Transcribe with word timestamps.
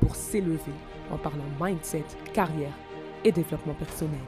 pour 0.00 0.16
s'élever 0.16 0.58
en 1.10 1.18
parlant 1.18 1.44
mindset, 1.60 2.04
carrière 2.32 2.72
et 3.24 3.32
développement 3.32 3.74
personnel. 3.74 4.20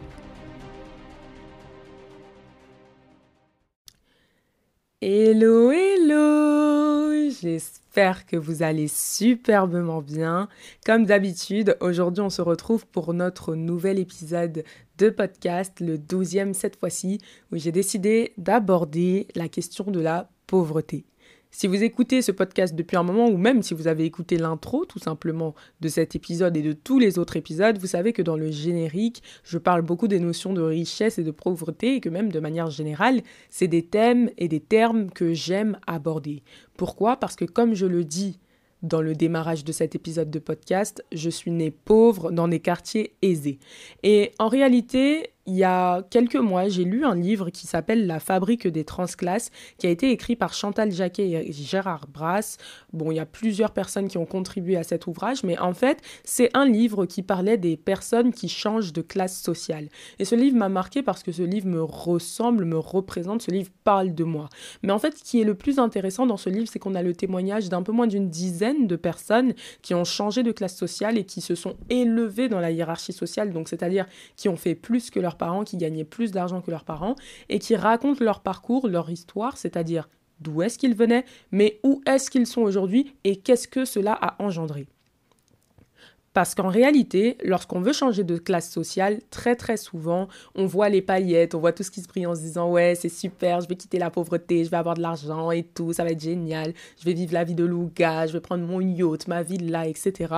Hello, 5.03 5.71
hello 5.71 7.31
J'espère 7.41 8.27
que 8.27 8.37
vous 8.37 8.63
allez 8.63 8.87
superbement 8.87 10.03
bien. 10.03 10.49
Comme 10.85 11.07
d'habitude, 11.07 11.77
aujourd'hui 11.81 12.23
on 12.23 12.31
se 12.31 12.43
retrouve 12.43 12.87
pour 12.87 13.15
notre 13.15 13.55
nouvel 13.55 13.99
épisode 13.99 14.63
de 14.99 15.11
podcast, 15.11 15.81
le 15.81 15.97
12e 15.97 16.53
cette 16.53 16.77
fois-ci, 16.77 17.19
où 17.51 17.57
j'ai 17.57 17.73
décidé 17.73 18.35
d'aborder 18.37 19.27
la 19.35 19.49
question 19.49 19.91
de 19.91 20.01
la 20.01 20.29
pauvreté. 20.47 21.07
Si 21.53 21.67
vous 21.67 21.83
écoutez 21.83 22.23
ce 22.23 22.31
podcast 22.31 22.77
depuis 22.77 22.97
un 22.97 23.03
moment, 23.03 23.29
ou 23.29 23.37
même 23.37 23.63
si 23.63 23.75
vous 23.75 23.89
avez 23.89 24.05
écouté 24.05 24.39
l'intro 24.39 24.85
tout 24.85 25.01
simplement 25.01 25.57
de 25.81 25.89
cet 25.89 26.15
épisode 26.15 26.57
et 26.57 26.63
de 26.63 26.73
tous 26.73 27.01
les 27.01 27.19
autres 27.19 27.37
épisodes, 27.37 27.77
vous 27.77 27.89
savez 27.89 28.13
que 28.13 28.23
dans 28.23 28.37
le 28.37 28.53
générique, 28.53 29.21
je 29.43 29.59
parle 29.59 29.83
beaucoup 29.83 30.07
des 30.07 30.21
notions 30.21 30.53
de 30.53 30.63
richesse 30.63 31.19
et 31.19 31.25
de 31.25 31.33
pauvreté, 31.33 31.97
et 31.97 32.01
que 32.01 32.09
même 32.09 32.31
de 32.31 32.39
manière 32.39 32.71
générale, 32.71 33.23
c'est 33.51 33.67
des 33.67 33.83
thèmes 33.83 34.31
et 34.39 34.47
des 34.47 34.61
termes 34.61 35.11
que 35.11 35.35
j'aime 35.35 35.77
aborder. 35.89 36.45
Pourquoi? 36.77 37.17
Parce 37.17 37.35
que 37.35 37.45
comme 37.45 37.75
je 37.75 37.87
le 37.87 38.05
dis 38.05 38.39
dans 38.83 39.03
le 39.03 39.15
démarrage 39.15 39.65
de 39.65 39.73
cet 39.73 39.97
épisode 39.97 40.31
de 40.31 40.39
podcast, 40.39 41.05
je 41.13 41.29
suis 41.31 41.51
née 41.51 41.73
pauvre 41.73 42.31
dans 42.31 42.49
des 42.49 42.61
quartiers 42.61 43.15
aisés. 43.23 43.59
Et 44.05 44.33
en 44.39 44.49
réalité, 44.49 45.33
il 45.51 45.57
y 45.57 45.65
a 45.65 46.03
quelques 46.11 46.37
mois, 46.37 46.69
j'ai 46.69 46.85
lu 46.85 47.05
un 47.05 47.17
livre 47.17 47.51
qui 47.51 47.67
s'appelle 47.67 48.07
La 48.07 48.21
fabrique 48.21 48.69
des 48.69 48.85
transclasses, 48.85 49.51
qui 49.79 49.89
a 49.89 49.91
été 49.91 50.13
écrit 50.13 50.37
par 50.37 50.55
Chantal 50.55 50.93
Jacquet 50.93 51.29
et 51.29 51.53
Gérard 51.53 52.07
Brass. 52.07 52.57
Bon, 52.93 53.11
il 53.11 53.17
y 53.17 53.21
a 53.21 53.27
plusieurs 53.27 53.73
personnes 53.73 54.07
qui 54.07 54.17
ont 54.17 54.27
contribué 54.27 54.77
à 54.77 54.85
cet 54.85 55.09
ouvrage, 55.09 55.43
mais 55.43 55.59
en 55.59 55.75
fait, 55.75 56.03
c'est 56.23 56.57
un 56.57 56.67
livre 56.67 57.05
qui 57.05 57.23
parlait 57.23 57.59
des 57.59 57.77
personnes 57.77 58.33
qui 58.33 58.49
changent 58.49 58.93
de 58.93 59.03
classe 59.03 59.41
sociale. 59.43 59.89
Et 60.21 60.25
ce 60.25 60.37
livre 60.37 60.57
m'a 60.57 60.69
marqué 60.69 61.03
parce 61.03 61.25
que 61.25 61.33
ce 61.33 61.43
livre 61.43 61.67
me 61.67 61.83
ressemble, 61.83 62.65
me 62.65 62.79
représente, 62.79 63.43
ce 63.43 63.51
livre 63.51 63.71
parle 63.83 64.15
de 64.15 64.23
moi. 64.23 64.49
Mais 64.85 64.93
en 64.93 65.01
fait, 65.01 65.19
ce 65.19 65.25
qui 65.25 65.41
est 65.41 65.45
le 65.45 65.57
plus 65.57 65.81
intéressant 65.81 66.27
dans 66.27 66.37
ce 66.37 66.49
livre, 66.49 66.69
c'est 66.71 66.79
qu'on 66.79 66.95
a 66.95 67.03
le 67.03 67.13
témoignage 67.13 67.69
d'un 67.69 67.83
peu 67.83 67.91
moins 67.91 68.07
d'une 68.07 68.31
dizaine 68.31 68.87
de 68.87 68.95
personnes 68.95 69.55
qui 69.83 69.95
ont 69.95 70.05
changé 70.05 70.45
de 70.45 70.53
classe 70.53 70.77
sociale 70.77 71.19
et 71.19 71.25
qui 71.25 71.41
se 71.41 71.57
sont 71.57 71.75
élevées 71.89 72.49
dans 72.49 72.61
la 72.61 72.71
hiérarchie 72.71 73.13
sociale, 73.13 73.53
donc 73.53 73.69
c'est-à-dire 73.69 74.07
qui 74.37 74.49
ont 74.49 74.57
fait 74.57 74.77
plus 74.77 75.11
que 75.11 75.19
leurs 75.19 75.40
parents, 75.41 75.65
qui 75.65 75.77
gagnaient 75.77 76.05
plus 76.05 76.31
d'argent 76.31 76.61
que 76.61 76.71
leurs 76.71 76.85
parents, 76.85 77.17
et 77.49 77.59
qui 77.59 77.75
racontent 77.75 78.25
leur 78.25 78.41
parcours, 78.41 78.87
leur 78.87 79.11
histoire, 79.11 79.57
c'est-à-dire 79.57 80.09
d'où 80.41 80.63
est-ce 80.63 80.79
qu'ils 80.79 80.95
venaient, 80.95 81.25
mais 81.51 81.81
où 81.83 82.01
est-ce 82.07 82.31
qu'ils 82.31 82.47
sont 82.47 82.63
aujourd'hui, 82.63 83.15
et 83.25 83.37
qu'est-ce 83.37 83.67
que 83.67 83.85
cela 83.85 84.13
a 84.13 84.43
engendré. 84.43 84.87
Parce 86.33 86.55
qu'en 86.55 86.69
réalité, 86.69 87.37
lorsqu'on 87.43 87.81
veut 87.81 87.93
changer 87.93 88.23
de 88.23 88.39
classe 88.39 88.71
sociale, 88.71 89.19
très 89.31 89.57
très 89.57 89.77
souvent, 89.77 90.29
on 90.55 90.65
voit 90.65 90.89
les 90.89 91.03
paillettes, 91.03 91.57
on 91.57 91.59
voit 91.59 91.73
tout 91.73 91.83
ce 91.83 91.91
qui 91.91 92.01
se 92.01 92.07
brille 92.07 92.27
en 92.27 92.37
se 92.37 92.41
disant 92.41 92.71
ouais, 92.71 92.95
c'est 92.95 93.09
super, 93.09 93.61
je 93.61 93.69
vais 93.69 93.75
quitter 93.75 93.99
la 93.99 94.11
pauvreté, 94.11 94.65
je 94.65 94.71
vais 94.71 94.77
avoir 94.77 94.95
de 94.95 95.03
l'argent 95.03 95.51
et 95.51 95.65
tout, 95.65 95.93
ça 95.93 96.05
va 96.05 96.11
être 96.11 96.23
génial, 96.23 96.73
je 97.01 97.05
vais 97.05 97.15
vivre 97.15 97.35
la 97.35 97.43
vie 97.43 97.57
de 97.57 97.65
Louga, 97.65 98.29
je 98.29 98.33
vais 98.33 98.41
prendre 98.41 98.65
mon 98.65 98.81
yacht, 98.81 99.27
ma 99.27 99.43
villa, 99.43 99.89
etc. 99.89 100.33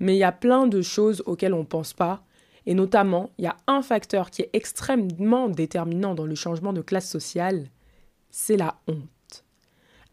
Mais 0.00 0.16
il 0.16 0.18
y 0.18 0.24
a 0.24 0.32
plein 0.32 0.66
de 0.66 0.82
choses 0.82 1.22
auxquelles 1.26 1.54
on 1.54 1.60
ne 1.60 1.64
pense 1.64 1.92
pas 1.92 2.24
et 2.66 2.74
notamment, 2.74 3.30
il 3.38 3.44
y 3.44 3.48
a 3.48 3.56
un 3.66 3.82
facteur 3.82 4.30
qui 4.30 4.42
est 4.42 4.50
extrêmement 4.52 5.48
déterminant 5.48 6.14
dans 6.14 6.26
le 6.26 6.34
changement 6.34 6.72
de 6.72 6.82
classe 6.82 7.08
sociale, 7.08 7.68
c'est 8.30 8.56
la 8.56 8.76
honte. 8.88 9.44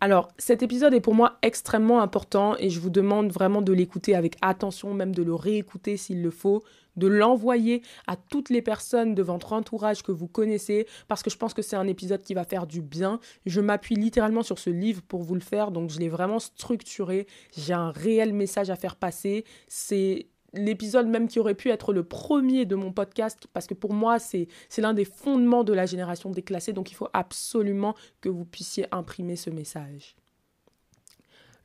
Alors, 0.03 0.27
cet 0.37 0.63
épisode 0.63 0.93
est 0.93 0.99
pour 0.99 1.15
moi 1.15 1.37
extrêmement 1.41 2.01
important 2.01 2.57
et 2.59 2.69
je 2.69 2.79
vous 2.81 2.89
demande 2.89 3.31
vraiment 3.31 3.61
de 3.61 3.71
l'écouter 3.71 4.15
avec 4.15 4.35
attention, 4.41 4.93
même 4.93 5.15
de 5.15 5.23
le 5.23 5.33
réécouter 5.33 5.95
s'il 5.95 6.21
le 6.21 6.29
faut, 6.29 6.61
de 6.97 7.07
l'envoyer 7.07 7.81
à 8.05 8.17
toutes 8.17 8.49
les 8.49 8.61
personnes 8.61 9.15
de 9.15 9.23
votre 9.23 9.53
entourage 9.53 10.03
que 10.03 10.11
vous 10.11 10.27
connaissez, 10.27 10.87
parce 11.07 11.23
que 11.23 11.29
je 11.29 11.37
pense 11.37 11.53
que 11.53 11.61
c'est 11.61 11.77
un 11.77 11.87
épisode 11.87 12.21
qui 12.21 12.33
va 12.33 12.43
faire 12.43 12.67
du 12.67 12.81
bien. 12.81 13.21
Je 13.45 13.61
m'appuie 13.61 13.95
littéralement 13.95 14.43
sur 14.43 14.59
ce 14.59 14.69
livre 14.69 15.01
pour 15.03 15.23
vous 15.23 15.35
le 15.35 15.41
faire, 15.41 15.71
donc 15.71 15.89
je 15.89 15.99
l'ai 15.99 16.09
vraiment 16.09 16.39
structuré. 16.39 17.25
J'ai 17.55 17.73
un 17.73 17.91
réel 17.91 18.33
message 18.33 18.69
à 18.69 18.75
faire 18.75 18.97
passer. 18.97 19.45
C'est 19.69 20.27
l'épisode 20.53 21.07
même 21.07 21.27
qui 21.27 21.39
aurait 21.39 21.55
pu 21.55 21.69
être 21.69 21.93
le 21.93 22.03
premier 22.03 22.65
de 22.65 22.75
mon 22.75 22.91
podcast, 22.91 23.47
parce 23.53 23.67
que 23.67 23.73
pour 23.73 23.93
moi, 23.93 24.19
c'est 24.19 24.47
l'un 24.77 24.93
des 24.93 25.05
fondements 25.05 25.63
de 25.63 25.73
la 25.73 25.85
génération 25.85 26.29
déclassée, 26.29 26.73
donc 26.73 26.91
il 26.91 26.95
faut 26.95 27.09
absolument 27.13 27.95
que 28.21 28.29
vous 28.29 28.45
puissiez 28.45 28.85
imprimer 28.91 29.35
ce 29.35 29.49
message. 29.49 30.15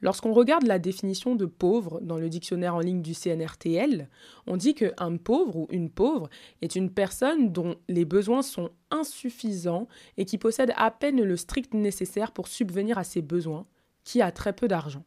Lorsqu'on 0.00 0.32
regarde 0.32 0.64
la 0.64 0.78
définition 0.78 1.34
de 1.34 1.44
pauvre 1.44 2.00
dans 2.00 2.18
le 2.18 2.28
dictionnaire 2.28 2.76
en 2.76 2.80
ligne 2.80 3.02
du 3.02 3.14
CNRTL, 3.14 4.08
on 4.46 4.56
dit 4.56 4.74
qu'un 4.74 5.16
pauvre 5.16 5.56
ou 5.56 5.66
une 5.70 5.90
pauvre 5.90 6.28
est 6.62 6.76
une 6.76 6.90
personne 6.90 7.52
dont 7.52 7.76
les 7.88 8.04
besoins 8.04 8.42
sont 8.42 8.70
insuffisants 8.92 9.88
et 10.16 10.24
qui 10.24 10.38
possède 10.38 10.72
à 10.76 10.92
peine 10.92 11.20
le 11.20 11.36
strict 11.36 11.74
nécessaire 11.74 12.30
pour 12.30 12.46
subvenir 12.46 12.96
à 12.96 13.04
ses 13.04 13.22
besoins, 13.22 13.66
qui 14.04 14.22
a 14.22 14.30
très 14.30 14.52
peu 14.52 14.68
d'argent. 14.68 15.04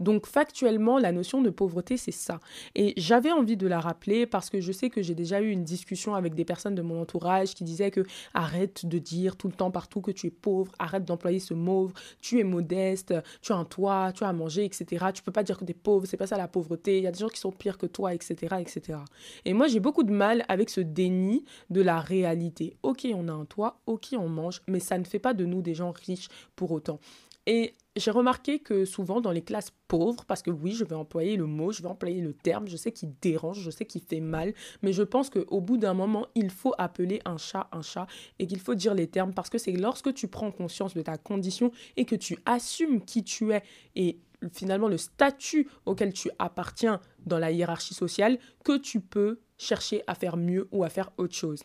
Donc 0.00 0.26
factuellement, 0.26 0.98
la 0.98 1.12
notion 1.12 1.42
de 1.42 1.50
pauvreté, 1.50 1.96
c'est 1.96 2.10
ça. 2.10 2.40
Et 2.74 2.94
j'avais 2.96 3.30
envie 3.30 3.56
de 3.56 3.66
la 3.66 3.80
rappeler 3.80 4.26
parce 4.26 4.50
que 4.50 4.60
je 4.60 4.72
sais 4.72 4.90
que 4.90 5.02
j'ai 5.02 5.14
déjà 5.14 5.40
eu 5.40 5.50
une 5.50 5.64
discussion 5.64 6.14
avec 6.14 6.34
des 6.34 6.44
personnes 6.44 6.74
de 6.74 6.82
mon 6.82 7.00
entourage 7.00 7.54
qui 7.54 7.64
disaient 7.64 7.90
que 7.90 8.04
arrête 8.34 8.86
de 8.86 8.98
dire 8.98 9.36
tout 9.36 9.48
le 9.48 9.54
temps 9.54 9.70
partout 9.70 10.00
que 10.00 10.10
tu 10.10 10.26
es 10.26 10.30
pauvre, 10.30 10.72
arrête 10.78 11.04
d'employer 11.04 11.38
ce 11.38 11.54
mot, 11.54 11.90
tu 12.20 12.40
es 12.40 12.44
modeste, 12.44 13.14
tu 13.42 13.52
as 13.52 13.56
un 13.56 13.64
toit, 13.64 14.12
tu 14.14 14.24
as 14.24 14.28
à 14.28 14.32
manger, 14.32 14.64
etc. 14.64 15.06
Tu 15.14 15.22
peux 15.22 15.32
pas 15.32 15.42
dire 15.42 15.58
que 15.58 15.64
tu 15.64 15.72
es 15.72 15.74
pauvre, 15.74 16.06
c'est 16.06 16.16
pas 16.16 16.26
ça 16.26 16.36
la 16.36 16.48
pauvreté, 16.48 16.98
il 16.98 17.04
y 17.04 17.06
a 17.06 17.12
des 17.12 17.18
gens 17.18 17.28
qui 17.28 17.38
sont 17.38 17.52
pires 17.52 17.78
que 17.78 17.86
toi, 17.86 18.14
etc. 18.14 18.56
etc. 18.58 18.98
Et 19.44 19.52
moi, 19.52 19.68
j'ai 19.68 19.80
beaucoup 19.80 20.02
de 20.02 20.12
mal 20.12 20.44
avec 20.48 20.70
ce 20.70 20.80
déni 20.80 21.44
de 21.68 21.82
la 21.82 22.00
réalité. 22.00 22.76
Ok, 22.82 23.06
on 23.14 23.28
a 23.28 23.32
un 23.32 23.44
toit, 23.44 23.80
ok, 23.86 24.08
on 24.18 24.28
mange, 24.28 24.62
mais 24.66 24.80
ça 24.80 24.98
ne 24.98 25.04
fait 25.04 25.18
pas 25.18 25.34
de 25.34 25.44
nous 25.44 25.62
des 25.62 25.74
gens 25.74 25.92
riches 25.92 26.28
pour 26.56 26.72
autant. 26.72 27.00
Et 27.46 27.74
j'ai 27.96 28.10
remarqué 28.10 28.58
que 28.58 28.84
souvent 28.84 29.20
dans 29.20 29.32
les 29.32 29.42
classes 29.42 29.72
pauvres, 29.88 30.24
parce 30.24 30.42
que 30.42 30.50
oui, 30.50 30.72
je 30.72 30.84
vais 30.84 30.94
employer 30.94 31.36
le 31.36 31.46
mot, 31.46 31.72
je 31.72 31.82
vais 31.82 31.88
employer 31.88 32.20
le 32.20 32.32
terme, 32.32 32.68
je 32.68 32.76
sais 32.76 32.92
qu'il 32.92 33.12
dérange, 33.20 33.60
je 33.60 33.70
sais 33.70 33.84
qu'il 33.84 34.02
fait 34.02 34.20
mal, 34.20 34.54
mais 34.82 34.92
je 34.92 35.02
pense 35.02 35.30
qu'au 35.30 35.60
bout 35.60 35.76
d'un 35.76 35.94
moment, 35.94 36.26
il 36.34 36.50
faut 36.50 36.74
appeler 36.78 37.20
un 37.24 37.36
chat 37.36 37.68
un 37.72 37.82
chat 37.82 38.06
et 38.38 38.46
qu'il 38.46 38.60
faut 38.60 38.74
dire 38.74 38.94
les 38.94 39.06
termes 39.06 39.34
parce 39.34 39.50
que 39.50 39.58
c'est 39.58 39.72
lorsque 39.72 40.14
tu 40.14 40.28
prends 40.28 40.52
conscience 40.52 40.94
de 40.94 41.02
ta 41.02 41.18
condition 41.18 41.72
et 41.96 42.04
que 42.04 42.14
tu 42.14 42.38
assumes 42.46 43.04
qui 43.04 43.24
tu 43.24 43.52
es 43.52 43.62
et 43.96 44.20
finalement 44.52 44.88
le 44.88 44.96
statut 44.96 45.68
auquel 45.86 46.12
tu 46.12 46.30
appartiens 46.38 47.00
dans 47.26 47.38
la 47.38 47.50
hiérarchie 47.50 47.94
sociale 47.94 48.38
que 48.64 48.78
tu 48.78 49.00
peux 49.00 49.40
chercher 49.58 50.02
à 50.06 50.14
faire 50.14 50.36
mieux 50.36 50.68
ou 50.72 50.84
à 50.84 50.88
faire 50.88 51.10
autre 51.18 51.34
chose. 51.34 51.64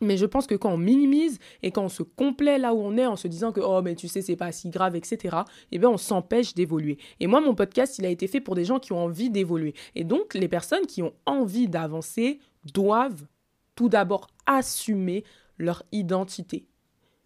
Mais 0.00 0.16
je 0.16 0.26
pense 0.26 0.46
que 0.46 0.54
quand 0.54 0.72
on 0.72 0.76
minimise 0.76 1.38
et 1.62 1.70
quand 1.70 1.84
on 1.84 1.88
se 1.88 2.02
complaît 2.02 2.58
là 2.58 2.74
où 2.74 2.78
on 2.78 2.96
est 2.96 3.06
en 3.06 3.16
se 3.16 3.28
disant 3.28 3.52
que 3.52 3.60
oh 3.60 3.80
mais 3.80 3.94
tu 3.94 4.08
sais 4.08 4.22
c'est 4.22 4.36
pas 4.36 4.50
si 4.50 4.70
grave 4.70 4.96
etc. 4.96 5.36
Eh 5.70 5.78
bien 5.78 5.88
on 5.88 5.96
s'empêche 5.96 6.54
d'évoluer. 6.54 6.98
Et 7.20 7.26
moi 7.26 7.40
mon 7.40 7.54
podcast 7.54 7.98
il 7.98 8.04
a 8.04 8.08
été 8.08 8.26
fait 8.26 8.40
pour 8.40 8.54
des 8.56 8.64
gens 8.64 8.80
qui 8.80 8.92
ont 8.92 9.04
envie 9.04 9.30
d'évoluer. 9.30 9.74
Et 9.94 10.04
donc 10.04 10.34
les 10.34 10.48
personnes 10.48 10.86
qui 10.86 11.02
ont 11.02 11.14
envie 11.26 11.68
d'avancer 11.68 12.40
doivent 12.72 13.26
tout 13.76 13.88
d'abord 13.88 14.26
assumer 14.46 15.24
leur 15.58 15.84
identité. 15.92 16.66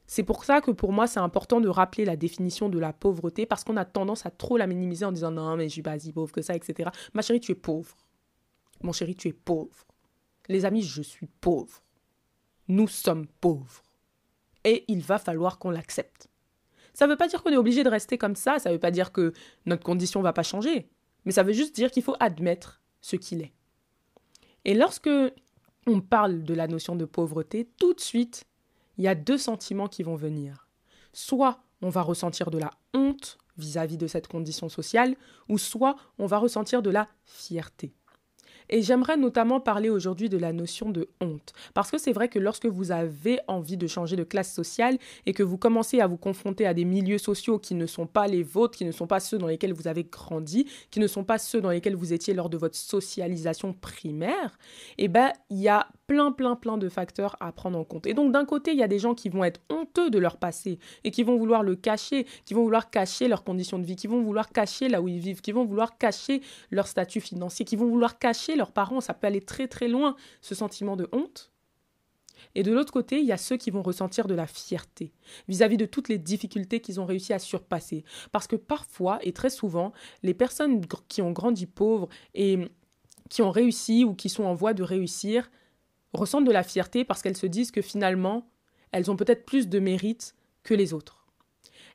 C'est 0.07 0.23
pour 0.23 0.45
ça 0.45 0.61
que 0.61 0.71
pour 0.71 0.93
moi 0.93 1.07
c'est 1.07 1.21
important 1.21 1.61
de 1.61 1.69
rappeler 1.69 2.05
la 2.05 2.17
définition 2.17 2.69
de 2.69 2.79
la 2.79 2.93
pauvreté 2.93 3.47
parce 3.47 3.65
qu'on 3.65 3.77
a 3.79 3.87
tendance 3.87 4.27
à 4.27 4.31
trop 4.31 4.59
la 4.59 4.67
minimiser 4.67 5.07
en 5.07 5.13
disant 5.13 5.31
non 5.31 5.57
mais 5.57 5.69
je 5.69 5.73
suis 5.73 5.83
pas 5.83 5.99
si 5.99 6.13
pauvre 6.13 6.33
que 6.33 6.43
ça 6.43 6.55
etc. 6.55 6.91
Ma 7.15 7.23
chérie 7.23 7.41
tu 7.41 7.53
es 7.53 7.55
pauvre. 7.55 7.97
Mon 8.83 8.93
chéri 8.93 9.15
tu 9.15 9.29
es 9.29 9.33
pauvre. 9.33 9.87
Les 10.49 10.67
amis 10.67 10.83
je 10.83 11.03
suis 11.03 11.29
pauvre 11.41 11.83
nous 12.69 12.89
sommes 12.89 13.27
pauvres. 13.41 13.83
Et 14.65 14.85
il 14.89 15.01
va 15.01 15.19
falloir 15.19 15.59
qu'on 15.59 15.71
l'accepte. 15.71 16.29
Ça 16.95 17.07
ne 17.07 17.13
veut 17.13 17.17
pas 17.17 17.29
dire 17.29 17.43
qu'on 17.43 17.53
est 17.53 17.57
obligé 17.57 17.85
de 17.85 17.89
rester 17.89 18.19
comme 18.19 18.37
ça, 18.37 18.59
ça 18.59 18.71
ne 18.71 18.75
veut 18.75 18.81
pas 18.81 18.91
dire 18.91 19.13
que 19.13 19.33
notre 19.67 19.85
condition 19.85 20.21
ne 20.21 20.25
va 20.25 20.33
pas 20.33 20.43
changer, 20.43 20.91
mais 21.25 21.33
ça 21.33 21.43
veut 21.43 21.53
juste 21.53 21.75
dire 21.75 21.91
qu'il 21.91 22.03
faut 22.03 22.17
admettre 22.19 22.83
ce 23.01 23.17
qu'il 23.17 23.41
est. 23.41 23.53
Et 24.65 24.75
lorsque 24.75 25.11
on 25.87 26.01
parle 26.01 26.43
de 26.43 26.55
la 26.55 26.67
notion 26.67 26.97
de 26.97 27.05
pauvreté, 27.05 27.69
tout 27.79 27.95
de 27.95 28.01
suite, 28.01 28.45
il 28.97 29.05
y 29.05 29.09
a 29.09 29.15
deux 29.15 29.39
sentiments 29.39 29.89
qui 29.89 30.03
vont 30.03 30.17
venir. 30.17 30.69
Soit 31.13 31.63
on 31.83 31.89
va 31.89 32.03
ressentir 32.03 32.51
de 32.51 32.59
la 32.59 32.71
honte 32.95 33.39
vis-à-vis 33.57 33.95
-vis 33.95 33.99
de 33.99 34.07
cette 34.07 34.29
condition 34.29 34.69
sociale, 34.69 35.17
ou 35.49 35.57
soit 35.59 35.97
on 36.19 36.27
va 36.27 36.39
ressentir 36.39 36.83
de 36.83 36.91
la 36.91 37.09
fierté. 37.25 37.95
Et 38.71 38.83
j'aimerais 38.83 39.17
notamment 39.17 39.61
parler 39.61 39.91
aujourd'hui 39.91 40.29
de 40.29 40.39
la 40.39 40.53
notion 40.53 40.91
de 40.91 41.09
honte. 41.21 41.53
Parce 41.75 41.91
que 41.91 41.99
c'est 41.99 42.13
vrai 42.13 42.29
que 42.29 42.39
lorsque 42.39 42.67
vous 42.67 42.91
avez 42.91 43.41
envie 43.49 43.77
de 43.77 43.87
changer 43.87 44.17
de 44.17 44.25
classe 44.25 44.53
sociale 44.53 44.99
et 45.27 45.33
que 45.33 45.43
vous 45.43 45.59
commencez 45.59 46.01
à 46.01 46.07
vous 46.07 46.17
confronter 46.17 46.67
à 46.67 46.75
des 46.75 46.85
milieux 46.85 47.19
sociaux 47.19 47.59
qui 47.59 47.75
ne 47.75 47.87
sont 47.87 48.07
pas 48.07 48.27
les 48.27 48.43
vôtres, 48.43 48.77
qui 48.79 48.85
ne 48.85 48.93
sont 48.93 49.07
pas 49.07 49.21
ceux 49.21 49.39
dans 49.39 49.47
lesquels 49.47 49.73
vous 49.73 49.89
avez 49.89 50.05
grandi, 50.05 50.67
qui 50.91 51.01
ne 51.01 51.07
sont 51.07 51.25
pas 51.25 51.39
ceux 51.39 51.61
dans 51.61 51.71
lesquels 51.71 51.97
vous 51.97 52.13
étiez 52.13 52.35
lors 52.35 52.49
de 52.49 52.57
votre 52.57 52.77
socialisation 52.77 53.73
primaire, 53.73 54.59
eh 54.99 55.09
ben, 55.09 55.33
il 55.51 55.59
y 55.59 55.69
a 55.69 55.89
plein, 56.07 56.33
plein, 56.33 56.57
plein 56.57 56.79
de 56.79 56.89
facteurs 56.89 57.37
à 57.41 57.53
prendre 57.53 57.79
en 57.79 57.85
compte. 57.85 58.07
Et 58.07 58.15
donc, 58.15 58.33
d'un 58.33 58.45
côté, 58.45 58.73
il 58.73 58.79
y 58.79 58.83
a 58.83 58.89
des 58.89 58.99
gens 58.99 59.15
qui 59.15 59.29
vont 59.29 59.45
être 59.45 59.61
honteux 59.71 60.11
de 60.11 60.19
leur 60.19 60.39
passé 60.39 60.79
et 61.05 61.11
qui 61.11 61.23
vont 61.23 61.37
vouloir 61.37 61.63
le 61.63 61.77
cacher, 61.77 62.27
qui 62.45 62.55
vont 62.55 62.63
vouloir 62.63 62.91
cacher 62.91 63.29
leurs 63.29 63.45
conditions 63.45 63.79
de 63.79 63.85
vie, 63.85 63.97
qui 63.97 64.07
vont 64.07 64.23
vouloir 64.23 64.49
cacher 64.49 64.89
là 64.89 65.03
où 65.03 65.09
ils 65.09 65.19
vivent, 65.19 65.43
qui 65.43 65.53
vont 65.53 65.65
vouloir 65.65 65.99
cacher 65.99 66.41
leur 66.71 66.87
statut 66.87 67.21
financier, 67.21 67.65
qui 67.65 67.77
vont 67.77 67.87
vouloir 67.87 68.19
cacher 68.19 68.57
leurs 68.59 68.73
parents. 68.73 69.01
Ça 69.01 69.15
peut 69.15 69.27
aller 69.27 69.41
très 69.41 69.69
très 69.69 69.89
loin, 69.89 70.17
ce 70.41 70.55
sentiment 70.55 70.97
de 70.97 71.09
honte. 71.13 71.53
Et 72.55 72.63
de 72.63 72.73
l'autre 72.73 72.93
côté, 72.93 73.19
il 73.19 73.27
y 73.27 73.33
a 73.33 73.37
ceux 73.37 73.57
qui 73.57 73.71
vont 73.71 73.83
ressentir 73.83 74.27
de 74.27 74.35
la 74.35 74.47
fierté 74.47 75.13
vis-à-vis 75.49 75.77
de 75.77 75.87
toutes 75.87 76.09
les 76.09 76.19
difficultés 76.19 76.81
qu'ils 76.81 77.01
ont 77.01 77.07
réussi 77.07 77.33
à 77.33 77.39
surpasser. 77.39 78.05
Parce 78.33 78.47
que 78.47 78.57
parfois, 78.57 79.19
et 79.23 79.33
très 79.33 79.51
souvent, 79.51 79.93
les 80.23 80.35
personnes 80.35 80.83
qui 81.09 81.23
ont 81.23 81.33
grandi 81.33 81.67
pauvres 81.67 82.09
et 82.35 82.69
qui 83.29 83.43
ont 83.43 83.51
réussi 83.51 84.05
ou 84.05 84.15
qui 84.15 84.29
sont 84.29 84.45
en 84.45 84.55
voie 84.55 84.75
de 84.75 84.83
réussir 84.83 85.51
ressentent 86.13 86.47
de 86.47 86.53
la 86.53 86.63
fierté 86.63 87.05
parce 87.05 87.23
qu'elles 87.23 87.37
se 87.37 87.47
disent 87.47 87.71
que 87.71 87.83
finalement, 87.83 88.49
elles 88.93 89.11
ont 89.11 89.17
peut-être 89.17 89.45
plus 89.45 89.69
de 89.69 89.79
mérite 89.79 90.35
que 90.63 90.75
les 90.75 90.95
autres. 90.95 91.18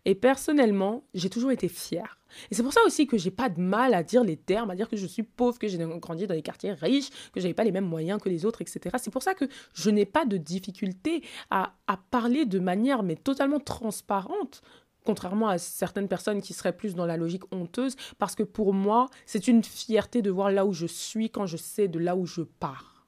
Et 0.05 0.15
personnellement, 0.15 1.03
j'ai 1.13 1.29
toujours 1.29 1.51
été 1.51 1.69
fière. 1.69 2.19
Et 2.51 2.55
c'est 2.55 2.63
pour 2.63 2.73
ça 2.73 2.81
aussi 2.85 3.07
que 3.07 3.17
j'ai 3.17 3.31
pas 3.31 3.49
de 3.49 3.61
mal 3.61 3.93
à 3.93 4.03
dire 4.03 4.23
les 4.23 4.35
termes, 4.35 4.69
à 4.69 4.75
dire 4.75 4.89
que 4.89 4.97
je 4.97 5.05
suis 5.05 5.23
pauvre, 5.23 5.57
que 5.57 5.67
j'ai 5.67 5.77
grandi 5.77 6.27
dans 6.27 6.35
des 6.35 6.41
quartiers 6.41 6.73
riches, 6.73 7.09
que 7.31 7.39
j'avais 7.39 7.53
pas 7.53 7.63
les 7.63 7.71
mêmes 7.71 7.85
moyens 7.85 8.21
que 8.21 8.29
les 8.29 8.45
autres, 8.45 8.61
etc. 8.61 8.97
C'est 9.01 9.11
pour 9.11 9.23
ça 9.23 9.33
que 9.33 9.45
je 9.73 9.89
n'ai 9.89 10.05
pas 10.05 10.25
de 10.25 10.37
difficulté 10.37 11.23
à, 11.49 11.73
parler 12.11 12.45
de 12.45 12.59
manière 12.59 13.03
mais 13.03 13.15
totalement 13.15 13.59
transparente 13.59 14.61
contrairement 15.05 15.49
à 15.49 15.57
certaines 15.57 16.07
personnes 16.07 16.41
qui 16.41 16.53
seraient 16.53 16.75
plus 16.77 16.95
dans 16.95 17.05
la 17.05 17.17
logique 17.17 17.43
honteuse, 17.51 17.97
parce 18.19 18.35
que 18.35 18.43
pour 18.43 18.73
moi, 18.73 19.09
c'est 19.25 19.49
une 19.49 19.61
fierté 19.61 20.21
de 20.21 20.31
voir 20.31 20.49
là 20.49 20.65
où 20.65 20.71
je 20.71 20.85
suis 20.85 21.29
quand 21.29 21.45
je 21.45 21.57
sais 21.57 21.89
de 21.89 21.99
là 21.99 22.15
où 22.15 22.25
je 22.25 22.41
pars. 22.41 23.05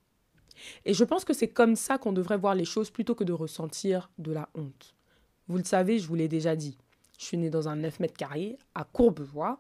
Et 0.84 0.94
je 0.94 1.06
pense 1.06 1.24
que 1.24 1.34
c'est 1.34 1.48
comme 1.48 1.78
ça 1.78 1.98
qu'on 1.98 2.12
devrait 2.12 2.38
voir 2.38 2.54
les 2.54 2.66
choses 2.66 2.90
plutôt 2.90 3.16
que 3.16 3.24
de 3.24 3.32
ressentir 3.32 4.10
de 4.18 4.34
la 4.34 4.50
honte. 4.56 4.94
Vous 5.48 5.58
le 5.58 5.64
savez, 5.64 5.98
je 5.98 6.08
vous 6.08 6.16
l'ai 6.16 6.28
déjà 6.28 6.58
dit. 6.58 6.78
Je 7.18 7.26
suis 7.26 7.38
née 7.38 7.50
dans 7.50 7.68
un 7.68 7.76
9 7.76 8.00
mètres 8.00 8.18
carrés 8.18 8.58
à 8.74 8.84
Courbevoie. 8.84 9.60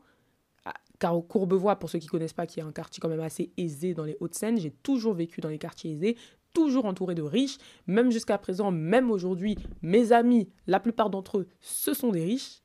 Car 0.99 1.15
Courbevoie, 1.27 1.75
pour 1.77 1.89
ceux 1.89 1.99
qui 1.99 2.07
ne 2.07 2.11
connaissent 2.11 2.33
pas, 2.33 2.47
qui 2.47 2.59
est 2.59 2.63
un 2.63 2.71
quartier 2.71 3.01
quand 3.01 3.09
même 3.09 3.19
assez 3.19 3.51
aisé 3.57 3.93
dans 3.93 4.05
les 4.05 4.17
Hauts-de-Seine, 4.19 4.57
j'ai 4.57 4.71
toujours 4.71 5.13
vécu 5.13 5.41
dans 5.41 5.49
les 5.49 5.59
quartiers 5.59 5.91
aisés, 5.91 6.17
toujours 6.53 6.85
entouré 6.85 7.15
de 7.15 7.21
riches. 7.21 7.57
Même 7.85 8.11
jusqu'à 8.11 8.37
présent, 8.37 8.71
même 8.71 9.11
aujourd'hui, 9.11 9.57
mes 9.81 10.11
amis, 10.11 10.49
la 10.67 10.79
plupart 10.79 11.09
d'entre 11.09 11.39
eux, 11.39 11.47
ce 11.59 11.93
sont 11.93 12.11
des 12.11 12.23
riches. 12.23 12.61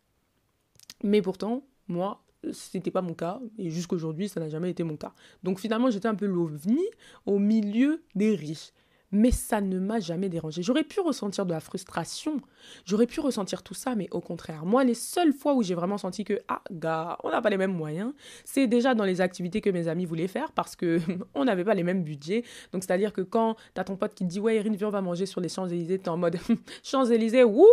Mais 1.02 1.22
pourtant, 1.22 1.66
moi, 1.88 2.22
ce 2.52 2.76
n'était 2.76 2.90
pas 2.90 3.02
mon 3.02 3.14
cas. 3.14 3.40
Et 3.58 3.70
jusqu'aujourd'hui, 3.70 4.28
ça 4.28 4.40
n'a 4.40 4.48
jamais 4.48 4.70
été 4.70 4.84
mon 4.84 4.96
cas. 4.96 5.12
Donc 5.42 5.58
finalement, 5.58 5.90
j'étais 5.90 6.08
un 6.08 6.14
peu 6.14 6.26
l'ovni 6.26 6.81
au 7.26 7.38
milieu 7.38 8.04
des 8.14 8.34
riches 8.34 8.72
mais 9.12 9.30
ça 9.30 9.60
ne 9.60 9.78
m'a 9.78 9.98
jamais 10.00 10.28
dérangé. 10.28 10.62
J'aurais 10.62 10.84
pu 10.84 11.00
ressentir 11.00 11.46
de 11.46 11.52
la 11.52 11.60
frustration, 11.60 12.40
j'aurais 12.84 13.06
pu 13.06 13.20
ressentir 13.20 13.62
tout 13.62 13.74
ça, 13.74 13.94
mais 13.94 14.08
au 14.12 14.20
contraire, 14.20 14.64
moi, 14.64 14.84
les 14.84 14.94
seules 14.94 15.32
fois 15.32 15.54
où 15.54 15.62
j'ai 15.62 15.74
vraiment 15.74 15.98
senti 15.98 16.24
que, 16.24 16.40
ah, 16.48 16.62
gars, 16.70 17.18
on 17.24 17.30
n'a 17.30 17.42
pas 17.42 17.50
les 17.50 17.56
mêmes 17.56 17.74
moyens, 17.74 18.12
c'est 18.44 18.66
déjà 18.66 18.94
dans 18.94 19.04
les 19.04 19.20
activités 19.20 19.60
que 19.60 19.70
mes 19.70 19.88
amis 19.88 20.04
voulaient 20.04 20.28
faire 20.28 20.52
parce 20.52 20.76
que 20.76 20.98
on 21.34 21.44
n'avait 21.44 21.64
pas 21.64 21.74
les 21.74 21.82
mêmes 21.82 22.04
budgets. 22.04 22.44
Donc, 22.72 22.84
c'est-à-dire 22.84 23.12
que 23.12 23.22
quand 23.22 23.56
t'as 23.74 23.84
ton 23.84 23.96
pote 23.96 24.14
qui 24.14 24.24
te 24.24 24.30
dit, 24.30 24.40
ouais, 24.40 24.56
Erin, 24.56 24.72
viens, 24.72 24.88
on 24.88 24.92
va 24.92 25.02
manger 25.02 25.26
sur 25.26 25.40
les 25.40 25.48
Champs-Élysées, 25.48 25.98
t'es 25.98 26.08
en 26.08 26.16
mode, 26.16 26.38
Champs-Élysées, 26.82 27.44
où? 27.44 27.66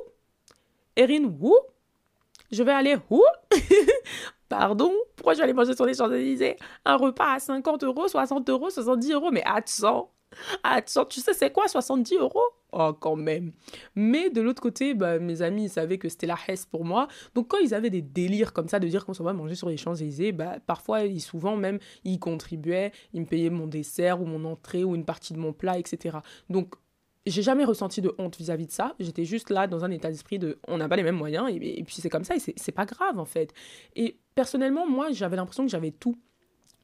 Erin, 0.95 1.25
où? 1.39 1.55
Je 2.51 2.63
vais 2.63 2.71
aller 2.71 2.97
où? 3.09 3.23
Pardon? 4.49 4.93
Pourquoi 5.15 5.33
je 5.33 5.39
vais 5.39 5.43
aller 5.43 5.53
manger 5.53 5.75
sur 5.75 5.85
les 5.85 5.93
Champs-Élysées? 5.93 6.55
Un 6.85 6.95
repas 6.95 7.33
à 7.33 7.39
50 7.39 7.83
euros, 7.83 8.07
60 8.07 8.49
euros, 8.49 8.69
70 8.69 9.11
euros, 9.11 9.31
mais 9.31 9.43
attends 9.45 10.11
Attends, 10.63 11.05
tu 11.05 11.21
sais, 11.21 11.33
c'est 11.33 11.51
quoi 11.51 11.67
70 11.67 12.15
euros? 12.15 12.43
Oh, 12.73 12.93
quand 12.93 13.15
même. 13.15 13.53
Mais 13.95 14.29
de 14.29 14.41
l'autre 14.41 14.61
côté, 14.61 14.93
bah, 14.93 15.19
mes 15.19 15.41
amis, 15.41 15.65
ils 15.65 15.69
savaient 15.69 15.97
que 15.97 16.09
c'était 16.09 16.27
la 16.27 16.37
hesse 16.47 16.65
pour 16.65 16.83
moi. 16.83 17.07
Donc, 17.33 17.47
quand 17.47 17.57
ils 17.59 17.73
avaient 17.73 17.89
des 17.89 18.01
délires 18.01 18.53
comme 18.53 18.67
ça 18.67 18.79
de 18.79 18.87
dire 18.87 19.05
qu'on 19.05 19.13
s'en 19.13 19.23
va 19.23 19.33
manger 19.33 19.55
sur 19.55 19.69
les 19.69 19.77
Champs-Élysées, 19.77 20.33
bah, 20.33 20.57
parfois, 20.65 21.03
ils, 21.03 21.21
souvent 21.21 21.55
même, 21.55 21.79
ils 22.03 22.19
contribuaient, 22.19 22.91
ils 23.13 23.21
me 23.21 23.25
payaient 23.25 23.49
mon 23.49 23.67
dessert 23.67 24.21
ou 24.21 24.25
mon 24.25 24.43
entrée 24.45 24.83
ou 24.83 24.95
une 24.95 25.05
partie 25.05 25.33
de 25.33 25.39
mon 25.39 25.53
plat, 25.53 25.79
etc. 25.79 26.17
Donc, 26.49 26.75
j'ai 27.25 27.41
jamais 27.41 27.65
ressenti 27.65 28.01
de 28.01 28.13
honte 28.17 28.37
vis-à-vis 28.37 28.67
de 28.67 28.71
ça. 28.71 28.95
J'étais 28.99 29.25
juste 29.25 29.49
là 29.49 29.67
dans 29.67 29.83
un 29.83 29.91
état 29.91 30.09
d'esprit 30.09 30.39
de 30.39 30.59
on 30.67 30.77
n'a 30.77 30.87
pas 30.87 30.95
les 30.95 31.03
mêmes 31.03 31.17
moyens 31.17 31.49
et, 31.49 31.55
et 31.79 31.83
puis 31.83 31.95
c'est 31.99 32.09
comme 32.09 32.23
ça 32.23 32.37
et 32.37 32.39
c'est 32.39 32.71
pas 32.71 32.85
grave 32.85 33.19
en 33.19 33.25
fait. 33.25 33.53
Et 33.97 34.17
personnellement, 34.33 34.87
moi, 34.87 35.11
j'avais 35.11 35.35
l'impression 35.35 35.65
que 35.65 35.69
j'avais 35.69 35.91
tout 35.91 36.17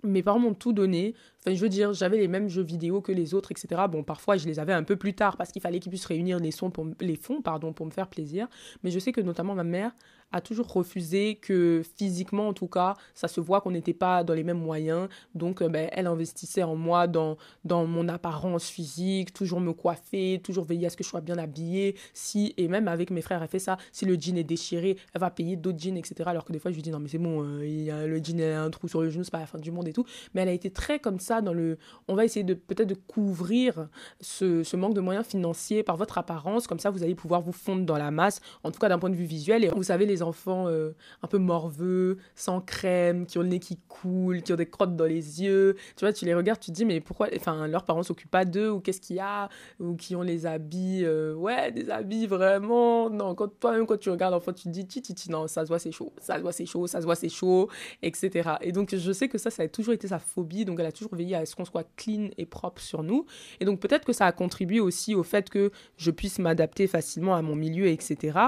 mes 0.03 0.23
parents 0.23 0.39
m'ont 0.39 0.53
tout 0.53 0.73
donné. 0.73 1.15
Enfin, 1.39 1.55
je 1.55 1.61
veux 1.61 1.69
dire, 1.69 1.93
j'avais 1.93 2.17
les 2.17 2.27
mêmes 2.27 2.49
jeux 2.49 2.63
vidéo 2.63 3.01
que 3.01 3.11
les 3.11 3.33
autres, 3.33 3.51
etc. 3.51 3.83
Bon, 3.89 4.03
parfois, 4.03 4.37
je 4.37 4.47
les 4.47 4.59
avais 4.59 4.73
un 4.73 4.83
peu 4.83 4.95
plus 4.95 5.13
tard 5.13 5.37
parce 5.37 5.51
qu'il 5.51 5.61
fallait 5.61 5.79
qu'ils 5.79 5.89
puissent 5.89 6.05
réunir 6.05 6.39
les, 6.39 6.51
sons 6.51 6.69
pour, 6.69 6.87
les 6.99 7.15
fonds 7.15 7.41
pardon, 7.41 7.73
pour 7.73 7.85
me 7.85 7.91
faire 7.91 8.07
plaisir. 8.07 8.47
Mais 8.83 8.91
je 8.91 8.99
sais 8.99 9.11
que 9.11 9.21
notamment 9.21 9.55
ma 9.55 9.63
mère 9.63 9.91
a 10.33 10.41
toujours 10.41 10.67
refusé 10.67 11.35
que 11.35 11.83
physiquement, 11.95 12.49
en 12.49 12.53
tout 12.53 12.67
cas, 12.67 12.95
ça 13.13 13.27
se 13.27 13.39
voit 13.39 13.61
qu'on 13.61 13.71
n'était 13.71 13.93
pas 13.93 14.23
dans 14.23 14.33
les 14.33 14.43
mêmes 14.43 14.59
moyens. 14.59 15.07
Donc, 15.35 15.61
euh, 15.61 15.69
ben, 15.69 15.89
elle 15.93 16.07
investissait 16.07 16.63
en 16.63 16.75
moi, 16.75 17.07
dans, 17.07 17.37
dans 17.63 17.85
mon 17.85 18.09
apparence 18.09 18.67
physique, 18.67 19.31
toujours 19.31 19.61
me 19.61 19.73
coiffer, 19.73 20.41
toujours 20.43 20.65
veiller 20.65 20.87
à 20.87 20.89
ce 20.89 20.97
que 20.97 21.03
je 21.03 21.09
sois 21.09 21.21
bien 21.21 21.37
habillée. 21.37 21.95
Si, 22.13 22.53
et 22.57 22.67
même 22.67 22.87
avec 22.87 23.11
mes 23.11 23.21
frères, 23.21 23.41
elle 23.43 23.47
fait 23.47 23.59
ça. 23.59 23.77
Si 23.91 24.05
le 24.05 24.15
jean 24.15 24.37
est 24.37 24.43
déchiré, 24.43 24.97
elle 25.13 25.21
va 25.21 25.29
payer 25.29 25.55
d'autres 25.55 25.79
jeans, 25.79 25.97
etc. 25.97 26.15
Alors 26.25 26.45
que 26.45 26.51
des 26.51 26.59
fois, 26.59 26.71
je 26.71 26.75
lui 26.75 26.81
dis, 26.81 26.89
non, 26.89 26.99
mais 26.99 27.09
c'est 27.09 27.19
bon, 27.19 27.43
euh, 27.43 27.65
il 27.65 27.83
y 27.83 27.91
a, 27.91 28.07
le 28.07 28.17
jean 28.17 28.41
a 28.41 28.61
un 28.61 28.69
trou 28.71 28.87
sur 28.87 29.01
le 29.01 29.11
genou, 29.11 29.23
c'est 29.23 29.31
pas 29.31 29.39
la 29.39 29.45
fin 29.45 29.59
du 29.59 29.71
monde 29.71 29.87
et 29.87 29.93
tout. 29.93 30.05
Mais 30.33 30.41
elle 30.41 30.49
a 30.49 30.53
été 30.53 30.71
très 30.71 30.99
comme 30.99 31.19
ça 31.19 31.41
dans 31.41 31.53
le. 31.53 31.77
On 32.07 32.15
va 32.15 32.25
essayer 32.25 32.43
de 32.43 32.55
peut-être 32.55 32.89
de 32.89 32.95
couvrir 32.95 33.87
ce, 34.19 34.63
ce 34.63 34.75
manque 34.75 34.95
de 34.95 35.01
moyens 35.01 35.27
financiers 35.27 35.83
par 35.83 35.95
votre 35.95 36.17
apparence. 36.17 36.65
Comme 36.65 36.79
ça, 36.79 36.89
vous 36.89 37.03
allez 37.03 37.15
pouvoir 37.15 37.41
vous 37.41 37.51
fondre 37.51 37.85
dans 37.85 37.97
la 37.97 38.09
masse, 38.09 38.41
en 38.63 38.71
tout 38.71 38.79
cas 38.79 38.89
d'un 38.89 38.97
point 38.97 39.11
de 39.11 39.15
vue 39.15 39.25
visuel. 39.25 39.63
Et 39.63 39.67
vous 39.67 39.83
savez, 39.83 40.07
les 40.07 40.22
enfants 40.23 40.67
euh, 40.67 40.93
un 41.21 41.27
peu 41.27 41.37
morveux, 41.37 42.17
sans 42.35 42.61
crème, 42.61 43.25
qui 43.25 43.37
ont 43.37 43.41
le 43.41 43.47
nez 43.49 43.59
qui 43.59 43.77
coule, 43.87 44.41
qui 44.41 44.53
ont 44.53 44.55
des 44.55 44.65
crottes 44.65 44.95
dans 44.95 45.05
les 45.05 45.41
yeux. 45.41 45.75
Tu 45.95 46.05
vois, 46.05 46.13
tu 46.13 46.25
les 46.25 46.33
regardes, 46.33 46.59
tu 46.59 46.71
te 46.71 46.75
dis, 46.75 46.85
mais 46.85 46.99
pourquoi 46.99 47.27
enfin, 47.35 47.67
leurs 47.67 47.83
parents 47.83 48.03
s'occupent 48.03 48.31
pas 48.31 48.45
d'eux 48.45 48.69
ou 48.69 48.79
qu'est-ce 48.79 49.01
qu'il 49.01 49.17
y 49.17 49.19
a 49.19 49.49
Ou 49.79 49.95
qui 49.95 50.15
ont 50.15 50.21
les 50.21 50.45
habits, 50.45 51.01
euh, 51.03 51.33
ouais, 51.35 51.71
des 51.71 51.89
habits 51.89 52.27
vraiment. 52.27 53.09
Non, 53.09 53.35
quand 53.35 53.47
toi-même, 53.59 53.85
quand 53.85 53.97
tu 53.97 54.09
regardes 54.09 54.33
l'enfant, 54.33 54.53
tu 54.53 54.63
te 54.63 54.69
dis, 54.69 54.85
titi, 54.85 55.29
non, 55.29 55.47
ça 55.47 55.63
se 55.63 55.67
voit, 55.67 55.79
c'est 55.79 55.91
chaud, 55.91 56.13
ça 56.19 56.37
se 56.37 56.41
voit, 56.41 56.51
c'est 56.51 56.65
chaud, 56.65 56.87
ça 56.87 57.01
se 57.01 57.05
voit, 57.05 57.15
c'est 57.15 57.29
chaud, 57.29 57.69
etc. 58.01 58.51
Et 58.61 58.71
donc, 58.71 58.95
je 58.95 59.11
sais 59.11 59.27
que 59.27 59.37
ça, 59.37 59.49
ça 59.49 59.63
a 59.63 59.67
toujours 59.67 59.93
été 59.93 60.07
sa 60.07 60.19
phobie, 60.19 60.65
donc 60.65 60.79
elle 60.79 60.85
a 60.85 60.91
toujours 60.91 61.15
veillé 61.15 61.35
à 61.35 61.45
ce 61.45 61.55
qu'on 61.55 61.65
soit 61.65 61.87
clean 61.95 62.29
et 62.37 62.45
propre 62.45 62.81
sur 62.81 63.03
nous. 63.03 63.25
Et 63.59 63.65
donc, 63.65 63.79
peut-être 63.79 64.05
que 64.05 64.13
ça 64.13 64.25
a 64.25 64.31
contribué 64.31 64.79
aussi 64.79 65.15
au 65.15 65.23
fait 65.23 65.49
que 65.49 65.71
je 65.97 66.11
puisse 66.11 66.39
m'adapter 66.39 66.87
facilement 66.87 67.35
à 67.35 67.41
mon 67.41 67.55
milieu, 67.55 67.87
etc. 67.87 68.39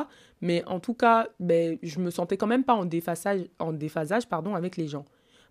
Mais 0.41 0.63
en 0.65 0.79
tout 0.79 0.93
cas, 0.93 1.27
ben, 1.39 1.77
je 1.81 1.99
me 1.99 2.11
sentais 2.11 2.37
quand 2.37 2.47
même 2.47 2.63
pas 2.63 2.73
en 2.73 2.85
déphasage, 2.85 3.41
en 3.59 3.73
déphasage 3.73 4.27
pardon, 4.27 4.55
avec 4.55 4.77
les 4.77 4.87
gens. 4.87 5.05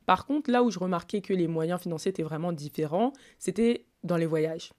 Par 0.07 0.27
contre, 0.27 0.51
là 0.51 0.63
où 0.63 0.71
je 0.71 0.79
remarquais 0.79 1.21
que 1.21 1.33
les 1.33 1.49
moyens 1.49 1.81
financiers 1.81 2.11
étaient 2.11 2.23
vraiment 2.23 2.53
différents, 2.53 3.13
c'était 3.39 3.87
dans 4.03 4.17
les 4.17 4.27
voyages. 4.27 4.73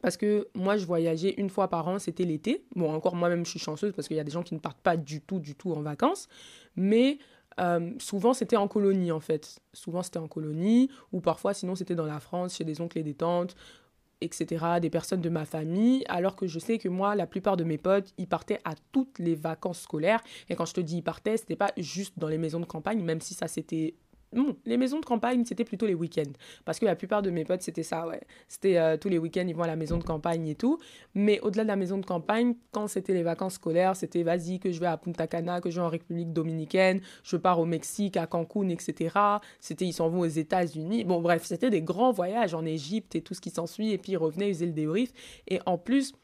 Parce 0.00 0.16
que 0.16 0.48
moi, 0.54 0.76
je 0.76 0.86
voyageais 0.86 1.34
une 1.36 1.50
fois 1.50 1.68
par 1.68 1.86
an, 1.88 1.98
c'était 1.98 2.24
l'été. 2.24 2.64
Bon, 2.74 2.92
encore 2.92 3.14
moi-même, 3.14 3.44
je 3.44 3.50
suis 3.50 3.58
chanceuse 3.58 3.92
parce 3.92 4.08
qu'il 4.08 4.16
y 4.16 4.20
a 4.20 4.24
des 4.24 4.30
gens 4.30 4.42
qui 4.42 4.54
ne 4.54 4.60
partent 4.60 4.80
pas 4.80 4.96
du 4.96 5.20
tout, 5.20 5.38
du 5.38 5.54
tout 5.54 5.72
en 5.72 5.82
vacances. 5.82 6.28
Mais 6.76 7.18
euh, 7.60 7.92
souvent, 7.98 8.32
c'était 8.32 8.56
en 8.56 8.68
colonie, 8.68 9.12
en 9.12 9.20
fait. 9.20 9.60
Souvent, 9.72 10.02
c'était 10.02 10.18
en 10.18 10.28
colonie, 10.28 10.90
ou 11.12 11.20
parfois, 11.20 11.54
sinon, 11.54 11.74
c'était 11.74 11.94
dans 11.94 12.06
la 12.06 12.20
France, 12.20 12.56
chez 12.56 12.64
des 12.64 12.80
oncles 12.80 12.98
et 12.98 13.02
des 13.02 13.14
tantes, 13.14 13.54
etc., 14.22 14.64
des 14.80 14.90
personnes 14.90 15.20
de 15.20 15.28
ma 15.28 15.44
famille, 15.44 16.04
alors 16.08 16.36
que 16.36 16.46
je 16.46 16.58
sais 16.58 16.78
que 16.78 16.88
moi, 16.88 17.14
la 17.14 17.26
plupart 17.26 17.56
de 17.56 17.64
mes 17.64 17.78
potes, 17.78 18.12
ils 18.18 18.26
partaient 18.26 18.60
à 18.64 18.74
toutes 18.92 19.18
les 19.18 19.34
vacances 19.34 19.80
scolaires. 19.80 20.22
Et 20.48 20.56
quand 20.56 20.66
je 20.66 20.74
te 20.74 20.80
dis 20.80 20.98
ils 20.98 21.02
partaient, 21.02 21.36
c'était 21.36 21.56
pas 21.56 21.72
juste 21.76 22.18
dans 22.18 22.28
les 22.28 22.38
maisons 22.38 22.60
de 22.60 22.66
campagne, 22.66 23.02
même 23.02 23.20
si 23.20 23.34
ça 23.34 23.48
c'était 23.48 23.94
non, 24.32 24.56
les 24.64 24.76
maisons 24.76 25.00
de 25.00 25.04
campagne, 25.04 25.44
c'était 25.44 25.64
plutôt 25.64 25.86
les 25.86 25.94
week-ends. 25.94 26.32
Parce 26.64 26.78
que 26.78 26.84
la 26.84 26.96
plupart 26.96 27.22
de 27.22 27.30
mes 27.30 27.44
potes, 27.44 27.62
c'était 27.62 27.82
ça, 27.82 28.06
ouais. 28.06 28.20
C'était 28.48 28.78
euh, 28.78 28.96
tous 28.96 29.08
les 29.08 29.18
week-ends, 29.18 29.44
ils 29.46 29.54
vont 29.54 29.62
à 29.62 29.66
la 29.66 29.76
maison 29.76 29.98
de 29.98 30.04
campagne 30.04 30.48
et 30.48 30.54
tout. 30.54 30.78
Mais 31.14 31.40
au-delà 31.40 31.64
de 31.64 31.68
la 31.68 31.76
maison 31.76 31.98
de 31.98 32.06
campagne, 32.06 32.54
quand 32.70 32.86
c'était 32.86 33.12
les 33.12 33.22
vacances 33.22 33.54
scolaires, 33.54 33.96
c'était 33.96 34.22
vas-y, 34.22 34.58
que 34.58 34.72
je 34.72 34.80
vais 34.80 34.86
à 34.86 34.96
Punta 34.96 35.26
Cana, 35.26 35.60
que 35.60 35.70
je 35.70 35.76
vais 35.76 35.86
en 35.86 35.90
République 35.90 36.32
dominicaine, 36.32 37.00
je 37.22 37.36
pars 37.36 37.60
au 37.60 37.66
Mexique, 37.66 38.16
à 38.16 38.26
Cancun, 38.26 38.68
etc. 38.68 39.18
C'était, 39.60 39.84
ils 39.84 39.92
s'en 39.92 40.08
vont 40.08 40.20
aux 40.20 40.26
États-Unis. 40.26 41.04
Bon, 41.04 41.20
bref, 41.20 41.44
c'était 41.44 41.70
des 41.70 41.82
grands 41.82 42.12
voyages 42.12 42.54
en 42.54 42.64
Égypte 42.64 43.14
et 43.14 43.20
tout 43.20 43.34
ce 43.34 43.40
qui 43.40 43.50
s'ensuit. 43.50 43.92
Et 43.92 43.98
puis 43.98 44.12
ils 44.12 44.16
revenaient, 44.16 44.48
ils 44.48 44.54
faisaient 44.54 44.66
le 44.66 44.72
débrief. 44.72 45.12
Et 45.48 45.60
en 45.66 45.78
plus, 45.78 46.14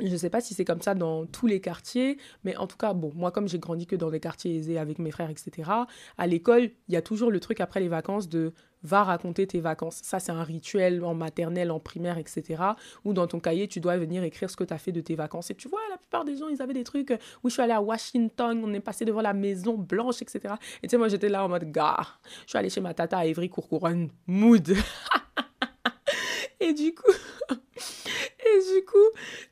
je 0.00 0.12
ne 0.12 0.16
sais 0.16 0.30
pas 0.30 0.40
si 0.40 0.54
c'est 0.54 0.64
comme 0.64 0.82
ça 0.82 0.94
dans 0.94 1.26
tous 1.26 1.46
les 1.46 1.60
quartiers, 1.60 2.18
mais 2.44 2.56
en 2.56 2.66
tout 2.66 2.76
cas, 2.76 2.92
bon, 2.92 3.12
moi, 3.14 3.30
comme 3.30 3.48
j'ai 3.48 3.58
grandi 3.58 3.86
que 3.86 3.96
dans 3.96 4.10
des 4.10 4.20
quartiers 4.20 4.56
aisés 4.56 4.78
avec 4.78 4.98
mes 4.98 5.10
frères, 5.10 5.30
etc., 5.30 5.70
à 6.18 6.26
l'école, 6.26 6.70
il 6.88 6.94
y 6.94 6.96
a 6.96 7.02
toujours 7.02 7.30
le 7.30 7.40
truc 7.40 7.60
après 7.60 7.80
les 7.80 7.88
vacances 7.88 8.28
de 8.28 8.52
va 8.82 9.04
raconter 9.04 9.46
tes 9.46 9.60
vacances. 9.60 10.00
Ça, 10.02 10.18
c'est 10.20 10.32
un 10.32 10.42
rituel 10.42 11.04
en 11.04 11.14
maternelle, 11.14 11.70
en 11.70 11.80
primaire, 11.80 12.18
etc. 12.18 12.62
Ou 13.04 13.12
dans 13.12 13.26
ton 13.26 13.40
cahier, 13.40 13.68
tu 13.68 13.80
dois 13.80 13.96
venir 13.98 14.22
écrire 14.24 14.48
ce 14.48 14.56
que 14.56 14.64
tu 14.64 14.72
as 14.72 14.78
fait 14.78 14.92
de 14.92 15.00
tes 15.00 15.14
vacances. 15.14 15.50
Et 15.50 15.54
tu 15.54 15.68
vois, 15.68 15.80
la 15.90 15.98
plupart 15.98 16.24
des 16.24 16.36
gens, 16.36 16.48
ils 16.48 16.62
avaient 16.62 16.74
des 16.74 16.84
trucs 16.84 17.12
où 17.42 17.48
je 17.48 17.54
suis 17.54 17.62
allée 17.62 17.72
à 17.72 17.82
Washington, 17.82 18.60
on 18.64 18.72
est 18.72 18.80
passé 18.80 19.04
devant 19.04 19.20
la 19.20 19.34
Maison 19.34 19.76
Blanche, 19.76 20.22
etc. 20.22 20.54
Et 20.82 20.86
tu 20.86 20.92
sais, 20.92 20.96
moi, 20.96 21.08
j'étais 21.08 21.28
là 21.28 21.44
en 21.44 21.48
mode, 21.48 21.70
gars, 21.70 22.06
je 22.44 22.50
suis 22.50 22.58
allée 22.58 22.70
chez 22.70 22.80
ma 22.80 22.94
tata 22.94 23.18
à 23.18 23.26
Évry 23.26 23.50
Courcouronne, 23.50 24.10
mood. 24.26 24.74
et 26.60 26.72
du 26.72 26.94
coup, 26.94 27.12
et 28.46 28.74
du 28.74 28.84
coup, 28.84 28.96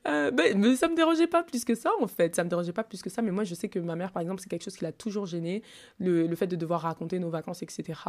euh, 0.07 0.31
ben, 0.31 0.59
mais 0.59 0.77
ça 0.77 0.89
me 0.89 0.97
dérangeait 0.97 1.27
pas 1.27 1.43
plus 1.43 1.65
que 1.65 1.75
ça, 1.75 1.91
en 2.01 2.07
fait. 2.07 2.35
Ça 2.37 2.45
me 2.45 2.49
dérangeait 2.49 2.73
pas 2.73 2.85
plus 2.85 3.03
que 3.03 3.11
ça. 3.11 3.23
Mais 3.23 3.31
moi, 3.31 3.45
je 3.45 3.55
sais 3.55 3.69
que 3.69 3.79
ma 3.79 3.97
mère, 3.97 4.13
par 4.13 4.23
exemple, 4.23 4.41
c'est 4.41 4.49
quelque 4.49 4.65
chose 4.65 4.77
qui 4.77 4.85
l'a 4.85 4.93
toujours 4.93 5.27
gêné, 5.27 5.63
le, 5.99 6.27
le 6.27 6.37
fait 6.37 6.47
de 6.47 6.57
devoir 6.57 6.83
raconter 6.83 7.19
nos 7.19 7.31
vacances, 7.31 7.63
etc. 7.63 8.01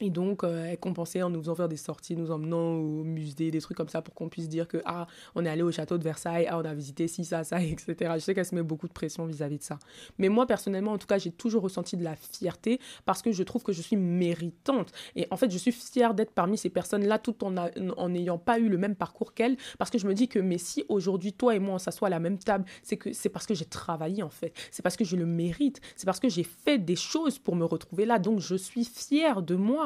Et 0.00 0.10
donc, 0.10 0.44
euh, 0.44 0.66
elle 0.66 0.78
compensait 0.78 1.22
en 1.22 1.30
nous 1.30 1.40
faisant 1.40 1.54
faire 1.54 1.68
des 1.68 1.76
sorties, 1.76 2.16
nous 2.16 2.30
emmenant 2.30 2.74
au 2.74 3.02
musée, 3.02 3.50
des 3.50 3.60
trucs 3.60 3.76
comme 3.76 3.88
ça, 3.88 4.02
pour 4.02 4.14
qu'on 4.14 4.28
puisse 4.28 4.48
dire 4.48 4.68
que, 4.68 4.82
ah, 4.84 5.06
on 5.34 5.44
est 5.44 5.48
allé 5.48 5.62
au 5.62 5.72
château 5.72 5.96
de 5.96 6.04
Versailles, 6.04 6.46
ah, 6.50 6.58
on 6.58 6.64
a 6.64 6.74
visité 6.74 7.08
ci, 7.08 7.24
ça, 7.24 7.44
ça, 7.44 7.62
etc. 7.62 8.12
Je 8.14 8.18
sais 8.20 8.34
qu'elle 8.34 8.44
se 8.44 8.54
met 8.54 8.62
beaucoup 8.62 8.88
de 8.88 8.92
pression 8.92 9.24
vis-à-vis 9.26 9.58
de 9.58 9.62
ça. 9.62 9.78
Mais 10.18 10.28
moi, 10.28 10.46
personnellement, 10.46 10.92
en 10.92 10.98
tout 10.98 11.06
cas, 11.06 11.18
j'ai 11.18 11.30
toujours 11.30 11.62
ressenti 11.62 11.96
de 11.96 12.04
la 12.04 12.14
fierté 12.16 12.78
parce 13.04 13.22
que 13.22 13.32
je 13.32 13.42
trouve 13.42 13.62
que 13.62 13.72
je 13.72 13.80
suis 13.80 13.96
méritante. 13.96 14.92
Et 15.14 15.26
en 15.30 15.36
fait, 15.36 15.50
je 15.50 15.58
suis 15.58 15.72
fière 15.72 16.14
d'être 16.14 16.32
parmi 16.32 16.58
ces 16.58 16.70
personnes-là 16.70 17.18
tout 17.18 17.36
en 17.44 18.08
n'ayant 18.08 18.38
pas 18.38 18.58
eu 18.58 18.68
le 18.68 18.78
même 18.78 18.96
parcours 18.96 19.32
qu'elle. 19.32 19.56
Parce 19.78 19.90
que 19.90 19.98
je 19.98 20.06
me 20.06 20.14
dis 20.14 20.28
que, 20.28 20.38
mais 20.38 20.58
si 20.58 20.84
aujourd'hui, 20.88 21.32
toi 21.32 21.54
et 21.54 21.58
moi, 21.58 21.74
on 21.74 21.78
s'assoit 21.78 22.08
à 22.08 22.10
la 22.10 22.20
même 22.20 22.38
table, 22.38 22.64
c'est 22.82 22.96
que 22.96 23.12
c'est 23.12 23.28
parce 23.28 23.46
que 23.46 23.54
j'ai 23.54 23.64
travaillé, 23.64 24.22
en 24.22 24.30
fait. 24.30 24.52
C'est 24.70 24.82
parce 24.82 24.96
que 24.96 25.04
je 25.04 25.16
le 25.16 25.26
mérite. 25.26 25.80
C'est 25.96 26.06
parce 26.06 26.20
que 26.20 26.28
j'ai 26.28 26.44
fait 26.44 26.78
des 26.78 26.96
choses 26.96 27.38
pour 27.38 27.56
me 27.56 27.64
retrouver 27.64 28.04
là. 28.04 28.18
Donc, 28.18 28.40
je 28.40 28.56
suis 28.56 28.84
fière 28.84 29.42
de 29.42 29.54
moi 29.54 29.85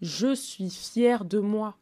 je 0.00 0.34
suis 0.34 0.70
fière 0.70 1.24
de 1.24 1.38
moi. 1.38 1.76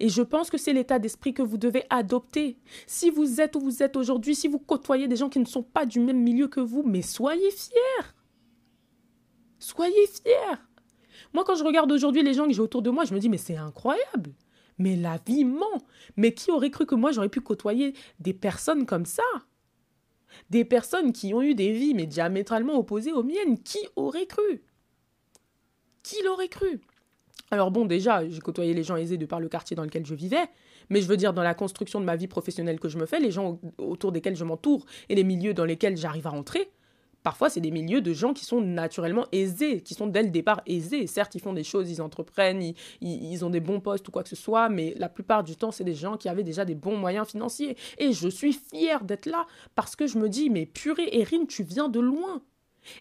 Et 0.00 0.08
je 0.08 0.22
pense 0.22 0.50
que 0.50 0.58
c'est 0.58 0.72
l'état 0.72 0.98
d'esprit 0.98 1.34
que 1.34 1.42
vous 1.42 1.56
devez 1.56 1.84
adopter. 1.90 2.58
Si 2.86 3.10
vous 3.10 3.40
êtes 3.40 3.54
où 3.56 3.60
vous 3.60 3.82
êtes 3.82 3.96
aujourd'hui, 3.96 4.34
si 4.34 4.48
vous 4.48 4.58
côtoyez 4.58 5.08
des 5.08 5.16
gens 5.16 5.28
qui 5.28 5.38
ne 5.38 5.44
sont 5.44 5.62
pas 5.62 5.86
du 5.86 6.00
même 6.00 6.20
milieu 6.20 6.48
que 6.48 6.60
vous, 6.60 6.82
mais 6.82 7.02
soyez 7.02 7.50
fiers. 7.50 8.08
Soyez 9.58 10.06
fiers. 10.06 10.58
Moi, 11.32 11.44
quand 11.44 11.54
je 11.54 11.64
regarde 11.64 11.90
aujourd'hui 11.92 12.22
les 12.22 12.34
gens 12.34 12.46
que 12.46 12.52
j'ai 12.52 12.60
autour 12.60 12.82
de 12.82 12.90
moi, 12.90 13.04
je 13.04 13.14
me 13.14 13.20
dis, 13.20 13.28
mais 13.28 13.38
c'est 13.38 13.56
incroyable. 13.56 14.32
Mais 14.78 14.96
la 14.96 15.18
vie 15.26 15.44
ment. 15.44 15.82
Mais 16.16 16.32
qui 16.32 16.50
aurait 16.50 16.70
cru 16.70 16.86
que 16.86 16.94
moi, 16.94 17.12
j'aurais 17.12 17.28
pu 17.28 17.40
côtoyer 17.40 17.94
des 18.20 18.34
personnes 18.34 18.86
comme 18.86 19.06
ça? 19.06 19.24
Des 20.50 20.64
personnes 20.64 21.12
qui 21.12 21.34
ont 21.34 21.42
eu 21.42 21.54
des 21.54 21.72
vies, 21.72 21.94
mais 21.94 22.06
diamétralement 22.06 22.76
opposées 22.76 23.12
aux 23.12 23.24
miennes. 23.24 23.60
Qui 23.62 23.78
aurait 23.96 24.26
cru? 24.26 24.62
Qui 26.02 26.22
l'aurait 26.24 26.48
cru? 26.48 26.80
Alors 27.50 27.70
bon, 27.70 27.84
déjà, 27.84 28.28
j'ai 28.28 28.40
côtoyé 28.40 28.74
les 28.74 28.82
gens 28.82 28.96
aisés 28.96 29.16
de 29.16 29.26
par 29.26 29.40
le 29.40 29.48
quartier 29.48 29.74
dans 29.74 29.84
lequel 29.84 30.04
je 30.04 30.14
vivais, 30.14 30.48
mais 30.90 31.00
je 31.00 31.06
veux 31.06 31.16
dire, 31.16 31.32
dans 31.32 31.42
la 31.42 31.54
construction 31.54 32.00
de 32.00 32.04
ma 32.04 32.16
vie 32.16 32.28
professionnelle 32.28 32.78
que 32.78 32.88
je 32.88 32.98
me 32.98 33.06
fais, 33.06 33.20
les 33.20 33.30
gens 33.30 33.58
autour 33.78 34.12
desquels 34.12 34.36
je 34.36 34.44
m'entoure 34.44 34.84
et 35.08 35.14
les 35.14 35.24
milieux 35.24 35.54
dans 35.54 35.64
lesquels 35.64 35.96
j'arrive 35.96 36.26
à 36.26 36.30
rentrer, 36.30 36.70
parfois 37.22 37.50
c'est 37.50 37.60
des 37.60 37.70
milieux 37.70 38.00
de 38.00 38.12
gens 38.12 38.32
qui 38.32 38.44
sont 38.44 38.60
naturellement 38.60 39.26
aisés, 39.32 39.80
qui 39.80 39.94
sont 39.94 40.06
dès 40.06 40.22
le 40.22 40.30
départ 40.30 40.62
aisés. 40.66 41.06
Certes, 41.06 41.34
ils 41.34 41.40
font 41.40 41.52
des 41.54 41.64
choses, 41.64 41.90
ils 41.90 42.02
entreprennent, 42.02 42.62
ils, 42.62 42.74
ils 43.00 43.44
ont 43.44 43.50
des 43.50 43.60
bons 43.60 43.80
postes 43.80 44.06
ou 44.08 44.10
quoi 44.10 44.22
que 44.22 44.28
ce 44.28 44.36
soit, 44.36 44.68
mais 44.68 44.94
la 44.98 45.08
plupart 45.08 45.42
du 45.42 45.56
temps, 45.56 45.70
c'est 45.70 45.84
des 45.84 45.94
gens 45.94 46.16
qui 46.16 46.28
avaient 46.28 46.44
déjà 46.44 46.64
des 46.64 46.74
bons 46.74 46.96
moyens 46.96 47.28
financiers. 47.28 47.76
Et 47.98 48.12
je 48.12 48.28
suis 48.28 48.52
fière 48.52 49.04
d'être 49.04 49.26
là 49.26 49.46
parce 49.74 49.96
que 49.96 50.06
je 50.06 50.18
me 50.18 50.28
dis, 50.28 50.50
mais 50.50 50.66
purée, 50.66 51.08
Erin, 51.12 51.46
tu 51.46 51.62
viens 51.62 51.88
de 51.88 52.00
loin. 52.00 52.42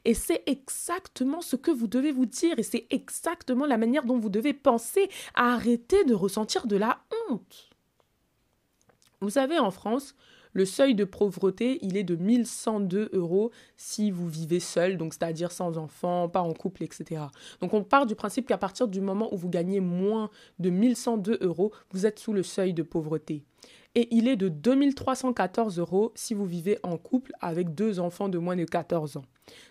Et 0.05 0.13
c'est 0.13 0.43
exactement 0.45 1.41
ce 1.41 1.55
que 1.55 1.71
vous 1.71 1.87
devez 1.87 2.11
vous 2.11 2.25
dire 2.25 2.57
et 2.57 2.63
c'est 2.63 2.87
exactement 2.89 3.65
la 3.65 3.77
manière 3.77 4.05
dont 4.05 4.17
vous 4.17 4.29
devez 4.29 4.53
penser 4.53 5.09
à 5.35 5.53
arrêter 5.53 6.03
de 6.05 6.13
ressentir 6.13 6.67
de 6.67 6.77
la 6.77 6.99
honte. 7.29 7.69
Vous 9.21 9.31
savez, 9.31 9.57
en 9.57 9.71
France, 9.71 10.15
le 10.53 10.65
seuil 10.65 10.95
de 10.95 11.03
pauvreté, 11.03 11.77
il 11.83 11.97
est 11.97 12.03
de 12.03 12.15
1102 12.15 13.09
euros 13.13 13.51
si 13.75 14.09
vous 14.09 14.27
vivez 14.27 14.59
seul, 14.59 14.97
donc 14.97 15.13
c'est-à-dire 15.13 15.51
sans 15.51 15.77
enfant, 15.77 16.29
pas 16.29 16.41
en 16.41 16.53
couple, 16.53 16.83
etc. 16.83 17.25
Donc 17.61 17.73
on 17.75 17.83
part 17.83 18.05
du 18.05 18.15
principe 18.15 18.47
qu'à 18.47 18.57
partir 18.57 18.87
du 18.87 19.01
moment 19.01 19.31
où 19.31 19.37
vous 19.37 19.49
gagnez 19.49 19.79
moins 19.79 20.31
de 20.59 20.69
1102 20.69 21.39
euros, 21.41 21.71
vous 21.91 22.05
êtes 22.05 22.17
sous 22.17 22.33
le 22.33 22.43
seuil 22.43 22.73
de 22.73 22.83
pauvreté 22.83 23.43
et 23.97 24.07
il 24.15 24.27
est 24.27 24.35
de 24.35 24.47
2314 24.47 25.79
euros 25.79 26.11
si 26.13 26.35
vous 26.35 26.45
vivez 26.45 26.77
en 26.83 26.99
couple 26.99 27.31
avec 27.39 27.73
deux 27.73 27.99
enfants 27.99 28.29
de 28.29 28.37
moins 28.37 28.55
de 28.55 28.63
14 28.63 29.17
ans. 29.17 29.25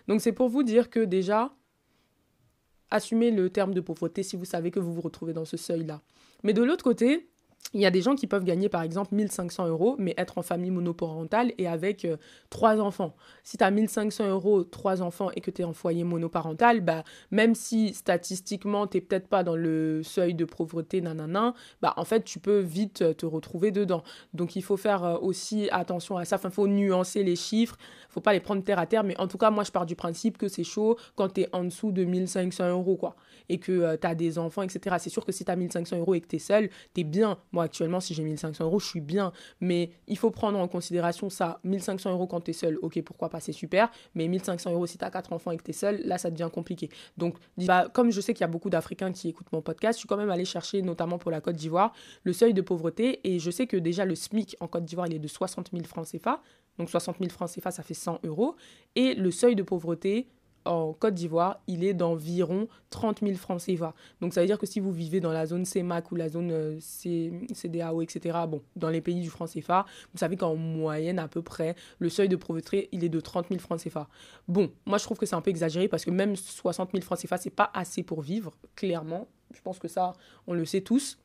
Donc 0.09 0.19
c'est 0.19 0.33
pour 0.33 0.49
vous 0.49 0.63
dire 0.63 0.89
que 0.89 0.99
déjà, 0.99 1.55
assumez 2.91 3.31
le 3.31 3.49
terme 3.49 3.73
de 3.73 3.79
pauvreté 3.79 4.23
si 4.23 4.35
vous 4.35 4.43
savez 4.43 4.69
que 4.69 4.81
vous 4.81 4.93
vous 4.93 4.99
retrouvez 4.99 5.31
dans 5.31 5.45
ce 5.45 5.55
seuil-là. 5.55 6.01
Mais 6.43 6.51
de 6.51 6.61
l'autre 6.61 6.83
côté, 6.83 7.29
il 7.73 7.81
y 7.81 7.85
a 7.85 7.91
des 7.91 8.01
gens 8.01 8.15
qui 8.15 8.27
peuvent 8.27 8.45
gagner 8.45 8.69
par 8.69 8.81
exemple 8.81 9.13
1500 9.13 9.67
euros, 9.67 9.95
mais 9.99 10.13
être 10.17 10.37
en 10.37 10.41
famille 10.41 10.71
monoparentale 10.71 11.51
et 11.57 11.67
avec 11.67 12.05
euh, 12.05 12.15
trois 12.49 12.79
enfants. 12.79 13.13
Si 13.43 13.57
tu 13.57 13.63
as 13.63 13.71
1500 13.71 14.29
euros, 14.29 14.63
trois 14.63 15.01
enfants 15.01 15.31
et 15.35 15.41
que 15.41 15.51
tu 15.51 15.61
es 15.61 15.65
en 15.65 15.73
foyer 15.73 16.03
monoparental, 16.05 16.81
bah, 16.81 17.03
même 17.29 17.55
si 17.55 17.93
statistiquement 17.93 18.87
tu 18.87 19.01
peut-être 19.01 19.27
pas 19.27 19.43
dans 19.43 19.55
le 19.55 20.01
seuil 20.03 20.33
de 20.33 20.45
pauvreté, 20.45 21.01
nanana, 21.01 21.53
bah, 21.81 21.93
en 21.97 22.05
fait 22.05 22.23
tu 22.23 22.39
peux 22.39 22.59
vite 22.59 23.01
euh, 23.01 23.13
te 23.13 23.25
retrouver 23.25 23.71
dedans. 23.71 24.03
Donc 24.33 24.55
il 24.55 24.63
faut 24.63 24.77
faire 24.77 25.03
euh, 25.03 25.17
aussi 25.17 25.69
attention 25.71 26.17
à 26.17 26.23
ça, 26.23 26.39
il 26.41 26.49
faut 26.49 26.67
nuancer 26.67 27.23
les 27.23 27.35
chiffres, 27.35 27.77
faut 28.09 28.21
pas 28.21 28.33
les 28.33 28.39
prendre 28.39 28.63
terre 28.63 28.79
à 28.79 28.85
terre, 28.85 29.03
mais 29.03 29.19
en 29.19 29.27
tout 29.27 29.37
cas 29.37 29.51
moi 29.51 29.65
je 29.65 29.71
pars 29.71 29.85
du 29.85 29.95
principe 29.95 30.37
que 30.37 30.47
c'est 30.47 30.63
chaud 30.63 30.97
quand 31.15 31.33
tu 31.33 31.41
es 31.41 31.49
en 31.51 31.65
dessous 31.65 31.91
de 31.91 32.05
1500 32.05 32.69
euros 32.69 32.95
quoi, 32.95 33.17
et 33.49 33.59
que 33.59 33.97
tu 33.97 34.07
as 34.07 34.15
des 34.15 34.39
enfants, 34.39 34.61
etc. 34.61 34.95
C'est 34.99 35.09
sûr 35.09 35.25
que 35.25 35.33
si 35.33 35.43
tu 35.43 35.51
as 35.51 35.55
1500 35.55 35.97
euros 35.99 36.15
et 36.15 36.21
que 36.21 36.27
tu 36.27 36.37
es 36.37 36.39
seul, 36.39 36.69
tu 36.93 37.01
es 37.01 37.03
bien 37.03 37.37
moi, 37.51 37.63
actuellement, 37.63 37.99
si 37.99 38.13
j'ai 38.13 38.23
1500 38.23 38.65
euros, 38.65 38.79
je 38.79 38.87
suis 38.87 39.01
bien. 39.01 39.31
Mais 39.61 39.91
il 40.07 40.17
faut 40.17 40.31
prendre 40.31 40.59
en 40.59 40.67
considération 40.67 41.29
ça. 41.29 41.59
1500 41.63 42.11
euros 42.11 42.27
quand 42.27 42.41
tu 42.41 42.51
es 42.51 42.53
seul, 42.53 42.77
ok, 42.81 43.01
pourquoi 43.03 43.29
pas, 43.29 43.39
c'est 43.39 43.51
super. 43.51 43.89
Mais 44.15 44.27
1500 44.27 44.71
euros 44.71 44.85
si 44.85 44.97
tu 44.97 45.05
as 45.05 45.11
quatre 45.11 45.33
enfants 45.33 45.51
et 45.51 45.57
que 45.57 45.63
tu 45.63 45.73
seul, 45.73 46.01
là, 46.05 46.17
ça 46.17 46.31
devient 46.31 46.49
compliqué. 46.53 46.89
Donc, 47.17 47.35
bah, 47.57 47.87
comme 47.93 48.11
je 48.11 48.21
sais 48.21 48.33
qu'il 48.33 48.41
y 48.41 48.45
a 48.45 48.47
beaucoup 48.47 48.69
d'Africains 48.69 49.11
qui 49.11 49.29
écoutent 49.29 49.51
mon 49.51 49.61
podcast, 49.61 49.97
je 49.97 49.99
suis 49.99 50.07
quand 50.07 50.17
même 50.17 50.29
allée 50.29 50.45
chercher, 50.45 50.81
notamment 50.81 51.17
pour 51.17 51.31
la 51.31 51.41
Côte 51.41 51.55
d'Ivoire, 51.55 51.93
le 52.23 52.33
seuil 52.33 52.53
de 52.53 52.61
pauvreté. 52.61 53.19
Et 53.23 53.39
je 53.39 53.51
sais 53.51 53.67
que 53.67 53.77
déjà, 53.77 54.05
le 54.05 54.15
SMIC 54.15 54.57
en 54.59 54.67
Côte 54.67 54.85
d'Ivoire, 54.85 55.07
il 55.07 55.15
est 55.15 55.19
de 55.19 55.27
60 55.27 55.71
000 55.71 55.83
francs 55.85 56.07
CFA. 56.11 56.41
Donc 56.77 56.89
60 56.89 57.17
000 57.19 57.31
francs 57.31 57.49
CFA, 57.51 57.71
ça 57.71 57.83
fait 57.83 57.93
100 57.93 58.19
euros. 58.23 58.55
Et 58.95 59.15
le 59.15 59.31
seuil 59.31 59.55
de 59.55 59.63
pauvreté, 59.63 60.27
en 60.67 60.93
Côte 60.93 61.13
d'Ivoire, 61.13 61.59
il 61.67 61.83
est 61.83 61.93
d'environ 61.93 62.67
30 62.89 63.19
000 63.21 63.35
francs 63.35 63.61
CFA. 63.65 63.93
Donc 64.21 64.33
ça 64.33 64.41
veut 64.41 64.47
dire 64.47 64.57
que 64.57 64.65
si 64.65 64.79
vous 64.79 64.91
vivez 64.91 65.19
dans 65.19 65.31
la 65.31 65.45
zone 65.45 65.65
CEMAC 65.65 66.11
ou 66.11 66.15
la 66.15 66.29
zone 66.29 66.51
euh, 66.51 66.79
CDAO, 66.79 68.01
etc., 68.01 68.37
bon, 68.47 68.61
dans 68.75 68.89
les 68.89 69.01
pays 69.01 69.21
du 69.21 69.29
franc 69.29 69.45
CFA, 69.45 69.85
vous 70.13 70.19
savez 70.19 70.37
qu'en 70.37 70.55
moyenne, 70.55 71.19
à 71.19 71.27
peu 71.27 71.41
près, 71.41 71.75
le 71.99 72.09
seuil 72.09 72.29
de 72.29 72.35
pauvreté, 72.35 72.89
il 72.91 73.03
est 73.03 73.09
de 73.09 73.19
30 73.19 73.47
000 73.49 73.59
francs 73.59 73.81
CFA. 73.81 74.07
Bon, 74.47 74.71
moi 74.85 74.97
je 74.97 75.03
trouve 75.03 75.17
que 75.17 75.25
c'est 75.25 75.35
un 75.35 75.41
peu 75.41 75.49
exagéré 75.49 75.87
parce 75.87 76.05
que 76.05 76.11
même 76.11 76.35
60 76.35 76.91
000 76.91 77.03
francs 77.03 77.19
CFA, 77.19 77.37
c'est 77.37 77.49
pas 77.49 77.71
assez 77.73 78.03
pour 78.03 78.21
vivre, 78.21 78.53
clairement. 78.75 79.27
Je 79.53 79.61
pense 79.61 79.79
que 79.79 79.87
ça, 79.87 80.13
on 80.45 80.53
le 80.53 80.65
sait 80.65 80.81
tous. 80.81 81.17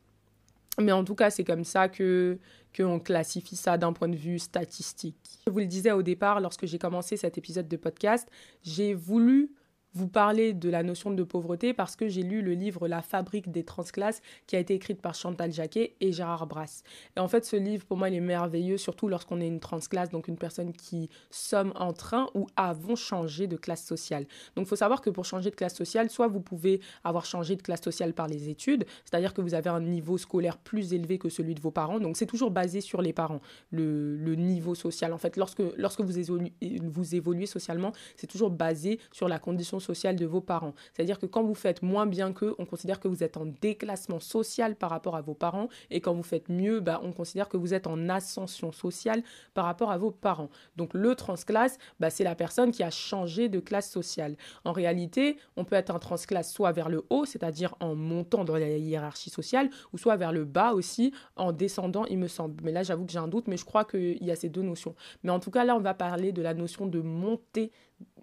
Mais 0.80 0.92
en 0.92 1.04
tout 1.04 1.14
cas, 1.14 1.30
c'est 1.30 1.44
comme 1.44 1.64
ça 1.64 1.88
que 1.88 2.38
qu'on 2.76 2.98
classifie 2.98 3.56
ça 3.56 3.78
d'un 3.78 3.92
point 3.92 4.08
de 4.08 4.16
vue 4.16 4.38
statistique. 4.38 5.40
Je 5.46 5.52
vous 5.52 5.58
le 5.58 5.66
disais 5.66 5.92
au 5.92 6.02
départ, 6.02 6.40
lorsque 6.40 6.66
j'ai 6.66 6.78
commencé 6.78 7.16
cet 7.16 7.38
épisode 7.38 7.68
de 7.68 7.76
podcast, 7.76 8.28
j'ai 8.62 8.94
voulu 8.94 9.50
vous 9.94 10.08
parler 10.08 10.52
de 10.54 10.68
la 10.70 10.82
notion 10.82 11.10
de 11.10 11.22
pauvreté 11.22 11.74
parce 11.74 11.96
que 11.96 12.08
j'ai 12.08 12.22
lu 12.22 12.42
le 12.42 12.52
livre 12.52 12.88
La 12.88 13.02
fabrique 13.02 13.50
des 13.50 13.64
transclasses 13.64 14.22
qui 14.46 14.56
a 14.56 14.58
été 14.58 14.74
écrite 14.74 15.00
par 15.00 15.14
Chantal 15.14 15.52
Jacquet 15.52 15.94
et 16.00 16.12
Gérard 16.12 16.46
Brass. 16.46 16.82
Et 17.16 17.20
en 17.20 17.28
fait, 17.28 17.44
ce 17.44 17.56
livre, 17.56 17.84
pour 17.84 17.96
moi, 17.96 18.08
il 18.08 18.14
est 18.14 18.20
merveilleux, 18.20 18.78
surtout 18.78 19.08
lorsqu'on 19.08 19.40
est 19.40 19.46
une 19.46 19.60
transclasse, 19.60 20.10
donc 20.10 20.28
une 20.28 20.36
personne 20.36 20.72
qui 20.72 21.10
sommes 21.30 21.72
en 21.76 21.92
train 21.92 22.28
ou 22.34 22.46
avons 22.56 22.96
changé 22.96 23.46
de 23.46 23.56
classe 23.56 23.84
sociale. 23.84 24.26
Donc, 24.56 24.66
il 24.66 24.68
faut 24.68 24.76
savoir 24.76 25.00
que 25.00 25.10
pour 25.10 25.24
changer 25.24 25.50
de 25.50 25.56
classe 25.56 25.74
sociale, 25.74 26.10
soit 26.10 26.28
vous 26.28 26.40
pouvez 26.40 26.80
avoir 27.04 27.24
changé 27.24 27.56
de 27.56 27.62
classe 27.62 27.82
sociale 27.82 28.14
par 28.14 28.28
les 28.28 28.48
études, 28.48 28.84
c'est-à-dire 29.04 29.34
que 29.34 29.40
vous 29.40 29.54
avez 29.54 29.70
un 29.70 29.80
niveau 29.80 30.18
scolaire 30.18 30.58
plus 30.58 30.94
élevé 30.94 31.18
que 31.18 31.28
celui 31.28 31.54
de 31.54 31.60
vos 31.60 31.70
parents. 31.70 32.00
Donc, 32.00 32.16
c'est 32.16 32.26
toujours 32.26 32.50
basé 32.50 32.80
sur 32.80 33.02
les 33.02 33.12
parents, 33.12 33.40
le, 33.70 34.32
niveau 34.32 34.74
social. 34.74 35.12
En 35.12 35.18
fait, 35.18 35.36
lorsque, 35.36 35.62
lorsque 35.76 36.00
vous, 36.00 36.18
évoluez, 36.18 36.52
vous 36.82 37.14
évoluez 37.14 37.46
socialement, 37.46 37.92
c'est 38.16 38.26
toujours 38.26 38.50
basé 38.50 38.98
sur 39.12 39.28
la 39.28 39.38
condition 39.38 39.78
social 39.82 40.16
de 40.16 40.26
vos 40.26 40.40
parents. 40.40 40.74
C'est-à-dire 40.92 41.18
que 41.18 41.26
quand 41.26 41.42
vous 41.42 41.54
faites 41.54 41.82
moins 41.82 42.06
bien 42.06 42.32
qu'eux, 42.32 42.54
on 42.58 42.64
considère 42.64 43.00
que 43.00 43.08
vous 43.08 43.22
êtes 43.22 43.36
en 43.36 43.46
déclassement 43.60 44.20
social 44.20 44.76
par 44.76 44.90
rapport 44.90 45.16
à 45.16 45.20
vos 45.20 45.34
parents. 45.34 45.68
Et 45.90 46.00
quand 46.00 46.14
vous 46.14 46.22
faites 46.22 46.48
mieux, 46.48 46.80
bah, 46.80 47.00
on 47.02 47.12
considère 47.12 47.48
que 47.48 47.56
vous 47.56 47.74
êtes 47.74 47.86
en 47.86 48.08
ascension 48.08 48.72
sociale 48.72 49.22
par 49.54 49.64
rapport 49.64 49.90
à 49.90 49.98
vos 49.98 50.10
parents. 50.10 50.48
Donc 50.76 50.94
le 50.94 51.14
transclasse, 51.14 51.78
bah, 52.00 52.10
c'est 52.10 52.24
la 52.24 52.34
personne 52.34 52.70
qui 52.70 52.82
a 52.82 52.90
changé 52.90 53.48
de 53.48 53.60
classe 53.60 53.90
sociale. 53.90 54.36
En 54.64 54.72
réalité, 54.72 55.36
on 55.56 55.64
peut 55.64 55.76
être 55.76 55.94
un 55.94 55.98
transclasse 55.98 56.52
soit 56.52 56.72
vers 56.72 56.88
le 56.88 57.04
haut, 57.10 57.24
c'est-à-dire 57.24 57.74
en 57.80 57.94
montant 57.94 58.44
dans 58.44 58.56
la 58.56 58.68
hiérarchie 58.68 59.30
sociale, 59.30 59.70
ou 59.92 59.98
soit 59.98 60.16
vers 60.16 60.32
le 60.32 60.44
bas 60.44 60.72
aussi, 60.72 61.12
en 61.36 61.52
descendant, 61.52 62.04
il 62.06 62.18
me 62.18 62.28
semble. 62.28 62.62
Mais 62.62 62.72
là, 62.72 62.82
j'avoue 62.82 63.04
que 63.06 63.12
j'ai 63.12 63.18
un 63.18 63.28
doute, 63.28 63.48
mais 63.48 63.56
je 63.56 63.64
crois 63.64 63.84
qu'il 63.84 64.22
y 64.22 64.30
a 64.30 64.36
ces 64.36 64.48
deux 64.48 64.62
notions. 64.62 64.94
Mais 65.22 65.30
en 65.30 65.40
tout 65.40 65.50
cas, 65.50 65.64
là, 65.64 65.76
on 65.76 65.80
va 65.80 65.94
parler 65.94 66.32
de 66.32 66.42
la 66.42 66.54
notion 66.54 66.86
de 66.86 67.00
monter 67.00 67.70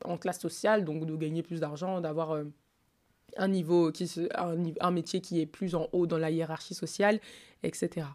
en 0.05 0.17
classe 0.17 0.39
sociale, 0.39 0.85
donc 0.85 1.05
de 1.05 1.15
gagner 1.15 1.43
plus 1.43 1.59
d'argent, 1.59 2.01
d'avoir 2.01 2.31
euh, 2.31 2.45
un 3.37 3.47
niveau 3.47 3.91
qui 3.91 4.09
un, 4.35 4.91
métier 4.91 5.21
qui 5.21 5.39
est 5.39 5.45
plus 5.45 5.75
en 5.75 5.87
haut 5.91 6.07
dans 6.07 6.17
la 6.17 6.31
hiérarchie 6.31 6.73
sociale, 6.73 7.19
etc. 7.63 8.07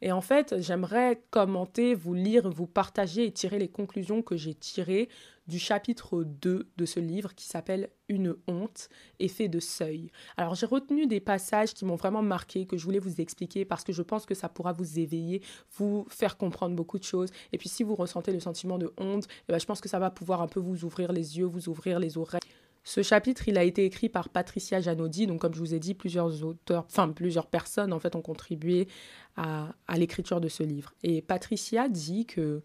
Et 0.00 0.12
en 0.12 0.20
fait, 0.20 0.56
j'aimerais 0.60 1.22
commenter, 1.30 1.94
vous 1.94 2.14
lire, 2.14 2.48
vous 2.48 2.66
partager 2.66 3.26
et 3.26 3.32
tirer 3.32 3.58
les 3.58 3.68
conclusions 3.68 4.22
que 4.22 4.36
j'ai 4.36 4.54
tirées 4.54 5.08
du 5.46 5.58
chapitre 5.58 6.22
2 6.24 6.68
de 6.76 6.84
ce 6.86 7.00
livre 7.00 7.34
qui 7.34 7.46
s'appelle 7.46 7.90
Une 8.08 8.36
honte, 8.46 8.88
effet 9.18 9.48
de 9.48 9.60
seuil. 9.60 10.10
Alors 10.36 10.54
j'ai 10.54 10.66
retenu 10.66 11.06
des 11.06 11.20
passages 11.20 11.74
qui 11.74 11.84
m'ont 11.84 11.96
vraiment 11.96 12.22
marqué, 12.22 12.66
que 12.66 12.76
je 12.76 12.84
voulais 12.84 12.98
vous 12.98 13.20
expliquer 13.20 13.64
parce 13.64 13.84
que 13.84 13.92
je 13.92 14.02
pense 14.02 14.26
que 14.26 14.34
ça 14.34 14.48
pourra 14.48 14.72
vous 14.72 14.98
éveiller, 14.98 15.42
vous 15.76 16.06
faire 16.08 16.36
comprendre 16.36 16.76
beaucoup 16.76 16.98
de 16.98 17.04
choses. 17.04 17.30
Et 17.52 17.58
puis 17.58 17.68
si 17.68 17.82
vous 17.82 17.94
ressentez 17.94 18.32
le 18.32 18.40
sentiment 18.40 18.78
de 18.78 18.92
honte, 18.98 19.26
eh 19.48 19.52
ben, 19.52 19.58
je 19.58 19.66
pense 19.66 19.80
que 19.80 19.88
ça 19.88 19.98
va 19.98 20.10
pouvoir 20.10 20.42
un 20.42 20.48
peu 20.48 20.60
vous 20.60 20.84
ouvrir 20.84 21.12
les 21.12 21.38
yeux, 21.38 21.46
vous 21.46 21.68
ouvrir 21.68 21.98
les 21.98 22.16
oreilles. 22.18 22.40
Ce 22.84 23.02
chapitre, 23.02 23.46
il 23.46 23.58
a 23.58 23.62
été 23.62 23.84
écrit 23.84 24.08
par 24.08 24.28
Patricia 24.28 24.80
Janodi, 24.80 25.28
donc 25.28 25.40
comme 25.40 25.54
je 25.54 25.60
vous 25.60 25.72
ai 25.72 25.78
dit, 25.78 25.94
plusieurs 25.94 26.42
auteurs, 26.42 26.84
enfin 26.86 27.08
plusieurs 27.10 27.46
personnes 27.46 27.92
en 27.92 28.00
fait 28.00 28.16
ont 28.16 28.22
contribué 28.22 28.88
à, 29.36 29.74
à 29.86 29.98
l'écriture 29.98 30.40
de 30.40 30.48
ce 30.48 30.64
livre. 30.64 30.92
Et 31.04 31.22
Patricia 31.22 31.88
dit 31.88 32.26
que 32.26 32.62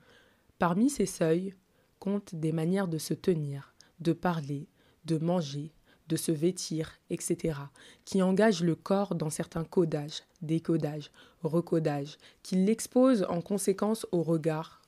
parmi 0.58 0.90
ces 0.90 1.06
seuils 1.06 1.54
comptent 2.00 2.36
des 2.36 2.52
manières 2.52 2.88
de 2.88 2.98
se 2.98 3.14
tenir, 3.14 3.74
de 4.00 4.14
parler, 4.14 4.68
de 5.06 5.18
manger, 5.18 5.72
de 6.08 6.16
se 6.16 6.32
vêtir, 6.32 6.94
etc., 7.10 7.60
qui 8.06 8.22
engagent 8.22 8.64
le 8.64 8.76
corps 8.76 9.16
dans 9.16 9.30
certains 9.30 9.64
codages, 9.64 10.24
décodages, 10.42 11.12
recodages, 11.44 12.18
qui 12.44 12.56
l'exposent 12.56 13.26
en 13.30 13.42
conséquence 13.42 14.06
au 14.12 14.24
regard 14.24 14.82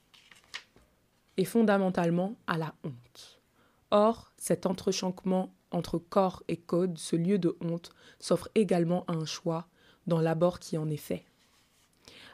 et 1.37 1.45
fondamentalement 1.45 2.35
à 2.47 2.57
la 2.57 2.73
honte. 2.83 3.41
Or, 3.91 4.31
cet 4.37 4.65
entrechancement 4.65 5.53
entre 5.71 5.97
corps 5.97 6.43
et 6.47 6.57
code, 6.57 6.97
ce 6.97 7.15
lieu 7.15 7.37
de 7.37 7.55
honte, 7.61 7.91
s'offre 8.19 8.49
également 8.55 9.03
à 9.07 9.13
un 9.13 9.25
choix 9.25 9.67
dans 10.07 10.21
l'abord 10.21 10.59
qui 10.59 10.77
en 10.77 10.89
est 10.89 10.97
fait. 10.97 11.25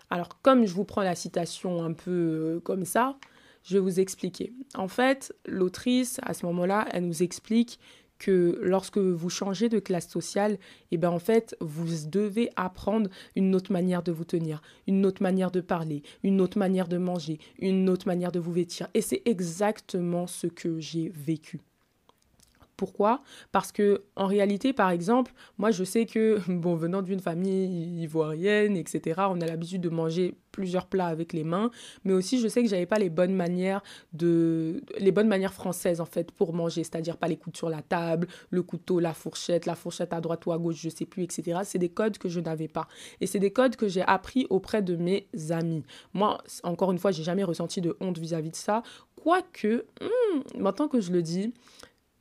Alors, 0.09 0.41
comme 0.41 0.65
je 0.65 0.73
vous 0.73 0.85
prends 0.85 1.01
la 1.01 1.15
citation 1.15 1.83
un 1.83 1.93
peu 1.93 2.11
euh, 2.11 2.59
comme 2.61 2.85
ça, 2.85 3.17
je 3.65 3.73
vais 3.73 3.79
vous 3.79 3.99
expliquer. 3.99 4.53
En 4.75 4.87
fait, 4.87 5.33
l'autrice, 5.45 6.19
à 6.23 6.33
ce 6.33 6.45
moment-là, 6.45 6.87
elle 6.91 7.05
nous 7.05 7.23
explique 7.23 7.79
que 8.17 8.57
lorsque 8.61 8.97
vous 8.97 9.29
changez 9.29 9.67
de 9.67 9.79
classe 9.79 10.07
sociale, 10.07 10.53
et 10.53 10.57
eh 10.91 10.97
ben 10.97 11.09
en 11.09 11.19
fait, 11.19 11.57
vous 11.59 12.07
devez 12.07 12.49
apprendre 12.55 13.09
une 13.35 13.53
autre 13.55 13.73
manière 13.73 14.03
de 14.03 14.13
vous 14.13 14.23
tenir, 14.23 14.61
une 14.87 15.05
autre 15.05 15.21
manière 15.21 15.51
de 15.51 15.59
parler, 15.59 16.01
une 16.23 16.39
autre 16.39 16.57
manière 16.57 16.87
de 16.87 16.97
manger, 16.97 17.39
une 17.59 17.89
autre 17.89 18.07
manière 18.07 18.31
de 18.31 18.39
vous 18.39 18.53
vêtir. 18.53 18.87
Et 18.93 19.01
c'est 19.01 19.21
exactement 19.25 20.27
ce 20.27 20.47
que 20.47 20.79
j'ai 20.79 21.09
vécu. 21.09 21.59
Pourquoi 22.77 23.21
Parce 23.51 23.71
que 23.71 24.03
en 24.15 24.27
réalité, 24.27 24.73
par 24.73 24.89
exemple, 24.89 25.33
moi 25.57 25.71
je 25.71 25.83
sais 25.83 26.05
que, 26.05 26.39
bon, 26.47 26.75
venant 26.75 27.01
d'une 27.01 27.19
famille 27.19 28.01
ivoirienne, 28.01 28.75
etc., 28.77 29.21
on 29.29 29.39
a 29.41 29.45
l'habitude 29.45 29.81
de 29.81 29.89
manger 29.89 30.35
plusieurs 30.51 30.87
plats 30.87 31.07
avec 31.07 31.33
les 31.33 31.43
mains, 31.43 31.69
mais 32.05 32.13
aussi 32.13 32.39
je 32.39 32.47
sais 32.47 32.63
que 32.63 32.69
j'avais 32.69 32.85
pas 32.85 32.97
les 32.97 33.09
bonnes 33.09 33.33
manières 33.33 33.83
de 34.13 34.81
les 34.97 35.11
bonnes 35.11 35.27
manières 35.27 35.53
françaises 35.53 35.99
en 35.99 36.05
fait 36.05 36.31
pour 36.31 36.53
manger, 36.53 36.83
c'est-à-dire 36.85 37.17
pas 37.17 37.27
les 37.27 37.35
coudes 37.35 37.57
sur 37.57 37.69
la 37.69 37.81
table, 37.81 38.27
le 38.49 38.63
couteau, 38.63 39.01
la 39.01 39.13
fourchette, 39.13 39.65
la 39.65 39.75
fourchette 39.75 40.13
à 40.13 40.21
droite 40.21 40.45
ou 40.45 40.53
à 40.53 40.57
gauche, 40.57 40.79
je 40.81 40.89
sais 40.89 41.05
plus, 41.05 41.23
etc. 41.23 41.59
C'est 41.63 41.77
des 41.77 41.89
codes 41.89 42.17
que 42.17 42.29
je 42.29 42.39
n'avais 42.39 42.69
pas 42.69 42.87
et 43.19 43.27
c'est 43.27 43.39
des 43.39 43.51
codes 43.51 43.75
que 43.75 43.89
j'ai 43.89 44.03
appris 44.03 44.47
auprès 44.49 44.81
de 44.81 44.95
mes 44.95 45.27
amis. 45.49 45.83
Moi, 46.13 46.41
encore 46.63 46.91
une 46.91 46.99
fois, 46.99 47.11
j'ai 47.11 47.23
jamais 47.23 47.43
ressenti 47.43 47.81
de 47.81 47.97
honte 47.99 48.17
vis-à-vis 48.17 48.51
de 48.51 48.55
ça, 48.55 48.81
quoique 49.21 49.85
hmm, 50.01 50.59
maintenant 50.61 50.87
que 50.87 51.01
je 51.01 51.11
le 51.11 51.21
dis, 51.21 51.53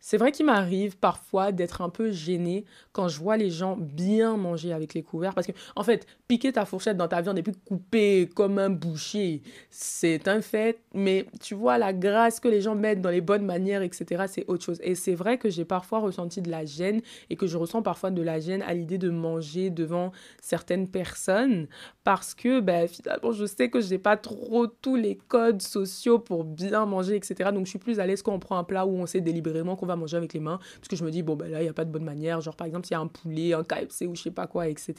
c'est 0.06 0.18
vrai 0.18 0.32
qu'il 0.32 0.44
m'arrive 0.44 0.98
parfois 0.98 1.50
d'être 1.50 1.80
un 1.80 1.88
peu 1.88 2.12
gênée 2.12 2.66
quand 2.92 3.08
je 3.08 3.18
vois 3.18 3.38
les 3.38 3.48
gens 3.48 3.74
bien 3.78 4.36
manger 4.36 4.74
avec 4.74 4.92
les 4.92 5.02
couverts. 5.02 5.34
Parce 5.34 5.46
que, 5.46 5.52
en 5.76 5.82
fait, 5.82 6.06
piquer 6.28 6.52
ta 6.52 6.66
fourchette 6.66 6.98
dans 6.98 7.08
ta 7.08 7.22
viande 7.22 7.38
et 7.38 7.42
puis 7.42 7.54
couper 7.64 8.28
comme 8.34 8.58
un 8.58 8.68
boucher, 8.68 9.40
c'est 9.70 10.28
un 10.28 10.42
fait. 10.42 10.78
Mais 10.92 11.24
tu 11.40 11.54
vois, 11.54 11.78
la 11.78 11.94
grâce 11.94 12.38
que 12.38 12.48
les 12.48 12.60
gens 12.60 12.74
mettent 12.74 13.00
dans 13.00 13.08
les 13.08 13.22
bonnes 13.22 13.46
manières, 13.46 13.80
etc., 13.80 14.24
c'est 14.28 14.44
autre 14.46 14.62
chose. 14.62 14.78
Et 14.82 14.94
c'est 14.94 15.14
vrai 15.14 15.38
que 15.38 15.48
j'ai 15.48 15.64
parfois 15.64 16.00
ressenti 16.00 16.42
de 16.42 16.50
la 16.50 16.66
gêne 16.66 17.00
et 17.30 17.36
que 17.36 17.46
je 17.46 17.56
ressens 17.56 17.80
parfois 17.80 18.10
de 18.10 18.20
la 18.20 18.40
gêne 18.40 18.60
à 18.60 18.74
l'idée 18.74 18.98
de 18.98 19.08
manger 19.08 19.70
devant 19.70 20.12
certaines 20.42 20.86
personnes. 20.86 21.66
Parce 22.04 22.34
que, 22.34 22.60
ben, 22.60 22.86
finalement, 22.86 23.32
je 23.32 23.46
sais 23.46 23.70
que 23.70 23.80
je 23.80 23.88
n'ai 23.88 23.98
pas 23.98 24.18
trop 24.18 24.66
tous 24.66 24.94
les 24.94 25.16
codes 25.16 25.62
sociaux 25.62 26.18
pour 26.18 26.44
bien 26.44 26.84
manger, 26.84 27.16
etc. 27.16 27.50
Donc, 27.50 27.64
je 27.64 27.70
suis 27.70 27.78
plus 27.78 27.98
à 27.98 28.06
l'aise 28.06 28.22
quand 28.22 28.34
on 28.34 28.38
prend 28.38 28.58
un 28.58 28.64
plat 28.64 28.84
où 28.84 28.90
on 28.90 29.06
sait 29.06 29.22
délibérément 29.22 29.74
qu'on 29.74 29.86
va 29.86 29.96
manger 29.96 30.18
avec 30.18 30.34
les 30.34 30.40
mains, 30.40 30.58
parce 30.76 30.88
que 30.88 30.96
je 30.96 31.04
me 31.04 31.10
dis, 31.10 31.22
bon, 31.22 31.34
ben 31.34 31.50
là, 31.50 31.60
il 31.60 31.64
n'y 31.64 31.70
a 31.70 31.72
pas 31.72 31.86
de 31.86 31.90
bonne 31.90 32.04
manière, 32.04 32.42
genre 32.42 32.56
par 32.56 32.66
exemple, 32.66 32.86
s'il 32.86 32.94
y 32.94 32.98
a 32.98 33.00
un 33.00 33.06
poulet, 33.06 33.54
un 33.54 33.64
KFC 33.64 34.06
ou 34.06 34.14
je 34.14 34.22
sais 34.22 34.30
pas 34.30 34.46
quoi, 34.46 34.68
etc. 34.68 34.94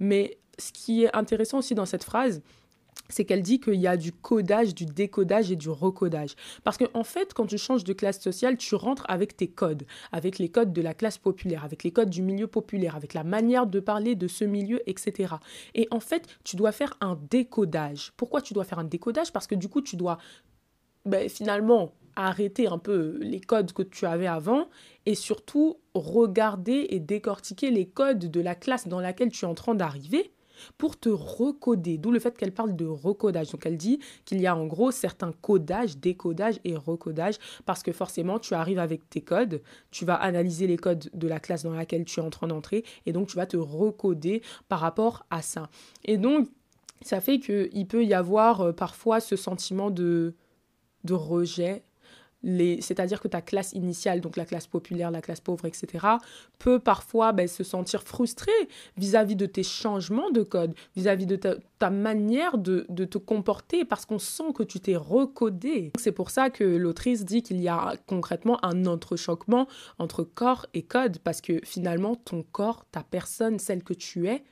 Mais 0.00 0.36
ce 0.58 0.72
qui 0.72 1.04
est 1.04 1.16
intéressant 1.16 1.58
aussi 1.58 1.76
dans 1.76 1.86
cette 1.86 2.04
phrase, 2.04 2.42
c'est 3.08 3.24
qu'elle 3.24 3.42
dit 3.42 3.60
qu'il 3.60 3.80
y 3.80 3.86
a 3.86 3.96
du 3.96 4.12
codage, 4.12 4.74
du 4.74 4.86
décodage 4.86 5.50
et 5.50 5.56
du 5.56 5.68
recodage. 5.68 6.34
Parce 6.62 6.78
qu'en 6.78 6.86
en 6.94 7.04
fait, 7.04 7.34
quand 7.34 7.46
tu 7.46 7.58
changes 7.58 7.84
de 7.84 7.92
classe 7.92 8.20
sociale, 8.20 8.56
tu 8.56 8.74
rentres 8.74 9.04
avec 9.08 9.36
tes 9.36 9.48
codes, 9.48 9.84
avec 10.12 10.38
les 10.38 10.48
codes 10.48 10.72
de 10.72 10.82
la 10.82 10.94
classe 10.94 11.18
populaire, 11.18 11.64
avec 11.64 11.84
les 11.84 11.90
codes 11.90 12.10
du 12.10 12.22
milieu 12.22 12.46
populaire, 12.46 12.96
avec 12.96 13.14
la 13.14 13.24
manière 13.24 13.66
de 13.66 13.80
parler 13.80 14.14
de 14.14 14.28
ce 14.28 14.44
milieu, 14.44 14.80
etc. 14.88 15.34
Et 15.74 15.86
en 15.90 16.00
fait, 16.00 16.26
tu 16.44 16.56
dois 16.56 16.72
faire 16.72 16.96
un 17.00 17.18
décodage. 17.30 18.12
Pourquoi 18.16 18.40
tu 18.40 18.54
dois 18.54 18.64
faire 18.64 18.78
un 18.78 18.84
décodage? 18.84 19.32
Parce 19.32 19.46
que 19.46 19.54
du 19.54 19.68
coup, 19.68 19.82
tu 19.82 19.96
dois 19.96 20.18
ben, 21.04 21.28
finalement 21.28 21.92
arrêter 22.16 22.68
un 22.68 22.78
peu 22.78 23.18
les 23.20 23.40
codes 23.40 23.72
que 23.72 23.82
tu 23.82 24.06
avais 24.06 24.26
avant 24.26 24.68
et 25.04 25.14
surtout 25.14 25.78
regarder 25.94 26.86
et 26.90 27.00
décortiquer 27.00 27.70
les 27.70 27.86
codes 27.86 28.30
de 28.30 28.40
la 28.40 28.54
classe 28.54 28.88
dans 28.88 29.00
laquelle 29.00 29.30
tu 29.30 29.44
es 29.44 29.48
en 29.48 29.54
train 29.54 29.74
d'arriver 29.74 30.32
pour 30.78 30.98
te 30.98 31.08
recoder. 31.08 31.98
D'où 31.98 32.10
le 32.10 32.18
fait 32.18 32.36
qu'elle 32.36 32.52
parle 32.52 32.76
de 32.76 32.86
recodage. 32.86 33.50
Donc 33.50 33.66
elle 33.66 33.76
dit 33.76 34.00
qu'il 34.24 34.40
y 34.40 34.46
a 34.46 34.56
en 34.56 34.66
gros 34.66 34.90
certains 34.90 35.32
codages, 35.32 35.98
décodage 35.98 36.60
et 36.64 36.76
recodage 36.76 37.36
parce 37.64 37.82
que 37.82 37.92
forcément 37.92 38.38
tu 38.38 38.54
arrives 38.54 38.78
avec 38.78 39.08
tes 39.08 39.20
codes, 39.20 39.62
tu 39.90 40.04
vas 40.04 40.14
analyser 40.14 40.66
les 40.66 40.76
codes 40.76 41.10
de 41.12 41.28
la 41.28 41.40
classe 41.40 41.62
dans 41.62 41.74
laquelle 41.74 42.04
tu 42.04 42.20
es 42.20 42.22
en 42.22 42.30
train 42.30 42.48
d'entrer 42.48 42.84
et 43.06 43.12
donc 43.12 43.28
tu 43.28 43.36
vas 43.36 43.46
te 43.46 43.56
recoder 43.56 44.42
par 44.68 44.80
rapport 44.80 45.26
à 45.30 45.42
ça. 45.42 45.68
Et 46.04 46.18
donc 46.18 46.48
ça 47.02 47.20
fait 47.20 47.38
qu'il 47.38 47.86
peut 47.86 48.04
y 48.04 48.14
avoir 48.14 48.60
euh, 48.60 48.72
parfois 48.72 49.20
ce 49.20 49.36
sentiment 49.36 49.90
de, 49.90 50.34
de 51.04 51.14
rejet 51.14 51.82
c'est-à-dire 52.80 53.20
que 53.20 53.28
ta 53.28 53.40
classe 53.40 53.72
initiale, 53.72 54.20
donc 54.20 54.36
la 54.36 54.44
classe 54.44 54.66
populaire, 54.66 55.10
la 55.10 55.22
classe 55.22 55.40
pauvre, 55.40 55.66
etc., 55.66 56.06
peut 56.58 56.78
parfois 56.78 57.32
ben, 57.32 57.48
se 57.48 57.64
sentir 57.64 58.02
frustrée 58.02 58.52
vis-à-vis 58.96 59.36
de 59.36 59.46
tes 59.46 59.62
changements 59.62 60.30
de 60.30 60.42
code, 60.42 60.74
vis-à-vis 60.96 61.26
de 61.26 61.36
ta, 61.36 61.90
manière 61.90 62.56
de, 62.56 62.82
te 63.04 63.18
comporter, 63.18 63.84
parce 63.84 64.06
qu'on 64.06 64.18
sent 64.18 64.52
que 64.54 64.62
tu 64.62 64.80
t'es 64.80 64.96
recodé. 64.96 65.92
C'est 65.98 66.12
pour 66.12 66.30
ça 66.30 66.50
que 66.50 66.64
l'autrice 66.64 67.24
dit 67.24 67.42
qu'il 67.42 67.60
y 67.60 67.68
a 67.68 67.94
concrètement 68.06 68.64
un 68.64 68.86
entrechoquement 68.86 69.66
entre 69.98 70.24
corps 70.24 70.66
et 70.74 70.82
code, 70.82 71.18
parce 71.18 71.40
que 71.40 71.60
finalement, 71.64 72.14
ton 72.14 72.42
corps, 72.42 72.84
ta 72.90 73.02
personne, 73.02 73.58
celle 73.58 73.82
que 73.82 73.94
tu 73.94 74.28
es, 74.28 74.44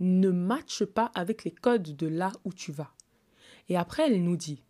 ne 0.00 0.30
matche 0.30 0.84
pas 0.84 1.10
avec 1.14 1.44
les 1.44 1.52
codes 1.52 1.96
de 1.96 2.06
là 2.06 2.32
où 2.44 2.52
tu 2.52 2.72
vas. 2.72 2.90
Et 3.68 3.76
après, 3.76 4.06
elle 4.06 4.22
nous 4.22 4.36
dit, 4.36 4.62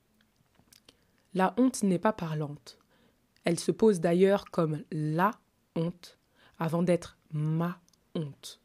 la 1.36 1.54
honte 1.58 1.82
n'est 1.82 1.98
pas 1.98 2.14
parlante. 2.14 2.78
Elle 3.44 3.60
se 3.60 3.70
pose 3.70 4.00
d'ailleurs 4.00 4.46
comme 4.46 4.82
la 4.90 5.32
honte 5.76 6.18
avant 6.58 6.82
d'être 6.82 7.18
ma 7.30 7.78
honte, 8.14 8.58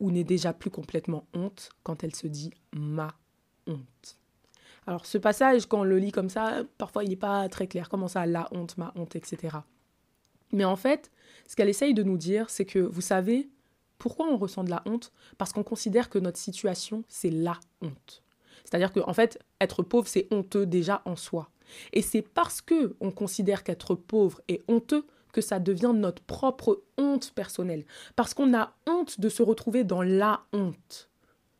ou 0.00 0.10
n'est 0.10 0.24
déjà 0.24 0.54
plus 0.54 0.70
complètement 0.70 1.26
honte 1.34 1.68
quand 1.82 2.02
elle 2.02 2.14
se 2.14 2.26
dit 2.26 2.54
ma 2.74 3.14
honte. 3.66 4.18
Alors 4.86 5.04
ce 5.04 5.18
passage, 5.18 5.66
quand 5.66 5.80
on 5.80 5.84
le 5.84 5.98
lit 5.98 6.10
comme 6.10 6.30
ça, 6.30 6.62
parfois 6.78 7.04
il 7.04 7.10
n'est 7.10 7.16
pas 7.16 7.50
très 7.50 7.66
clair. 7.66 7.90
Comment 7.90 8.08
ça, 8.08 8.24
la 8.24 8.48
honte, 8.50 8.78
ma 8.78 8.94
honte, 8.96 9.14
etc. 9.14 9.58
Mais 10.52 10.64
en 10.64 10.76
fait, 10.76 11.10
ce 11.46 11.54
qu'elle 11.54 11.68
essaye 11.68 11.92
de 11.92 12.02
nous 12.02 12.16
dire, 12.16 12.48
c'est 12.48 12.64
que, 12.64 12.78
vous 12.78 13.02
savez, 13.02 13.50
pourquoi 13.98 14.26
on 14.26 14.38
ressent 14.38 14.64
de 14.64 14.70
la 14.70 14.82
honte? 14.86 15.12
Parce 15.36 15.52
qu'on 15.52 15.64
considère 15.64 16.08
que 16.08 16.18
notre 16.18 16.38
situation, 16.38 17.04
c'est 17.08 17.30
la 17.30 17.60
honte. 17.82 18.22
C'est-à-dire 18.64 18.90
qu'en 18.90 19.06
en 19.06 19.12
fait, 19.12 19.38
être 19.60 19.82
pauvre, 19.82 20.08
c'est 20.08 20.28
honteux 20.30 20.64
déjà 20.64 21.02
en 21.04 21.14
soi. 21.16 21.50
Et 21.92 22.02
c'est 22.02 22.22
parce 22.22 22.60
que 22.60 22.94
on 23.00 23.10
considère 23.10 23.64
qu'être 23.64 23.94
pauvre 23.94 24.40
est 24.48 24.62
honteux 24.68 25.06
que 25.32 25.40
ça 25.42 25.58
devient 25.58 25.92
notre 25.94 26.22
propre 26.22 26.82
honte 26.96 27.32
personnelle. 27.34 27.84
Parce 28.16 28.32
qu'on 28.32 28.56
a 28.56 28.74
honte 28.86 29.20
de 29.20 29.28
se 29.28 29.42
retrouver 29.42 29.84
dans 29.84 30.02
la 30.02 30.40
honte. 30.52 31.10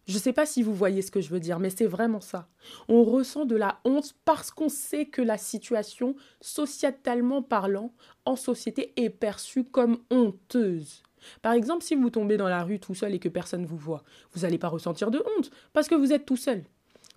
Je 0.06 0.14
ne 0.14 0.18
sais 0.18 0.32
pas 0.32 0.46
si 0.46 0.62
vous 0.62 0.74
voyez 0.74 1.02
ce 1.02 1.10
que 1.10 1.20
je 1.20 1.30
veux 1.30 1.40
dire, 1.40 1.58
mais 1.58 1.70
c'est 1.70 1.86
vraiment 1.86 2.20
ça. 2.20 2.48
On 2.88 3.02
ressent 3.02 3.44
de 3.44 3.56
la 3.56 3.80
honte 3.84 4.14
parce 4.24 4.52
qu'on 4.52 4.68
sait 4.68 5.06
que 5.06 5.20
la 5.20 5.36
situation, 5.36 6.14
sociétalement 6.40 7.42
parlant, 7.42 7.92
en 8.24 8.36
société, 8.36 8.92
est 8.96 9.10
perçue 9.10 9.64
comme 9.64 9.98
honteuse. 10.10 11.02
Par 11.42 11.52
exemple, 11.52 11.82
si 11.82 11.96
vous 11.96 12.08
tombez 12.08 12.36
dans 12.36 12.48
la 12.48 12.62
rue 12.62 12.78
tout 12.78 12.94
seul 12.94 13.14
et 13.14 13.18
que 13.18 13.28
personne 13.28 13.62
ne 13.62 13.66
vous 13.66 13.76
voit, 13.76 14.04
vous 14.32 14.42
n'allez 14.42 14.58
pas 14.58 14.68
ressentir 14.68 15.10
de 15.10 15.18
honte 15.36 15.50
parce 15.72 15.88
que 15.88 15.96
vous 15.96 16.12
êtes 16.12 16.24
tout 16.24 16.36
seul. 16.36 16.64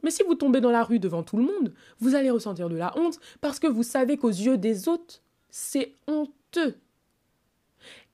Mais 0.04 0.12
si 0.12 0.24
vous 0.24 0.36
tombez 0.36 0.62
dans 0.62 0.72
la 0.72 0.84
rue 0.84 1.00
devant 1.00 1.24
tout 1.24 1.38
le 1.38 1.44
monde, 1.44 1.74
vous 2.00 2.16
allez 2.16 2.30
ressentir 2.30 2.70
de 2.70 2.76
la 2.76 2.98
honte 2.98 3.20
parce 3.42 3.60
que 3.60 3.68
vous 3.68 3.84
savez 3.84 4.18
qu'aux 4.18 4.30
yeux 4.30 4.58
des 4.58 4.88
autres, 4.88 5.22
c'est 5.50 5.94
honteux. 6.08 6.76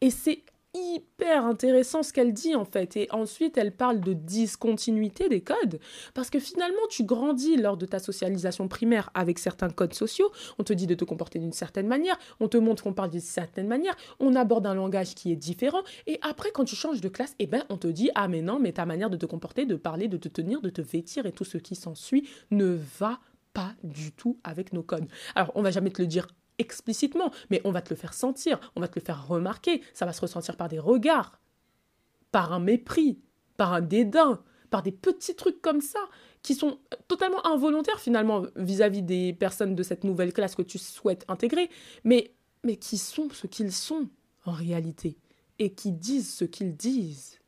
Et 0.02 0.10
c'est 0.10 0.44
hyper 0.76 1.46
intéressant 1.46 2.04
ce 2.04 2.14
qu'elle 2.14 2.34
dit 2.34 2.56
en 2.56 2.66
fait. 2.66 2.98
Et 2.98 3.08
ensuite, 3.12 3.58
elle 3.58 3.72
parle 3.72 4.02
de 4.02 4.14
discontinuité 4.14 5.30
des 5.30 5.42
codes. 5.42 5.80
Parce 6.14 6.30
que 6.30 6.40
finalement, 6.40 6.76
tu 6.90 7.04
grandis 7.04 7.58
lors 7.58 7.78
de 7.78 7.86
ta 7.86 8.00
socialisation 8.00 8.68
primaire 8.68 9.10
avec 9.14 9.40
certains 9.40 9.70
codes 9.70 9.94
sociaux. 9.94 10.32
On 10.60 10.64
te 10.64 10.74
dit 10.74 10.88
de 10.88 10.96
te 10.96 11.06
comporter 11.06 11.40
d'une 11.40 11.54
certaine 11.54 11.88
manière. 11.88 12.18
On 12.40 12.48
te 12.48 12.58
montre 12.58 12.84
qu'on 12.84 12.94
parle 12.94 13.10
d'une 13.10 13.22
certaine 13.22 13.68
manière. 13.68 13.96
On 14.20 14.36
aborde 14.36 14.68
un 14.68 14.76
langage 14.76 15.16
qui 15.16 15.32
est 15.32 15.38
différent. 15.38 15.82
Et 16.08 16.20
après, 16.22 16.52
quand 16.52 16.66
tu 16.66 16.76
changes 16.76 17.02
de 17.02 17.10
classe, 17.10 17.36
eh 17.40 17.48
ben, 17.48 17.64
on 17.70 17.78
te 17.78 17.88
dit 17.88 18.10
Ah, 18.16 18.28
mais 18.28 18.42
non, 18.42 18.60
mais 18.60 18.74
ta 18.74 18.86
manière 18.86 19.10
de 19.10 19.18
te 19.18 19.26
comporter, 19.26 19.66
de 19.66 19.76
parler, 19.76 20.08
de 20.08 20.18
te 20.18 20.28
tenir, 20.28 20.62
de 20.62 20.70
te 20.70 20.82
vêtir 20.82 21.26
et 21.26 21.32
tout 21.32 21.46
ce 21.46 21.58
qui 21.58 21.76
s'ensuit 21.76 22.28
ne 22.52 22.78
va 23.00 23.20
pas 23.54 23.74
du 23.84 24.12
tout 24.12 24.38
avec 24.44 24.74
nos 24.74 24.84
codes. 24.84 25.08
Alors, 25.34 25.52
on 25.56 25.62
va 25.62 25.72
jamais 25.72 25.90
te 25.90 26.02
le 26.02 26.08
dire 26.08 26.28
explicitement, 26.60 27.32
mais 27.50 27.62
on 27.64 27.72
va 27.72 27.82
te 27.82 27.90
le 27.90 27.96
faire 27.96 28.14
sentir, 28.14 28.60
on 28.76 28.82
va 28.82 28.88
te 28.88 29.00
le 29.00 29.06
faire 29.06 29.28
remarquer, 29.28 29.82
ça 29.94 30.06
va 30.06 30.14
se 30.14 30.22
ressentir 30.22 30.58
par 30.58 30.70
des 30.70 30.80
regards, 30.80 31.40
par 32.32 32.54
un 32.54 32.60
mépris, 32.60 33.20
par 33.58 33.74
un 33.74 33.82
dédain, 33.82 34.42
par 34.70 34.84
des 34.84 34.92
petits 34.92 35.36
trucs 35.36 35.62
comme 35.62 35.82
ça, 35.82 36.00
qui 36.42 36.56
sont 36.56 36.80
totalement 37.08 37.46
involontaires 37.46 38.00
finalement 38.00 38.44
vis-à-vis 38.56 39.02
des 39.02 39.34
personnes 39.34 39.76
de 39.76 39.84
cette 39.84 40.04
nouvelle 40.04 40.34
classe 40.34 40.56
que 40.56 40.62
tu 40.62 40.78
souhaites 40.78 41.26
intégrer, 41.28 41.70
mais, 42.04 42.34
mais 42.64 42.78
qui 42.78 42.98
sont 42.98 43.30
ce 43.32 43.48
qu'ils 43.48 43.72
sont 43.72 44.10
en 44.46 44.52
réalité, 44.52 45.18
et 45.60 45.74
qui 45.74 45.92
disent 45.92 46.34
ce 46.34 46.46
qu'ils 46.46 46.76
disent. 46.76 47.40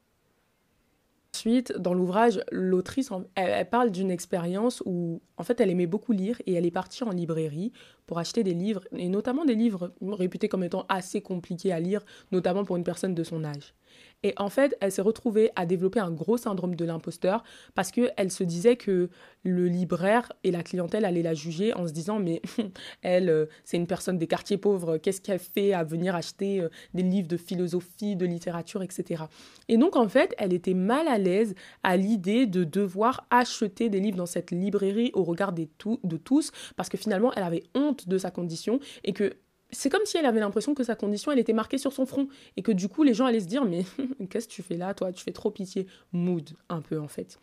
Ensuite, 1.37 1.71
dans 1.77 1.93
l'ouvrage, 1.93 2.41
l'autrice, 2.51 3.11
elle, 3.35 3.69
parle 3.69 3.91
d'une 3.91 4.09
expérience 4.09 4.81
où, 4.87 5.21
en 5.37 5.43
fait, 5.43 5.61
elle 5.61 5.69
aimait 5.69 5.85
beaucoup 5.85 6.11
lire 6.11 6.41
et 6.47 6.53
elle 6.55 6.65
est 6.65 6.71
partie 6.71 7.03
en 7.03 7.11
librairie 7.11 7.71
pour 8.07 8.17
acheter 8.17 8.43
des 8.43 8.55
livres, 8.55 8.83
et 8.91 9.07
notamment 9.07 9.45
des 9.45 9.53
livres 9.53 9.93
réputés 10.01 10.49
comme 10.49 10.63
étant 10.63 10.87
assez 10.89 11.21
compliqués 11.21 11.71
à 11.71 11.79
lire, 11.79 12.03
notamment 12.31 12.65
pour 12.65 12.75
une 12.75 12.83
personne 12.83 13.13
de 13.13 13.23
son 13.23 13.43
âge. 13.43 13.75
Et 14.23 14.33
en 14.37 14.49
fait, 14.49 14.75
elle 14.81 14.91
s'est 14.91 15.01
retrouvée 15.01 15.51
à 15.55 15.65
développer 15.65 15.99
un 15.99 16.11
gros 16.11 16.37
syndrome 16.37 16.75
de 16.75 16.85
l'imposteur 16.85 17.43
parce 17.75 17.91
qu'elle 17.91 18.31
se 18.31 18.43
disait 18.43 18.75
que 18.75 19.09
le 19.43 19.67
libraire 19.67 20.31
et 20.43 20.51
la 20.51 20.63
clientèle 20.63 21.05
allaient 21.05 21.21
la 21.21 21.35
juger 21.35 21.73
en 21.73 21.87
se 21.87 21.93
disant 21.93 22.19
mais 22.19 22.41
elle, 23.03 23.29
euh, 23.29 23.45
c'est 23.63 23.77
une 23.77 23.87
personne 23.87 24.17
des 24.17 24.27
quartiers 24.27 24.57
pauvres, 24.57 24.97
qu'est-ce 24.97 25.21
qu'elle 25.21 25.39
fait 25.39 25.73
à 25.73 25.83
venir 25.83 26.15
acheter 26.15 26.61
euh, 26.61 26.69
des 26.93 27.03
livres 27.03 27.27
de 27.27 27.37
philosophie, 27.37 28.15
de 28.15 28.25
littérature, 28.25 28.81
etc. 28.81 29.25
Et 29.67 29.77
donc 29.77 29.95
en 29.95 30.09
fait, 30.09 30.33
elle 30.39 30.53
était 30.53 30.73
mal 30.73 31.07
à 31.07 31.17
l'aise 31.17 31.53
à 31.83 31.95
l'idée 31.95 32.47
de 32.47 32.63
devoir 32.63 33.27
acheter 33.29 33.89
des 33.89 33.99
livres 33.99 34.17
dans 34.17 34.25
cette 34.25 34.51
librairie 34.51 35.11
au 35.13 35.23
regard 35.23 35.53
des 35.53 35.69
de 36.03 36.17
tous 36.17 36.51
parce 36.75 36.89
que 36.89 36.97
finalement, 36.97 37.31
elle 37.35 37.43
avait 37.43 37.63
honte 37.75 38.07
de 38.07 38.17
sa 38.17 38.31
condition 38.31 38.79
et 39.03 39.13
que 39.13 39.33
c'est 39.71 39.89
comme 39.89 40.05
si 40.05 40.17
elle 40.17 40.25
avait 40.25 40.39
l'impression 40.39 40.73
que 40.73 40.83
sa 40.83 40.95
condition, 40.95 41.31
elle 41.31 41.39
était 41.39 41.53
marquée 41.53 41.77
sur 41.77 41.91
son 41.91 42.05
front. 42.05 42.27
Et 42.55 42.61
que 42.61 42.71
du 42.71 42.87
coup, 42.87 43.03
les 43.03 43.13
gens 43.13 43.25
allaient 43.25 43.41
se 43.41 43.47
dire, 43.47 43.65
mais 43.65 43.85
qu'est-ce 44.29 44.47
que 44.47 44.53
tu 44.53 44.63
fais 44.63 44.77
là, 44.77 44.93
toi? 44.93 45.11
Tu 45.11 45.23
fais 45.23 45.31
trop 45.31 45.51
pitié. 45.51 45.87
Mood, 46.13 46.51
un 46.69 46.81
peu 46.81 46.99
en 46.99 47.07
fait. 47.07 47.39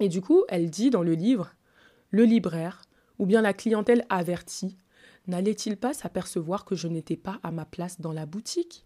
Et 0.00 0.08
du 0.08 0.20
coup, 0.20 0.44
elle 0.48 0.70
dit 0.70 0.90
dans 0.90 1.02
le 1.02 1.14
livre, 1.14 1.54
le 2.10 2.24
libraire, 2.24 2.82
ou 3.18 3.26
bien 3.26 3.42
la 3.42 3.52
clientèle 3.52 4.04
avertie, 4.10 4.76
n'allait-il 5.26 5.76
pas 5.76 5.94
s'apercevoir 5.94 6.64
que 6.64 6.74
je 6.74 6.88
n'étais 6.88 7.16
pas 7.16 7.38
à 7.42 7.50
ma 7.50 7.64
place 7.64 8.00
dans 8.00 8.12
la 8.12 8.26
boutique? 8.26 8.84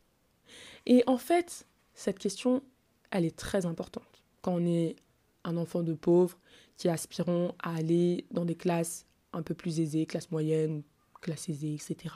Et 0.86 1.02
en 1.06 1.18
fait, 1.18 1.66
cette 1.94 2.18
question, 2.18 2.62
elle 3.10 3.24
est 3.24 3.36
très 3.36 3.66
importante. 3.66 4.22
Quand 4.42 4.54
on 4.54 4.66
est 4.66 4.96
un 5.44 5.56
enfant 5.56 5.82
de 5.82 5.94
pauvre 5.94 6.38
qui 6.76 6.88
aspirons 6.88 7.54
à 7.62 7.74
aller 7.74 8.26
dans 8.30 8.44
des 8.44 8.54
classes 8.54 9.06
un 9.32 9.42
peu 9.42 9.54
plus 9.54 9.80
aisées, 9.80 10.06
classe 10.06 10.30
moyenne, 10.30 10.82
classe 11.20 11.48
aisée, 11.48 11.74
etc 11.74 12.14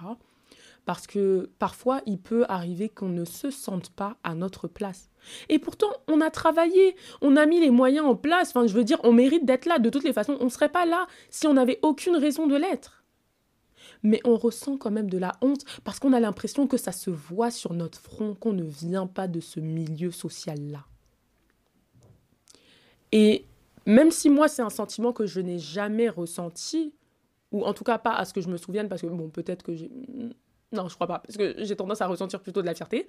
parce 0.85 1.07
que 1.07 1.51
parfois 1.59 2.01
il 2.07 2.19
peut 2.19 2.45
arriver 2.49 2.89
qu'on 2.89 3.09
ne 3.09 3.25
se 3.25 3.51
sente 3.51 3.91
pas 3.91 4.17
à 4.25 4.35
notre 4.35 4.69
place. 4.69 5.11
Et 5.49 5.59
pourtant, 5.59 5.91
on 6.09 6.21
a 6.21 6.31
travaillé, 6.31 6.97
on 7.21 7.37
a 7.37 7.47
mis 7.47 7.61
les 7.61 7.71
moyens 7.71 8.07
en 8.07 8.17
place, 8.17 8.51
enfin 8.51 8.67
je 8.67 8.75
veux 8.75 8.85
dire, 8.85 8.99
on 9.05 9.13
mérite 9.13 9.45
d'être 9.45 9.67
là, 9.67 9.79
de 9.79 9.91
toutes 9.91 10.05
les 10.05 10.13
façons, 10.13 10.37
on 10.41 10.45
ne 10.45 10.51
serait 10.51 10.69
pas 10.69 10.87
là 10.87 11.07
si 11.31 11.47
on 11.47 11.55
n'avait 11.55 11.79
aucune 11.83 12.17
raison 12.17 12.47
de 12.47 12.57
l'être. 12.57 13.05
Mais 14.03 14.21
on 14.25 14.37
ressent 14.37 14.77
quand 14.77 14.91
même 14.91 15.09
de 15.09 15.19
la 15.19 15.33
honte 15.43 15.65
parce 15.85 16.01
qu'on 16.01 16.13
a 16.13 16.21
l'impression 16.21 16.67
que 16.67 16.77
ça 16.77 16.91
se 16.91 17.11
voit 17.11 17.53
sur 17.53 17.73
notre 17.73 18.01
front, 18.01 18.35
qu'on 18.35 18.53
ne 18.53 18.65
vient 18.65 19.07
pas 19.07 19.29
de 19.29 19.39
ce 19.39 19.61
milieu 19.61 20.11
social-là. 20.11 20.85
Et 23.13 23.45
même 23.87 24.11
si 24.11 24.29
moi 24.31 24.49
c'est 24.49 24.63
un 24.63 24.71
sentiment 24.71 25.13
que 25.13 25.27
je 25.27 25.41
n'ai 25.41 25.59
jamais 25.59 26.09
ressenti, 26.09 26.95
ou 27.53 27.65
en 27.65 27.75
tout 27.75 27.85
cas 27.85 27.99
pas 27.99 28.15
à 28.15 28.25
ce 28.25 28.33
que 28.33 28.41
je 28.41 28.49
me 28.49 28.57
souvienne, 28.57 28.89
parce 28.89 29.03
que 29.03 29.07
bon, 29.07 29.29
peut-être 29.29 29.63
que 29.63 29.75
j'ai 29.75 29.91
non, 30.73 30.89
je 30.89 30.95
crois 30.95 31.07
pas, 31.07 31.21
parce 31.21 31.37
que 31.37 31.55
j'ai 31.65 31.77
tendance 31.77 32.01
à 32.01 32.07
ressentir 32.07 32.41
plutôt 32.41 32.63
de 32.63 32.67
la 32.67 32.75
fierté. 32.75 33.07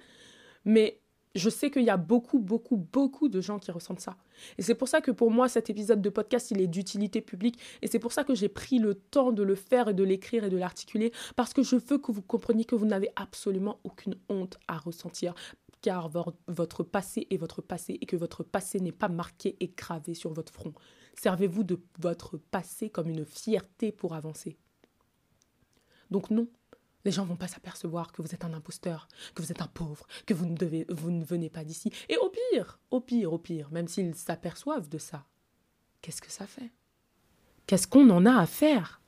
Mais 0.64 1.00
je 1.34 1.50
sais 1.50 1.70
qu'il 1.70 1.82
y 1.82 1.90
a 1.90 1.96
beaucoup, 1.96 2.38
beaucoup, 2.38 2.76
beaucoup 2.76 3.28
de 3.28 3.40
gens 3.40 3.58
qui 3.58 3.70
ressentent 3.72 4.00
ça. 4.00 4.16
Et 4.56 4.62
c'est 4.62 4.74
pour 4.74 4.88
ça 4.88 5.00
que 5.00 5.10
pour 5.10 5.30
moi, 5.30 5.48
cet 5.48 5.68
épisode 5.68 6.00
de 6.00 6.08
podcast, 6.08 6.50
il 6.52 6.60
est 6.60 6.68
d'utilité 6.68 7.20
publique. 7.20 7.58
Et 7.82 7.88
c'est 7.88 7.98
pour 7.98 8.12
ça 8.12 8.22
que 8.24 8.34
j'ai 8.34 8.48
pris 8.48 8.78
le 8.78 8.94
temps 8.94 9.32
de 9.32 9.42
le 9.42 9.54
faire 9.54 9.88
et 9.88 9.94
de 9.94 10.04
l'écrire 10.04 10.44
et 10.44 10.50
de 10.50 10.56
l'articuler. 10.56 11.12
Parce 11.34 11.52
que 11.52 11.62
je 11.62 11.76
veux 11.76 11.98
que 11.98 12.12
vous 12.12 12.22
compreniez 12.22 12.64
que 12.64 12.76
vous 12.76 12.86
n'avez 12.86 13.10
absolument 13.16 13.80
aucune 13.82 14.14
honte 14.28 14.58
à 14.68 14.78
ressentir. 14.78 15.34
Car 15.82 16.08
votre 16.46 16.82
passé 16.82 17.26
est 17.30 17.36
votre 17.36 17.60
passé 17.60 17.98
et 18.00 18.06
que 18.06 18.16
votre 18.16 18.42
passé 18.42 18.80
n'est 18.80 18.92
pas 18.92 19.08
marqué 19.08 19.56
et 19.60 19.72
gravé 19.76 20.14
sur 20.14 20.32
votre 20.32 20.52
front. 20.52 20.72
Servez-vous 21.14 21.64
de 21.64 21.78
votre 21.98 22.38
passé 22.38 22.88
comme 22.90 23.10
une 23.10 23.26
fierté 23.26 23.92
pour 23.92 24.14
avancer. 24.14 24.56
Donc 26.10 26.30
non, 26.30 26.48
les 27.04 27.10
gens 27.10 27.24
vont 27.24 27.36
pas 27.36 27.48
s'apercevoir 27.48 28.12
que 28.12 28.22
vous 28.22 28.34
êtes 28.34 28.44
un 28.44 28.54
imposteur, 28.54 29.08
que 29.34 29.42
vous 29.42 29.52
êtes 29.52 29.62
un 29.62 29.66
pauvre, 29.66 30.06
que 30.26 30.34
vous 30.34 30.46
ne, 30.46 31.24
venez 31.24 31.50
pas 31.50 31.64
d'ici. 31.64 31.92
Et 32.08 32.16
au 32.16 32.30
pire, 32.30 32.78
au 32.90 33.00
pire, 33.00 33.32
au 33.32 33.38
pire, 33.38 33.70
même 33.70 33.88
s'ils 33.88 34.14
s'aperçoivent 34.14 34.88
de 34.88 34.98
ça, 34.98 35.26
qu'est-ce 36.00 36.22
que 36.22 36.30
ça 36.30 36.46
fait? 36.46 36.72
Qu'est-ce 37.66 37.86
qu'on 37.86 38.08
en 38.10 38.26
a 38.26 38.36
à 38.36 38.46
faire? 38.46 39.00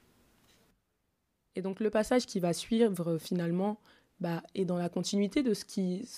Et 1.54 1.62
donc 1.62 1.80
le 1.80 1.90
passage 1.90 2.26
qui 2.26 2.40
va 2.40 2.52
suivre 2.52 3.18
finalement 3.18 3.80
bah, 4.20 4.42
est 4.54 4.64
dans 4.64 4.78
la 4.78 4.88
continuité 4.88 5.42
de 5.42 5.54
ce, 5.54 5.64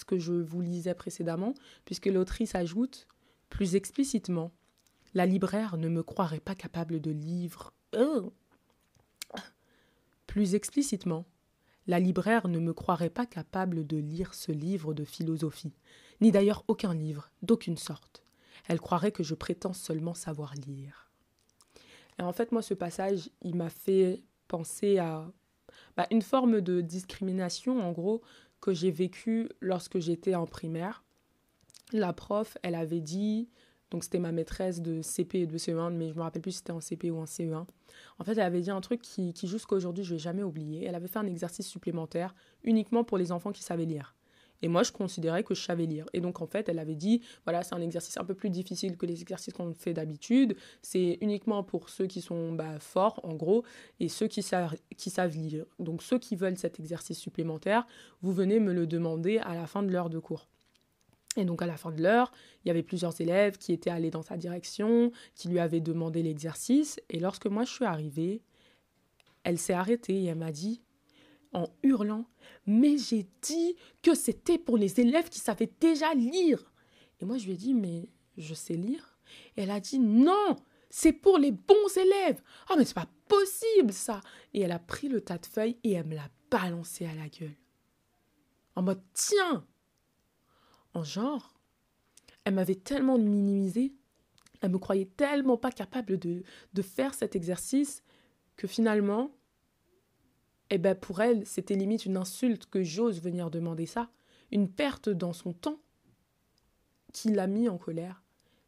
que 0.04 0.18
je 0.18 0.32
vous 0.32 0.60
lisais 0.60 0.94
précédemment, 0.94 1.54
puisque 1.84 2.06
l'autrice 2.06 2.54
ajoute 2.54 3.06
plus 3.48 3.76
explicitement, 3.76 4.52
la 5.14 5.26
libraire 5.26 5.76
ne 5.76 5.88
me 5.88 6.02
croirait 6.02 6.40
pas 6.40 6.54
capable 6.54 7.00
de 7.00 7.10
livre. 7.10 7.72
Oh 7.96 8.32
plus 10.28 10.54
explicitement, 10.54 11.24
la 11.88 11.98
libraire 11.98 12.46
ne 12.46 12.60
me 12.60 12.74
croirait 12.74 13.10
pas 13.10 13.26
capable 13.26 13.86
de 13.86 13.96
lire 13.96 14.34
ce 14.34 14.52
livre 14.52 14.92
de 14.92 15.04
philosophie, 15.04 15.72
ni 16.20 16.30
d'ailleurs 16.30 16.62
aucun 16.68 16.94
livre, 16.94 17.30
d'aucune 17.42 17.78
sorte. 17.78 18.22
Elle 18.68 18.78
croirait 18.78 19.10
que 19.10 19.22
je 19.22 19.34
prétends 19.34 19.72
seulement 19.72 20.14
savoir 20.14 20.54
lire. 20.54 21.10
Et 22.18 22.22
en 22.22 22.32
fait, 22.32 22.52
moi, 22.52 22.60
ce 22.60 22.74
passage, 22.74 23.30
il 23.42 23.56
m'a 23.56 23.70
fait 23.70 24.22
penser 24.48 24.98
à 24.98 25.32
bah, 25.96 26.06
une 26.10 26.22
forme 26.22 26.60
de 26.60 26.82
discrimination, 26.82 27.80
en 27.80 27.92
gros, 27.92 28.20
que 28.60 28.74
j'ai 28.74 28.90
vécue 28.90 29.48
lorsque 29.60 29.98
j'étais 29.98 30.34
en 30.34 30.46
primaire. 30.46 31.04
La 31.92 32.12
prof, 32.12 32.58
elle 32.62 32.74
avait 32.74 33.00
dit 33.00 33.48
donc 33.90 34.04
c'était 34.04 34.18
ma 34.18 34.32
maîtresse 34.32 34.80
de 34.80 35.02
CP 35.02 35.40
et 35.40 35.46
de 35.46 35.56
CE1, 35.56 35.92
mais 35.92 36.10
je 36.10 36.14
me 36.14 36.22
rappelle 36.22 36.42
plus 36.42 36.52
si 36.52 36.58
c'était 36.58 36.72
en 36.72 36.80
CP 36.80 37.10
ou 37.10 37.18
en 37.18 37.24
CE1. 37.24 37.64
En 38.18 38.24
fait, 38.24 38.32
elle 38.32 38.40
avait 38.40 38.60
dit 38.60 38.70
un 38.70 38.80
truc 38.80 39.00
qui, 39.00 39.32
qui 39.32 39.46
jusqu'à 39.46 39.76
aujourd'hui, 39.76 40.04
je 40.04 40.14
vais 40.14 40.18
jamais 40.18 40.42
oublier. 40.42 40.84
Elle 40.84 40.94
avait 40.94 41.08
fait 41.08 41.18
un 41.18 41.26
exercice 41.26 41.66
supplémentaire 41.66 42.34
uniquement 42.64 43.04
pour 43.04 43.18
les 43.18 43.32
enfants 43.32 43.52
qui 43.52 43.62
savaient 43.62 43.86
lire. 43.86 44.14
Et 44.62 44.68
moi, 44.68 44.82
je 44.82 44.92
considérais 44.92 45.44
que 45.44 45.54
je 45.54 45.62
savais 45.62 45.86
lire. 45.86 46.06
Et 46.12 46.20
donc, 46.20 46.40
en 46.40 46.46
fait, 46.46 46.68
elle 46.68 46.78
avait 46.78 46.96
dit, 46.96 47.22
voilà, 47.44 47.62
c'est 47.62 47.74
un 47.74 47.80
exercice 47.80 48.16
un 48.16 48.24
peu 48.24 48.34
plus 48.34 48.50
difficile 48.50 48.96
que 48.96 49.06
les 49.06 49.22
exercices 49.22 49.54
qu'on 49.54 49.72
fait 49.72 49.94
d'habitude. 49.94 50.56
C'est 50.82 51.18
uniquement 51.20 51.62
pour 51.62 51.88
ceux 51.88 52.06
qui 52.06 52.20
sont 52.20 52.52
bah, 52.52 52.78
forts, 52.80 53.20
en 53.22 53.34
gros, 53.34 53.64
et 54.00 54.08
ceux 54.08 54.26
qui 54.26 54.44
qui 54.96 55.10
savent 55.10 55.36
lire. 55.36 55.64
Donc, 55.78 56.02
ceux 56.02 56.18
qui 56.18 56.36
veulent 56.36 56.58
cet 56.58 56.80
exercice 56.80 57.18
supplémentaire, 57.18 57.86
vous 58.22 58.32
venez 58.32 58.58
me 58.60 58.72
le 58.72 58.86
demander 58.86 59.38
à 59.38 59.54
la 59.54 59.66
fin 59.66 59.82
de 59.82 59.92
l'heure 59.92 60.10
de 60.10 60.18
cours. 60.18 60.48
Et 61.36 61.44
donc 61.44 61.62
à 61.62 61.66
la 61.66 61.76
fin 61.76 61.92
de 61.92 62.02
l'heure, 62.02 62.32
il 62.64 62.68
y 62.68 62.70
avait 62.70 62.82
plusieurs 62.82 63.20
élèves 63.20 63.58
qui 63.58 63.72
étaient 63.72 63.90
allés 63.90 64.10
dans 64.10 64.22
sa 64.22 64.36
direction, 64.36 65.12
qui 65.34 65.48
lui 65.48 65.58
avaient 65.58 65.80
demandé 65.80 66.22
l'exercice. 66.22 67.00
Et 67.10 67.20
lorsque 67.20 67.46
moi 67.46 67.64
je 67.64 67.72
suis 67.72 67.84
arrivée, 67.84 68.42
elle 69.44 69.58
s'est 69.58 69.74
arrêtée 69.74 70.22
et 70.22 70.24
elle 70.26 70.38
m'a 70.38 70.52
dit, 70.52 70.82
en 71.52 71.68
hurlant, 71.82 72.26
mais 72.66 72.98
j'ai 72.98 73.26
dit 73.42 73.76
que 74.02 74.14
c'était 74.14 74.58
pour 74.58 74.76
les 74.76 75.00
élèves 75.00 75.28
qui 75.28 75.38
savaient 75.38 75.70
déjà 75.80 76.12
lire. 76.14 76.72
Et 77.20 77.24
moi 77.24 77.38
je 77.38 77.46
lui 77.46 77.52
ai 77.52 77.56
dit, 77.56 77.74
mais 77.74 78.08
je 78.36 78.54
sais 78.54 78.74
lire. 78.74 79.18
Elle 79.56 79.70
a 79.70 79.80
dit, 79.80 79.98
non, 79.98 80.56
c'est 80.90 81.12
pour 81.12 81.38
les 81.38 81.52
bons 81.52 81.96
élèves. 81.96 82.42
Ah, 82.68 82.74
mais 82.76 82.84
c'est 82.84 82.94
pas 82.94 83.08
possible 83.28 83.92
ça. 83.92 84.20
Et 84.54 84.60
elle 84.62 84.72
a 84.72 84.78
pris 84.78 85.08
le 85.08 85.20
tas 85.20 85.38
de 85.38 85.46
feuilles 85.46 85.78
et 85.84 85.92
elle 85.92 86.06
me 86.06 86.14
l'a 86.14 86.30
balancé 86.50 87.06
à 87.06 87.14
la 87.14 87.28
gueule. 87.28 87.56
En 88.74 88.82
mode, 88.82 89.02
tiens, 89.12 89.66
en 90.98 91.04
genre, 91.04 91.54
elle 92.44 92.54
m'avait 92.54 92.74
tellement 92.74 93.18
minimisée, 93.18 93.94
elle 94.60 94.72
me 94.72 94.78
croyait 94.78 95.06
tellement 95.16 95.56
pas 95.56 95.70
capable 95.70 96.18
de, 96.18 96.42
de 96.72 96.82
faire 96.82 97.14
cet 97.14 97.36
exercice 97.36 98.02
que 98.56 98.66
finalement, 98.66 99.30
eh 100.70 100.78
ben 100.78 100.94
pour 100.94 101.20
elle, 101.20 101.46
c'était 101.46 101.76
limite 101.76 102.04
une 102.04 102.16
insulte 102.16 102.66
que 102.66 102.82
j'ose 102.82 103.22
venir 103.22 103.50
demander 103.50 103.86
ça. 103.86 104.10
une 104.50 104.70
perte 104.70 105.08
dans 105.08 105.32
son 105.32 105.52
temps 105.52 105.78
qui 107.12 107.28
l'a 107.28 107.46
mis 107.46 107.68
en 107.68 107.78
colère 107.78 108.24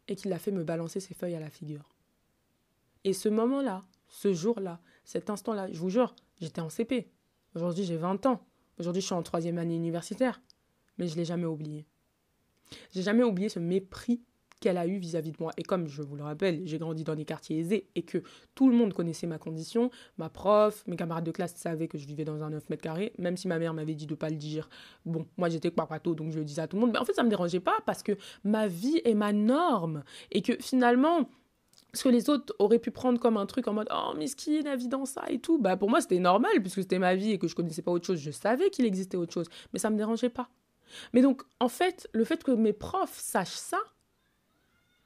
et 0.09 0.15
qui 0.15 0.29
l'a 0.29 0.39
fait 0.39 0.51
me 0.51 0.65
balancer 0.65 1.01
ses 1.01 1.15
feuilles 1.15 1.35
à 1.35 1.41
la 1.41 1.51
figure. 1.51 1.89
Et 3.05 3.13
ce 3.13 3.29
moment-là, 3.29 3.83
ce 4.09 4.35
jour-là, 4.35 4.81
cet 5.05 5.31
instant-là, 5.31 5.73
je 5.73 5.79
vous 5.79 5.91
jure, 5.91 6.15
j'étais 6.41 6.61
en 6.61 6.69
CP. 6.69 7.11
Aujourd'hui, 7.55 7.85
j'ai 7.85 7.97
20 7.97 8.27
ans. 8.27 8.47
Aujourd'hui, 8.79 9.01
je 9.01 9.07
suis 9.07 9.15
en 9.15 9.23
troisième 9.23 9.59
année 9.59 9.77
universitaire. 9.77 10.43
Mais 10.99 11.07
je 11.07 11.15
ne 11.15 11.19
l'ai 11.19 11.25
jamais 11.25 11.47
oublié. 11.47 11.87
J'ai 12.93 13.03
jamais 13.03 13.23
oublié 13.23 13.49
ce 13.49 13.59
mépris 13.59 14.23
qu'elle 14.61 14.77
a 14.77 14.87
eu 14.87 14.99
vis-à-vis 14.99 15.33
de 15.33 15.39
moi. 15.41 15.53
Et 15.57 15.63
comme 15.63 15.87
je 15.87 16.03
vous 16.03 16.17
le 16.17 16.23
rappelle, 16.23 16.61
j'ai 16.65 16.79
grandi 16.79 17.03
dans 17.03 17.15
des 17.15 17.25
quartiers 17.25 17.59
aisés 17.59 17.89
et 17.95 18.03
que 18.03 18.23
tout 18.55 18.69
le 18.69 18.77
monde 18.77 18.93
connaissait 18.93 19.27
ma 19.27 19.39
condition, 19.39 19.91
ma 20.19 20.29
prof, 20.29 20.85
mes 20.87 20.97
camarades 20.97 21.25
de 21.25 21.31
classe 21.31 21.55
savaient 21.57 21.89
que 21.89 21.97
je 21.97 22.07
vivais 22.07 22.25
dans 22.25 22.43
un 22.43 22.51
9 22.51 22.69
mètres 22.69 22.83
carrés, 22.83 23.13
même 23.19 23.37
si 23.37 23.49
ma 23.49 23.59
mère 23.59 23.73
m'avait 23.73 23.95
dit 23.95 24.07
de 24.07 24.13
ne 24.13 24.17
pas 24.17 24.29
le 24.29 24.37
dire. 24.37 24.69
Bon, 25.07 25.27
moi 25.39 25.49
j'étais 25.49 25.71
papato, 25.71 26.15
donc 26.15 26.31
je 26.31 26.39
le 26.39 26.45
disais 26.45 26.61
à 26.61 26.69
tout 26.69 26.77
le 26.77 26.83
monde. 26.83 26.93
Mais 26.93 26.99
en 26.99 27.05
fait, 27.05 27.15
ça 27.15 27.23
ne 27.23 27.27
me 27.27 27.31
dérangeait 27.31 27.61
pas 27.61 27.79
parce 27.87 28.03
que 28.03 28.13
ma 28.45 28.69
vie 28.69 29.01
est 29.05 29.15
ma 29.15 29.33
norme. 29.33 30.05
Et 30.31 30.43
que 30.43 30.53
finalement, 30.61 31.31
ce 31.95 32.05
que 32.05 32.09
les 32.11 32.29
autres 32.29 32.55
auraient 32.59 32.79
pu 32.79 32.91
prendre 32.91 33.19
comme 33.19 33.37
un 33.39 33.47
truc 33.47 33.67
en 33.67 33.73
mode 33.73 33.89
oh 33.91 34.15
miskin 34.17 34.61
la 34.63 34.77
vie 34.77 34.89
dans 34.89 35.07
ça 35.07 35.25
et 35.29 35.41
tout 35.41 35.59
bah 35.59 35.77
pour 35.77 35.91
moi 35.91 36.01
c'était 36.01 36.21
normal 36.21 36.53
puisque 36.61 36.83
c'était 36.83 37.01
ma 37.01 37.17
vie 37.17 37.33
et 37.33 37.39
que 37.39 37.49
je 37.49 37.55
connaissais 37.57 37.83
pas 37.83 37.91
autre 37.91 38.07
chose 38.07 38.21
je 38.21 38.31
savais 38.31 38.71
qu'il 38.71 38.85
existait 38.85 39.17
autre 39.17 39.33
chose 39.33 39.49
mais 39.73 39.81
ça 39.81 39.91
me 39.91 39.97
dérangeait 39.97 40.29
pas 40.29 40.51
mais 41.13 41.23
donc 41.23 41.43
en 41.61 41.69
fait 41.69 42.09
le 42.13 42.25
fait 42.25 42.43
que 42.43 42.53
mes 42.53 42.73
profs 42.73 43.19
sachent 43.19 43.49
ça 43.49 43.81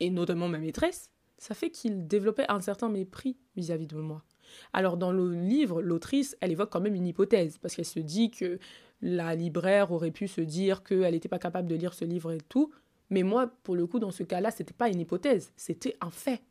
et 0.01 0.11
notamment 0.11 0.49
ma 0.49 0.59
maîtresse, 0.59 1.11
ça 1.39 1.55
fait 1.55 1.71
qu'il 1.71 2.07
développait 2.07 2.51
un 2.51 2.61
certain 2.61 2.89
mépris 2.89 3.37
vis-à-vis 3.57 3.87
de 3.87 3.97
moi. 3.97 4.25
Alors 4.73 4.97
dans 4.97 5.13
le 5.13 5.33
livre, 5.33 5.83
l'autrice, 5.83 6.37
elle 6.41 6.53
évoque 6.53 6.71
quand 6.71 6.81
même 6.81 6.95
une 6.95 7.07
hypothèse, 7.07 7.59
parce 7.59 7.75
qu'elle 7.75 7.85
se 7.85 8.01
dit 8.01 8.31
que 8.31 8.59
la 9.03 9.35
libraire 9.35 9.93
aurait 9.93 10.11
pu 10.11 10.29
se 10.29 10.41
dire 10.41 10.83
qu'elle 10.83 11.13
n'était 11.13 11.29
pas 11.29 11.39
capable 11.39 11.69
de 11.69 11.75
lire 11.75 11.95
ce 11.95 12.05
livre 12.05 12.33
et 12.33 12.41
tout, 12.41 12.73
mais 13.11 13.23
moi, 13.23 13.49
pour 13.63 13.77
le 13.77 13.87
coup, 13.87 13.99
dans 13.99 14.11
ce 14.11 14.23
cas-là, 14.23 14.51
c'était 14.51 14.73
pas 14.73 14.89
une 14.89 15.01
hypothèse, 15.01 15.53
c'était 15.57 15.97
un 16.01 16.11
fait. 16.11 16.43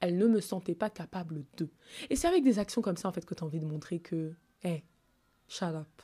Elle 0.00 0.16
ne 0.16 0.26
me 0.26 0.40
sentait 0.40 0.76
pas 0.76 0.90
capable 0.90 1.44
de. 1.56 1.68
Et 2.08 2.16
c'est 2.16 2.28
avec 2.28 2.44
des 2.44 2.58
actions 2.58 2.82
comme 2.82 2.96
ça, 2.96 3.08
en 3.08 3.12
fait, 3.12 3.26
que 3.26 3.34
tu 3.34 3.42
as 3.42 3.46
envie 3.46 3.60
de 3.60 3.66
montrer 3.66 3.98
que, 3.98 4.32
hé, 4.62 4.84
shut 5.48 5.74
up, 5.74 6.02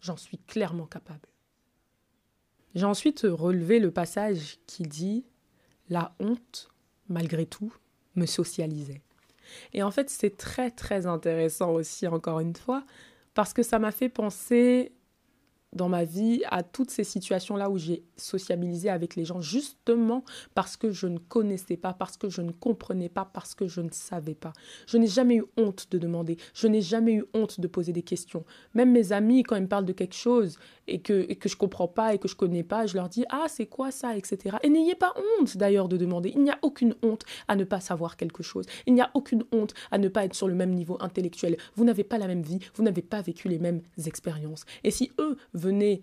j'en 0.00 0.16
suis 0.16 0.38
clairement 0.38 0.86
capable. 0.86 1.28
J'ai 2.76 2.84
ensuite 2.84 3.26
relevé 3.28 3.78
le 3.80 3.90
passage 3.90 4.58
qui 4.66 4.82
dit 4.82 5.24
la 5.88 6.14
honte, 6.20 6.68
malgré 7.08 7.46
tout, 7.46 7.72
me 8.16 8.26
socialisait. 8.26 9.00
Et 9.72 9.82
en 9.82 9.90
fait, 9.90 10.10
c'est 10.10 10.36
très 10.36 10.70
très 10.70 11.06
intéressant 11.06 11.72
aussi, 11.72 12.06
encore 12.06 12.38
une 12.38 12.54
fois, 12.54 12.84
parce 13.32 13.54
que 13.54 13.62
ça 13.62 13.78
m'a 13.78 13.92
fait 13.92 14.10
penser 14.10 14.92
dans 15.76 15.88
ma 15.88 16.04
vie 16.04 16.42
à 16.50 16.62
toutes 16.62 16.90
ces 16.90 17.04
situations-là 17.04 17.70
où 17.70 17.78
j'ai 17.78 18.02
sociabilisé 18.16 18.88
avec 18.88 19.16
les 19.16 19.24
gens 19.24 19.40
justement 19.40 20.24
parce 20.54 20.76
que 20.76 20.90
je 20.90 21.06
ne 21.06 21.18
connaissais 21.18 21.76
pas, 21.76 21.92
parce 21.92 22.16
que 22.16 22.28
je 22.28 22.42
ne 22.42 22.52
comprenais 22.52 23.08
pas, 23.08 23.28
parce 23.32 23.54
que 23.54 23.68
je 23.68 23.80
ne 23.80 23.90
savais 23.92 24.34
pas. 24.34 24.52
Je 24.86 24.98
n'ai 24.98 25.06
jamais 25.06 25.36
eu 25.36 25.44
honte 25.56 25.86
de 25.90 25.98
demander, 25.98 26.36
je 26.54 26.66
n'ai 26.66 26.82
jamais 26.82 27.12
eu 27.12 27.24
honte 27.34 27.60
de 27.60 27.66
poser 27.66 27.92
des 27.92 28.02
questions. 28.02 28.44
Même 28.74 28.92
mes 28.92 29.12
amis, 29.12 29.42
quand 29.42 29.56
ils 29.56 29.62
me 29.62 29.68
parlent 29.68 29.84
de 29.84 29.92
quelque 29.92 30.14
chose 30.14 30.58
et 30.88 31.00
que, 31.00 31.32
que 31.34 31.48
je 31.48 31.56
comprends 31.56 31.88
pas 31.88 32.14
et 32.14 32.18
que 32.18 32.28
je 32.28 32.36
connais 32.36 32.62
pas, 32.62 32.86
je 32.86 32.94
leur 32.94 33.08
dis 33.08 33.24
Ah, 33.30 33.46
c'est 33.48 33.66
quoi 33.66 33.90
ça, 33.90 34.16
etc. 34.16 34.56
Et 34.62 34.68
n'ayez 34.68 34.94
pas 34.94 35.14
honte 35.38 35.56
d'ailleurs 35.56 35.88
de 35.88 35.96
demander. 35.96 36.32
Il 36.34 36.42
n'y 36.42 36.50
a 36.50 36.58
aucune 36.62 36.94
honte 37.02 37.24
à 37.48 37.56
ne 37.56 37.64
pas 37.64 37.80
savoir 37.80 38.16
quelque 38.16 38.42
chose. 38.42 38.66
Il 38.86 38.94
n'y 38.94 39.00
a 39.00 39.10
aucune 39.14 39.44
honte 39.52 39.74
à 39.90 39.98
ne 39.98 40.08
pas 40.08 40.24
être 40.24 40.34
sur 40.34 40.48
le 40.48 40.54
même 40.54 40.72
niveau 40.72 40.96
intellectuel. 41.00 41.56
Vous 41.74 41.84
n'avez 41.84 42.04
pas 42.04 42.18
la 42.18 42.26
même 42.26 42.42
vie, 42.42 42.58
vous 42.74 42.82
n'avez 42.82 43.02
pas 43.02 43.20
vécu 43.20 43.48
les 43.48 43.58
mêmes 43.58 43.82
expériences. 44.06 44.64
Et 44.84 44.90
si 44.90 45.12
eux 45.18 45.36
venez 45.66 46.02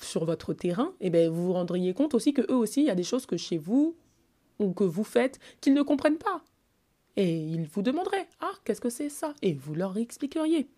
sur 0.00 0.24
votre 0.24 0.54
terrain, 0.54 0.92
eh 1.00 1.10
bien, 1.10 1.28
vous 1.28 1.46
vous 1.46 1.52
rendriez 1.52 1.94
compte 1.94 2.14
aussi 2.14 2.32
que 2.32 2.42
eux 2.42 2.56
aussi, 2.56 2.82
il 2.82 2.86
y 2.86 2.90
a 2.90 2.94
des 2.94 3.02
choses 3.02 3.26
que 3.26 3.36
chez 3.36 3.58
vous 3.58 3.96
ou 4.58 4.72
que 4.72 4.84
vous 4.84 5.04
faites 5.04 5.38
qu'ils 5.60 5.74
ne 5.74 5.82
comprennent 5.82 6.18
pas. 6.18 6.42
Et 7.16 7.36
ils 7.36 7.66
vous 7.66 7.82
demanderaient 7.82 8.28
Ah, 8.40 8.52
qu'est-ce 8.64 8.80
que 8.80 8.90
c'est 8.90 9.08
ça? 9.08 9.34
Et 9.42 9.52
vous 9.52 9.74
leur 9.74 9.96
expliqueriez. 9.96 10.68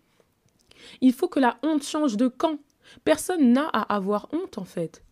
Il 1.01 1.13
faut 1.13 1.27
que 1.27 1.39
la 1.39 1.57
honte 1.63 1.83
change 1.83 2.17
de 2.17 2.27
camp. 2.27 2.59
Personne 3.03 3.51
n'a 3.53 3.67
à 3.67 3.95
avoir 3.95 4.29
honte 4.33 4.57
en 4.57 4.65
fait. 4.65 5.03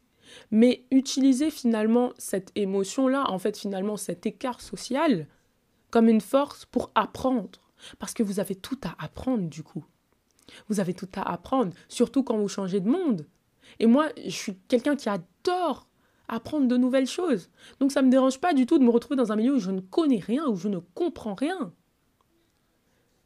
Mais 0.52 0.86
utiliser 0.92 1.52
finalement 1.52 2.12
cette 2.18 2.52
émotion-là, 2.56 3.30
en 3.30 3.40
fait 3.40 3.58
finalement 3.58 3.98
cet 3.98 4.26
écart 4.26 4.62
social, 4.62 5.28
comme 5.92 6.10
une 6.10 6.22
force 6.22 6.66
pour 6.66 6.92
apprendre. 6.96 7.60
Parce 8.00 8.14
que 8.14 8.24
vous 8.24 8.40
avez 8.40 8.56
tout 8.56 8.80
à 8.84 8.96
apprendre 9.04 9.48
du 9.48 9.64
coup. 9.64 9.86
Vous 10.70 10.80
avez 10.80 10.94
tout 10.94 11.10
à 11.16 11.32
apprendre, 11.32 11.74
surtout 11.88 12.24
quand 12.24 12.38
vous 12.38 12.48
changez 12.48 12.80
de 12.80 12.90
monde. 12.90 13.26
Et 13.80 13.88
moi, 13.88 14.10
je 14.24 14.30
suis 14.30 14.58
quelqu'un 14.68 14.96
qui 14.96 15.10
adore 15.10 15.88
apprendre 16.28 16.68
de 16.68 16.78
nouvelles 16.78 17.08
choses. 17.08 17.50
Donc 17.80 17.92
ça 17.92 18.02
ne 18.02 18.08
me 18.08 18.12
dérange 18.12 18.40
pas 18.40 18.54
du 18.54 18.66
tout 18.66 18.80
de 18.80 18.84
me 18.84 18.90
retrouver 18.90 19.16
dans 19.16 19.32
un 19.32 19.36
milieu 19.36 19.56
où 19.56 19.60
je 19.60 19.72
ne 19.72 19.82
connais 19.82 20.20
rien, 20.20 20.48
où 20.48 20.56
je 20.56 20.68
ne 20.68 20.80
comprends 20.80 21.36
rien. 21.36 21.74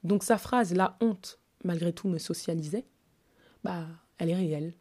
Donc 0.03 0.23
sa 0.23 0.37
phrase, 0.37 0.73
la 0.73 0.97
honte, 1.01 1.39
malgré 1.63 1.93
tout, 1.93 2.07
me 2.07 2.17
socialisait, 2.17 2.85
bah, 3.63 3.85
elle 4.17 4.29
est 4.29 4.35
réelle. 4.35 4.73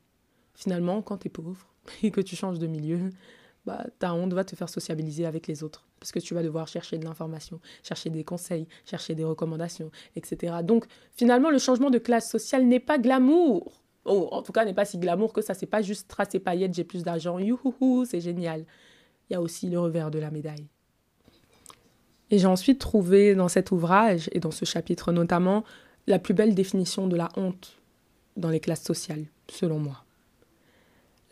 Finalement, 0.54 1.02
quand 1.02 1.18
tu 1.18 1.28
es 1.28 1.30
pauvre 1.30 1.66
et 2.02 2.10
que 2.10 2.20
tu 2.20 2.36
changes 2.36 2.58
de 2.58 2.66
milieu, 2.66 3.10
bah, 3.66 3.86
ta 3.98 4.14
honte 4.14 4.32
va 4.32 4.44
te 4.44 4.56
faire 4.56 4.68
sociabiliser 4.68 5.26
avec 5.26 5.46
les 5.46 5.62
autres. 5.62 5.87
Parce 6.00 6.12
que 6.12 6.18
tu 6.18 6.34
vas 6.34 6.42
devoir 6.42 6.68
chercher 6.68 6.98
de 6.98 7.04
l'information, 7.04 7.60
chercher 7.82 8.10
des 8.10 8.24
conseils, 8.24 8.66
chercher 8.84 9.14
des 9.14 9.24
recommandations, 9.24 9.90
etc. 10.16 10.56
Donc, 10.62 10.86
finalement, 11.16 11.50
le 11.50 11.58
changement 11.58 11.90
de 11.90 11.98
classe 11.98 12.30
sociale 12.30 12.66
n'est 12.66 12.80
pas 12.80 12.98
glamour. 12.98 13.82
Oh, 14.04 14.28
en 14.30 14.42
tout 14.42 14.52
cas, 14.52 14.64
n'est 14.64 14.74
pas 14.74 14.84
si 14.84 14.98
glamour 14.98 15.32
que 15.32 15.42
ça. 15.42 15.54
C'est 15.54 15.66
pas 15.66 15.82
juste 15.82 16.08
tracer 16.08 16.38
paillettes, 16.38 16.74
j'ai 16.74 16.84
plus 16.84 17.02
d'argent, 17.02 17.38
youhouhou, 17.38 18.04
c'est 18.04 18.20
génial. 18.20 18.64
Il 19.28 19.34
y 19.34 19.36
a 19.36 19.42
aussi 19.42 19.68
le 19.68 19.78
revers 19.78 20.10
de 20.10 20.18
la 20.18 20.30
médaille. 20.30 20.68
Et 22.30 22.38
j'ai 22.38 22.46
ensuite 22.46 22.78
trouvé 22.78 23.34
dans 23.34 23.48
cet 23.48 23.70
ouvrage, 23.70 24.28
et 24.32 24.40
dans 24.40 24.50
ce 24.50 24.64
chapitre 24.64 25.12
notamment, 25.12 25.64
la 26.06 26.18
plus 26.18 26.34
belle 26.34 26.54
définition 26.54 27.06
de 27.06 27.16
la 27.16 27.28
honte 27.36 27.76
dans 28.36 28.50
les 28.50 28.60
classes 28.60 28.84
sociales, 28.84 29.26
selon 29.50 29.78
moi. 29.78 30.04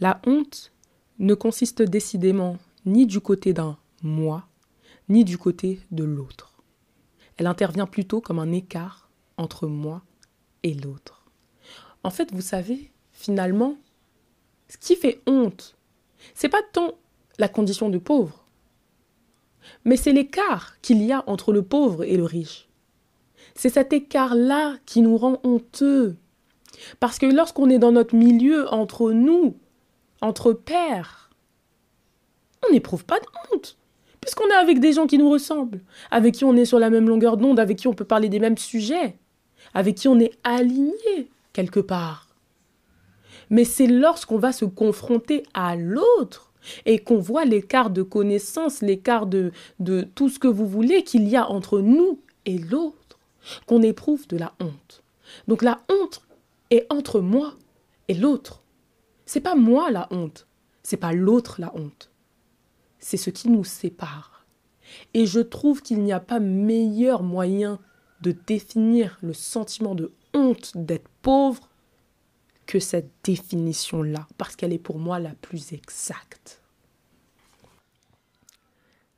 La 0.00 0.20
honte 0.26 0.72
ne 1.18 1.34
consiste 1.34 1.82
décidément 1.82 2.58
ni 2.84 3.06
du 3.06 3.20
côté 3.20 3.52
d'un 3.52 3.78
moi, 4.02 4.46
ni 5.08 5.24
du 5.24 5.38
côté 5.38 5.80
de 5.90 6.04
l'autre. 6.04 6.62
Elle 7.36 7.46
intervient 7.46 7.86
plutôt 7.86 8.20
comme 8.20 8.38
un 8.38 8.52
écart 8.52 9.08
entre 9.36 9.66
moi 9.66 10.02
et 10.62 10.74
l'autre. 10.74 11.24
En 12.02 12.10
fait, 12.10 12.32
vous 12.32 12.40
savez, 12.40 12.90
finalement, 13.12 13.76
ce 14.68 14.78
qui 14.78 14.96
fait 14.96 15.20
honte, 15.26 15.76
c'est 16.34 16.48
pas 16.48 16.62
tant 16.72 16.94
la 17.38 17.48
condition 17.48 17.88
de 17.88 17.98
pauvre, 17.98 18.44
mais 19.84 19.96
c'est 19.96 20.12
l'écart 20.12 20.80
qu'il 20.80 21.02
y 21.02 21.12
a 21.12 21.24
entre 21.26 21.52
le 21.52 21.62
pauvre 21.62 22.04
et 22.04 22.16
le 22.16 22.24
riche. 22.24 22.68
C'est 23.54 23.70
cet 23.70 23.92
écart-là 23.92 24.76
qui 24.86 25.00
nous 25.00 25.16
rend 25.16 25.40
honteux. 25.44 26.16
Parce 27.00 27.18
que 27.18 27.26
lorsqu'on 27.26 27.70
est 27.70 27.78
dans 27.78 27.92
notre 27.92 28.14
milieu 28.14 28.68
entre 28.72 29.12
nous, 29.12 29.56
entre 30.20 30.52
pères, 30.52 31.30
on 32.66 32.72
n'éprouve 32.72 33.04
pas 33.04 33.18
de 33.18 33.26
honte. 33.52 33.78
Puisqu'on 34.26 34.48
est 34.48 34.54
avec 34.54 34.80
des 34.80 34.92
gens 34.92 35.06
qui 35.06 35.18
nous 35.18 35.30
ressemblent, 35.30 35.78
avec 36.10 36.34
qui 36.34 36.44
on 36.44 36.56
est 36.56 36.64
sur 36.64 36.80
la 36.80 36.90
même 36.90 37.08
longueur 37.08 37.36
d'onde, 37.36 37.60
avec 37.60 37.78
qui 37.78 37.86
on 37.86 37.94
peut 37.94 38.04
parler 38.04 38.28
des 38.28 38.40
mêmes 38.40 38.58
sujets, 38.58 39.16
avec 39.72 39.94
qui 39.94 40.08
on 40.08 40.18
est 40.18 40.32
aligné 40.42 41.30
quelque 41.52 41.78
part. 41.78 42.26
Mais 43.50 43.62
c'est 43.62 43.86
lorsqu'on 43.86 44.38
va 44.38 44.50
se 44.50 44.64
confronter 44.64 45.44
à 45.54 45.76
l'autre 45.76 46.52
et 46.86 46.98
qu'on 46.98 47.18
voit 47.18 47.44
l'écart 47.44 47.88
de 47.88 48.02
connaissance, 48.02 48.82
l'écart 48.82 49.26
de, 49.26 49.52
de 49.78 50.02
tout 50.02 50.28
ce 50.28 50.40
que 50.40 50.48
vous 50.48 50.66
voulez 50.66 51.04
qu'il 51.04 51.28
y 51.28 51.36
a 51.36 51.48
entre 51.48 51.78
nous 51.78 52.18
et 52.46 52.58
l'autre, 52.58 53.20
qu'on 53.66 53.80
éprouve 53.80 54.26
de 54.26 54.38
la 54.38 54.54
honte. 54.58 55.04
Donc 55.46 55.62
la 55.62 55.82
honte 55.88 56.20
est 56.70 56.84
entre 56.90 57.20
moi 57.20 57.54
et 58.08 58.14
l'autre. 58.14 58.60
C'est 59.24 59.40
pas 59.40 59.54
moi 59.54 59.92
la 59.92 60.08
honte, 60.10 60.48
c'est 60.82 60.96
pas 60.96 61.12
l'autre 61.12 61.60
la 61.60 61.72
honte. 61.76 62.10
C'est 63.06 63.16
ce 63.16 63.30
qui 63.30 63.48
nous 63.50 63.62
sépare. 63.62 64.44
Et 65.14 65.26
je 65.26 65.38
trouve 65.38 65.80
qu'il 65.80 66.02
n'y 66.02 66.12
a 66.12 66.18
pas 66.18 66.40
meilleur 66.40 67.22
moyen 67.22 67.78
de 68.20 68.32
définir 68.32 69.16
le 69.22 69.32
sentiment 69.32 69.94
de 69.94 70.12
honte 70.34 70.72
d'être 70.74 71.08
pauvre 71.22 71.70
que 72.66 72.80
cette 72.80 73.12
définition-là, 73.22 74.26
parce 74.38 74.56
qu'elle 74.56 74.72
est 74.72 74.80
pour 74.80 74.98
moi 74.98 75.20
la 75.20 75.36
plus 75.36 75.72
exacte. 75.72 76.60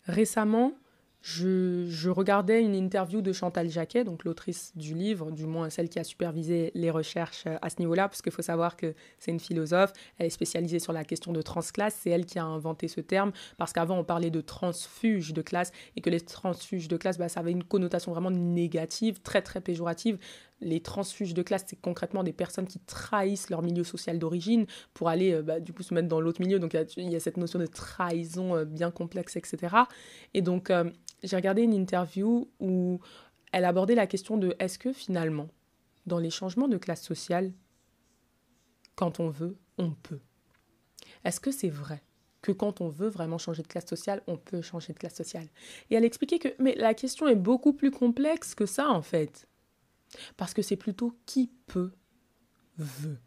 Récemment, 0.05 0.75
je, 1.21 2.09
regardais 2.09 2.63
une 2.63 2.75
interview 2.75 3.21
de 3.21 3.33
Chantal 3.33 3.69
Jacquet, 3.69 4.05
donc 4.05 4.25
l'autrice 4.25 4.73
du 4.77 4.95
livre, 4.95 5.31
du 5.31 5.47
moins 5.47 5.69
celle 5.69 5.89
qui 5.89 5.99
a 5.99 6.05
supervisé 6.05 6.71
les 6.75 6.91
recherches 6.91 7.45
euh, 7.47 7.57
à 7.61 7.71
ce 7.71 7.77
niveau-là, 7.81 8.09
parce 8.09 8.23
qu'il 8.23 8.33
faut 8.33 8.43
savoir 8.43 8.77
que 8.77 8.95
c'est 9.19 9.31
une 9.31 9.41
philosophe, 9.41 9.93
elle 10.19 10.27
est 10.27 10.31
spécialisée 10.31 10.79
sur 10.79 10.93
la 10.93 11.05
question 11.05 11.33
de 11.33 11.43
transclasse, 11.43 11.99
c'est 12.03 12.11
elle 12.11 12.25
qui 12.25 12.39
a 12.39 12.45
inventé 12.45 12.89
ce 12.89 13.01
terme, 13.01 13.33
parce 13.57 13.73
qu'avant 13.73 13.99
on 13.99 14.05
parlait 14.05 14.31
de 14.31 14.41
transfuge 14.41 15.33
de 15.33 15.43
classe, 15.43 15.73
et 15.97 16.01
que 16.01 16.11
les 16.11 16.21
transfuges 16.21 16.89
de 16.89 16.97
classe, 16.97 17.19
bah, 17.19 17.29
ça 17.29 17.41
avait 17.41 17.53
une 17.53 17.65
connotation 17.65 18.13
vraiment 18.13 18.31
négative, 18.31 19.21
très 19.21 19.43
très 19.43 19.61
péjorative, 19.61 20.19
les 20.61 20.81
transfuges 20.81 21.35
de 21.35 21.43
classe, 21.43 21.65
c'est 21.67 21.81
concrètement 21.81 22.23
des 22.23 22.33
personnes 22.33 22.67
qui 22.67 22.81
trahissent 22.81 23.51
leur 23.51 23.63
milieu 23.63 23.85
social 23.85 24.19
d'origine 24.19 24.67
pour 24.95 25.09
aller 25.09 25.33
euh, 25.33 25.43
bah, 25.43 25.61
du 25.61 25.73
coup 25.73 25.83
se 25.83 25.95
mettre 25.95 26.09
dans 26.09 26.21
l'autre 26.21 26.41
milieu. 26.41 26.59
Donc 26.59 26.75
il 26.97 27.11
y, 27.11 27.17
a 27.17 27.21
cette 27.21 27.37
notion 27.37 27.59
de 27.59 27.67
trahison 27.67 28.57
euh, 28.57 28.65
bien 28.65 28.91
complexe, 28.91 29.37
etc. 29.37 29.77
Et 30.35 30.43
donc 30.43 30.71
euh, 30.71 30.91
j'ai 31.23 31.37
regardé 31.37 31.63
une 31.63 31.75
interview 31.75 32.51
où 32.61 33.01
elle 33.53 33.65
abordait 33.65 33.95
la 33.95 34.07
question 34.07 34.37
de 34.37 34.55
est-ce 34.59 34.79
que 34.79 34.93
finalement, 34.93 35.49
dans 36.07 36.19
les 36.19 36.31
changements 36.31 36.69
de 36.69 36.77
classe 36.77 37.03
sociale, 37.03 37.53
quand 38.95 39.21
on 39.21 39.29
veut, 39.29 39.57
on 39.79 39.91
peut? 39.91 40.21
Est-ce 41.25 41.41
que 41.41 41.51
c'est 41.51 41.69
vrai 41.69 42.03
que 42.43 42.53
quand 42.53 42.81
on 42.81 42.89
veut 42.89 43.09
vraiment 43.09 43.39
changer 43.39 43.63
de 43.63 43.69
classe 43.69 43.87
sociale, 43.87 44.23
on 44.27 44.37
peut 44.37 44.63
changer 44.63 44.93
de 44.93 44.99
classe 44.99 45.15
sociale? 45.15 45.47
Et 45.91 45.95
elle 45.95 46.05
expliquait 46.05 46.39
que 46.39 46.49
mais 46.59 46.75
la 46.75 46.95
question 46.95 47.29
est 47.29 47.37
beaucoup 47.37 47.73
plus 47.73 47.93
complexe 47.93 48.57
que 48.57 48.67
ça 48.67 48.89
en 48.89 49.03
fait. 49.03 49.47
Parce 50.37 50.55
que 50.55 50.63
c'est 50.63 50.77
plutôt 50.77 51.15
qui 51.27 51.51
peut, 51.67 51.93
veut. 52.79 53.19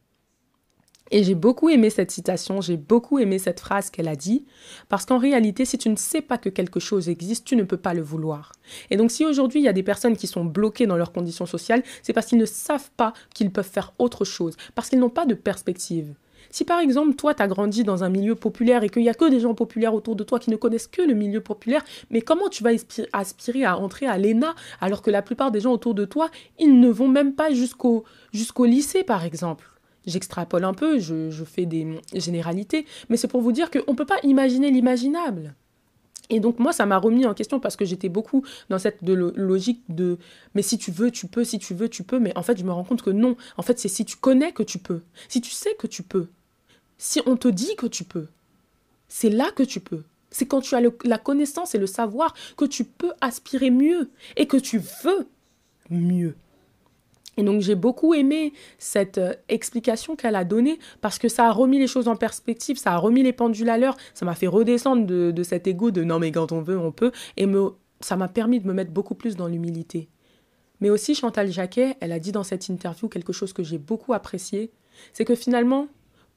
Et 1.14 1.26
j'ai 1.26 1.36
beaucoup 1.36 1.68
aimé 1.68 1.90
cette 1.90 2.10
citation, 2.10 2.62
j'ai 2.62 2.78
beaucoup 2.78 3.20
aimé 3.20 3.38
cette 3.38 3.60
phrase 3.60 3.90
qu'elle 3.90 4.08
a 4.08 4.16
dit, 4.16 4.46
parce 4.88 5.06
qu'en 5.06 5.18
réalité, 5.18 5.66
si 5.66 5.78
tu 5.78 5.90
ne 5.90 5.98
sais 5.98 6.22
pas 6.22 6.38
que 6.38 6.48
quelque 6.48 6.80
chose 6.80 7.10
existe, 7.10 7.46
tu 7.46 7.58
ne 7.58 7.64
peux 7.64 7.78
pas 7.78 7.94
le 7.94 8.02
vouloir. 8.02 8.54
Et 8.90 8.96
donc 8.96 9.12
si 9.12 9.26
aujourd'hui 9.26 9.60
il 9.60 9.64
y 9.66 9.68
a 9.68 9.74
des 9.74 9.84
personnes 9.84 10.16
qui 10.16 10.26
sont 10.26 10.46
bloquées 10.46 10.88
dans 10.88 10.96
leurs 10.96 11.12
conditions 11.12 11.46
sociales, 11.46 11.84
c'est 12.02 12.14
parce 12.14 12.28
qu'ils 12.28 12.38
ne 12.38 12.46
savent 12.46 12.92
pas 12.96 13.12
qu'ils 13.34 13.52
peuvent 13.52 13.70
faire 13.70 13.94
autre 14.00 14.24
chose, 14.24 14.56
parce 14.74 14.90
qu'ils 14.90 15.00
n'ont 15.00 15.10
pas 15.10 15.26
de 15.26 15.36
perspective. 15.36 16.16
Si 16.52 16.66
par 16.66 16.80
exemple, 16.80 17.16
toi, 17.16 17.34
tu 17.34 17.42
as 17.42 17.48
grandi 17.48 17.84
dans 17.84 18.04
un 18.04 18.10
milieu 18.10 18.36
populaire 18.36 18.84
et 18.84 18.90
qu'il 18.90 19.02
n'y 19.02 19.10
a 19.10 19.14
que 19.14 19.30
des 19.30 19.40
gens 19.40 19.56
populaires 19.56 19.94
autour 19.94 20.16
de 20.16 20.24
toi 20.24 20.38
qui 20.38 20.50
ne 20.50 20.58
connaissent 20.58 20.88
que 20.88 21.02
le 21.02 21.14
milieu 21.14 21.42
populaire, 21.42 21.84
mais 22.10 22.22
comment 22.22 22.50
tu 22.50 22.62
vas 22.64 22.72
aspirer 23.14 23.64
à 23.64 23.78
entrer 23.78 24.06
à 24.06 24.18
l'ENA 24.18 24.54
alors 24.82 25.02
que 25.02 25.10
la 25.10 25.22
plupart 25.22 25.52
des 25.52 25.62
gens 25.62 25.72
autour 25.72 25.96
de 25.96 26.06
toi, 26.06 26.30
ils 26.60 26.80
ne 26.80 26.90
vont 26.90 27.08
même 27.08 27.34
pas 27.34 27.52
jusqu'au 27.54 28.06
lycée, 28.60 29.04
par 29.04 29.24
exemple? 29.24 29.72
J'extrapole 30.06 30.64
un 30.64 30.74
peu, 30.74 31.00
je, 31.00 31.44
fais 31.46 31.66
des 31.66 32.00
généralités, 32.14 32.86
mais 33.10 33.18
c'est 33.18 33.28
pour 33.28 33.42
vous 33.42 33.52
dire 33.52 33.70
qu'on 33.70 33.92
ne 33.92 33.98
peut 33.98 34.06
pas 34.06 34.20
imaginer 34.24 34.72
l'imaginable. 34.72 35.54
Et 36.30 36.40
donc 36.40 36.60
moi, 36.60 36.72
ça 36.72 36.86
m'a 36.86 36.98
remis 36.98 37.26
en 37.26 37.34
question 37.34 37.60
parce 37.60 37.76
que 37.76 37.86
j'étais 37.86 38.10
beaucoup 38.10 38.44
dans 38.70 38.80
cette 38.80 39.00
logique 39.02 39.84
de 39.90 40.18
mais 40.56 40.62
si 40.62 40.78
tu 40.78 40.90
veux, 40.90 41.12
tu 41.12 41.28
peux, 41.28 41.44
si 41.44 41.60
tu 41.60 41.74
veux, 41.74 41.90
tu 41.90 42.04
peux. 42.04 42.20
Mais 42.20 42.36
en 42.38 42.42
fait, 42.42 42.58
je 42.58 42.64
me 42.64 42.72
rends 42.72 42.86
compte 42.86 43.02
que 43.02 43.10
non. 43.10 43.36
En 43.58 43.62
fait, 43.62 43.78
c'est 43.80 43.90
si 43.90 44.06
tu 44.06 44.16
connais 44.16 44.54
que 44.54 44.64
tu 44.64 44.80
peux. 44.80 45.02
Si 45.28 45.42
tu 45.42 45.52
sais 45.52 45.76
que 45.78 45.88
tu 45.88 46.04
peux. 46.04 46.28
Si 47.04 47.20
on 47.26 47.36
te 47.36 47.48
dit 47.48 47.76
que 47.76 47.88
tu 47.88 48.04
peux, 48.04 48.28
c'est 49.08 49.32
là 49.32 49.50
que 49.56 49.64
tu 49.64 49.80
peux. 49.80 50.04
C'est 50.30 50.46
quand 50.46 50.62
tu 50.62 50.76
as 50.76 50.82
la 51.04 51.18
connaissance 51.18 51.74
et 51.74 51.80
le 51.80 51.88
savoir 51.88 52.36
que 52.58 52.66
tu 52.66 52.84
peux 52.84 53.12
aspirer 53.22 53.72
mieux 53.72 54.12
et 54.38 54.46
que 54.46 54.58
tu 54.58 54.80
veux 55.04 55.28
mieux. 55.90 56.36
Et 57.38 57.44
donc 57.44 57.62
j'ai 57.62 57.74
beaucoup 57.74 58.14
aimé 58.14 58.54
cette 58.78 59.18
euh, 59.18 59.34
explication 59.50 60.16
qu'elle 60.16 60.36
a 60.36 60.44
donnée 60.44 60.78
parce 61.02 61.18
que 61.18 61.28
ça 61.28 61.48
a 61.48 61.52
remis 61.52 61.80
les 61.80 61.88
choses 61.88 62.08
en 62.08 62.16
perspective, 62.16 62.78
ça 62.78 62.94
a 62.94 62.98
remis 62.98 63.24
les 63.24 63.34
pendules 63.34 63.70
à 63.70 63.80
l'heure, 63.80 63.98
ça 64.14 64.24
m'a 64.24 64.36
fait 64.36 64.46
redescendre 64.46 65.08
de, 65.08 65.44
cet 65.44 65.66
ego 65.66 65.90
de 65.90 66.04
non 66.04 66.20
mais 66.20 66.32
quand 66.32 66.52
on 66.52 66.62
veut 66.62 66.78
on 66.78 66.92
peut 66.92 67.12
et 67.36 67.48
me, 67.48 67.72
ça 68.00 68.16
m'a 68.16 68.28
permis 68.28 68.60
de 68.60 68.68
me 68.68 68.74
mettre 68.74 68.92
beaucoup 68.92 69.16
plus 69.16 69.36
dans 69.36 69.48
l'humilité. 69.48 70.08
Mais 70.82 70.92
aussi 70.92 71.16
Chantal 71.16 71.52
Jacquet, 71.52 71.98
elle 72.00 72.12
a 72.12 72.20
dit 72.20 72.32
dans 72.32 72.44
cette 72.44 72.70
interview 72.70 73.10
quelque 73.10 73.34
chose 73.34 73.54
que 73.54 73.64
j'ai 73.64 73.80
beaucoup 73.80 74.14
apprécié, 74.14 74.72
c'est 75.14 75.26
que 75.26 75.34
finalement 75.34 75.88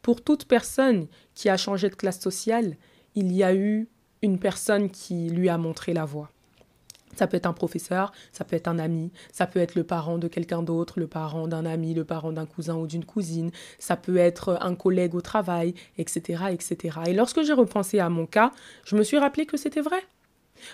pour 0.05 0.21
toute 0.21 0.45
personne 0.45 1.07
qui 1.35 1.49
a 1.49 1.57
changé 1.57 1.89
de 1.89 1.95
classe 1.95 2.21
sociale, 2.21 2.77
il 3.15 3.33
y 3.33 3.43
a 3.43 3.55
eu 3.55 3.89
une 4.21 4.39
personne 4.39 4.91
qui 4.91 5.31
lui 5.31 5.49
a 5.49 5.57
montré 5.57 5.95
la 5.95 6.05
voie. 6.05 6.31
Ça 7.17 7.27
peut 7.27 7.39
être 7.39 7.47
un 7.47 7.55
professeur, 7.55 8.13
ça 8.31 8.45
peut 8.45 8.55
être 8.55 8.69
un 8.69 8.79
ami, 8.79 9.13
ça 9.33 9.47
peut 9.47 9.61
être 9.61 9.75
le 9.75 9.83
parent 9.83 10.19
de 10.19 10.29
quelqu'un 10.29 10.63
d'autre, 10.63 11.01
le 11.01 11.07
parent 11.07 11.49
d'un 11.49 11.65
ami, 11.65 11.95
le 11.95 12.05
parent 12.05 12.33
d'un 12.33 12.45
cousin 12.45 12.75
ou 12.75 12.87
d'une 12.87 13.07
cousine, 13.07 13.51
ça 13.79 13.97
peut 13.97 14.19
être 14.19 14.59
un 14.61 14.75
collègue 14.75 15.15
au 15.15 15.23
travail, 15.23 15.75
etc., 15.97 16.49
etc. 16.51 16.99
Et 17.07 17.15
lorsque 17.15 17.43
j'ai 17.43 17.55
repensé 17.55 17.99
à 17.99 18.11
mon 18.11 18.27
cas, 18.27 18.53
je 18.85 18.97
me 18.97 19.05
suis 19.05 19.17
rappelé 19.17 19.47
que 19.47 19.57
c'était 19.57 19.81
vrai. 19.81 20.03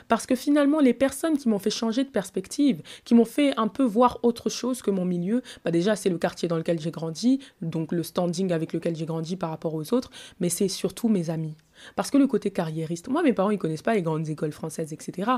Parce 0.09 0.27
que 0.27 0.35
finalement, 0.35 0.81
les 0.81 0.95
personnes 0.95 1.37
qui 1.37 1.49
m'ont 1.49 1.59
fait 1.59 1.71
changer 1.71 2.05
de 2.05 2.09
perspective, 2.09 2.83
qui 3.05 3.15
m'ont 3.15 3.25
fait 3.25 3.57
un 3.57 3.69
peu 3.69 3.83
voir 3.83 4.19
autre 4.23 4.49
chose 4.49 4.83
que 4.83 4.91
mon 4.91 5.05
milieu, 5.05 5.43
bah 5.65 5.71
déjà 5.71 5.97
c'est 5.97 6.09
le 6.09 6.19
quartier 6.19 6.49
dans 6.49 6.57
lequel 6.57 6.81
j'ai 6.81 6.91
grandi, 6.91 7.41
donc 7.63 7.93
le 7.93 8.03
standing 8.03 8.53
avec 8.53 8.73
lequel 8.73 8.97
j'ai 8.97 9.07
grandi 9.07 9.37
par 9.37 9.51
rapport 9.51 9.75
aux 9.75 9.95
autres, 9.95 10.11
mais 10.41 10.49
c'est 10.49 10.69
surtout 10.69 11.09
mes 11.09 11.31
amis. 11.31 11.55
Parce 11.97 12.11
que 12.11 12.19
le 12.19 12.27
côté 12.27 12.51
carriériste, 12.51 13.09
moi 13.09 13.23
mes 13.23 13.33
parents 13.33 13.51
ils 13.51 13.59
connaissent 13.59 13.83
pas 13.83 13.95
les 13.95 14.03
grandes 14.03 14.29
écoles 14.29 14.53
françaises, 14.53 14.93
etc. 14.93 15.31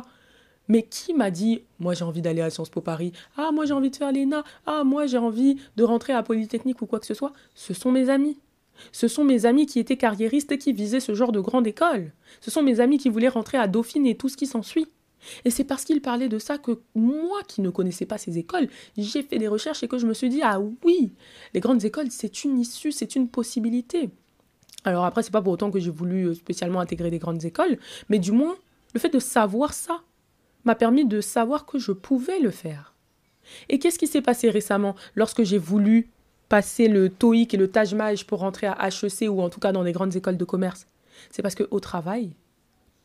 Mais 0.69 0.85
qui 0.85 1.13
m'a 1.13 1.31
dit, 1.31 1.63
moi 1.81 1.95
j'ai 1.95 2.05
envie 2.05 2.23
d'aller 2.23 2.41
à 2.41 2.51
Sciences 2.51 2.71
Po 2.71 2.81
Paris, 2.81 3.13
ah 3.37 3.51
moi 3.53 3.67
j'ai 3.67 3.75
envie 3.75 3.91
de 3.91 3.97
faire 3.97 4.13
l'ENA, 4.13 4.45
ah 4.67 4.85
moi 4.85 5.07
j'ai 5.07 5.19
envie 5.19 5.57
de 5.77 5.85
rentrer 5.85 6.13
à 6.13 6.23
Polytechnique 6.23 6.83
ou 6.83 6.87
quoi 6.87 7.01
que 7.01 7.07
ce 7.07 7.15
soit 7.15 7.33
Ce 7.55 7.75
sont 7.75 7.91
mes 7.91 8.09
amis. 8.09 8.39
Ce 8.91 9.09
sont 9.09 9.25
mes 9.25 9.47
amis 9.47 9.67
qui 9.67 9.79
étaient 9.79 9.97
carriéristes 9.97 10.53
et 10.53 10.59
qui 10.59 10.73
visaient 10.73 11.01
ce 11.01 11.15
genre 11.15 11.33
de 11.33 11.41
grande 11.41 11.67
école. 11.67 12.13
Ce 12.41 12.51
sont 12.51 12.63
mes 12.63 12.81
amis 12.81 12.99
qui 12.99 13.09
voulaient 13.09 13.29
rentrer 13.29 13.59
à 13.59 13.69
Dauphine 13.69 14.07
et 14.07 14.17
tout 14.17 14.29
ce 14.29 14.37
qui 14.37 14.47
s'ensuit. 14.47 14.87
Et 15.45 15.51
c'est 15.51 15.65
parce 15.65 15.85
qu'ils 15.85 16.03
parlaient 16.03 16.29
de 16.29 16.39
ça 16.39 16.59
que 16.59 16.81
moi, 16.95 17.41
qui 17.47 17.61
ne 17.61 17.71
connaissais 17.71 18.07
pas 18.07 18.19
ces 18.19 18.39
écoles, 18.39 18.69
j'ai 18.97 19.23
fait 19.23 19.39
des 19.39 19.49
recherches 19.49 19.83
et 19.83 19.89
que 19.89 19.99
je 19.99 20.07
me 20.07 20.15
suis 20.15 20.29
dit, 20.29 20.41
ah 20.43 20.61
oui, 20.85 21.13
les 21.55 21.61
grandes 21.61 21.85
écoles, 21.85 22.09
c'est 22.11 22.45
une 22.45 22.59
issue, 22.59 22.93
c'est 22.93 23.15
une 23.15 23.29
possibilité. 23.29 24.11
Alors 24.85 25.05
après, 25.05 25.23
c'est 25.23 25.31
pas 25.31 25.43
pour 25.43 25.53
autant 25.53 25.71
que 25.71 25.79
j'ai 25.79 25.91
voulu 25.91 26.25
euh, 26.25 26.35
spécialement 26.35 26.81
intégrer 26.81 27.11
des 27.11 27.19
grandes 27.19 27.45
écoles, 27.45 27.79
mais 28.09 28.19
du 28.19 28.33
moins, 28.33 28.57
le 28.95 29.01
fait 29.01 29.11
de 29.11 29.21
savoir 29.21 29.75
ça 29.75 30.03
m'a 30.65 30.75
permis 30.75 31.05
de 31.05 31.21
savoir 31.21 31.67
que 31.67 31.79
je 31.79 31.93
pouvais 31.93 32.39
le 32.41 32.51
faire. 32.51 32.95
Et 33.69 33.79
qu'est-ce 33.79 33.99
qui 33.99 34.07
s'est 34.07 34.23
passé 34.23 34.51
récemment 34.51 34.95
lorsque 35.15 35.43
j'ai 35.43 35.59
voulu 35.59 36.11
passer 36.53 36.87
le 36.87 37.09
TOEIC 37.09 37.55
et 37.55 37.57
le 37.57 37.71
Taj 37.71 37.95
pour 38.27 38.41
rentrer 38.41 38.67
à 38.67 38.87
HEC 38.87 39.31
ou 39.31 39.41
en 39.41 39.49
tout 39.49 39.59
cas 39.59 39.73
dans 39.73 39.85
des 39.85 39.93
grandes 39.93 40.15
écoles 40.17 40.37
de 40.37 40.45
commerce 40.45 40.87
C'est 41.31 41.41
parce 41.41 41.55
qu'au 41.55 41.81
travail, 41.81 42.37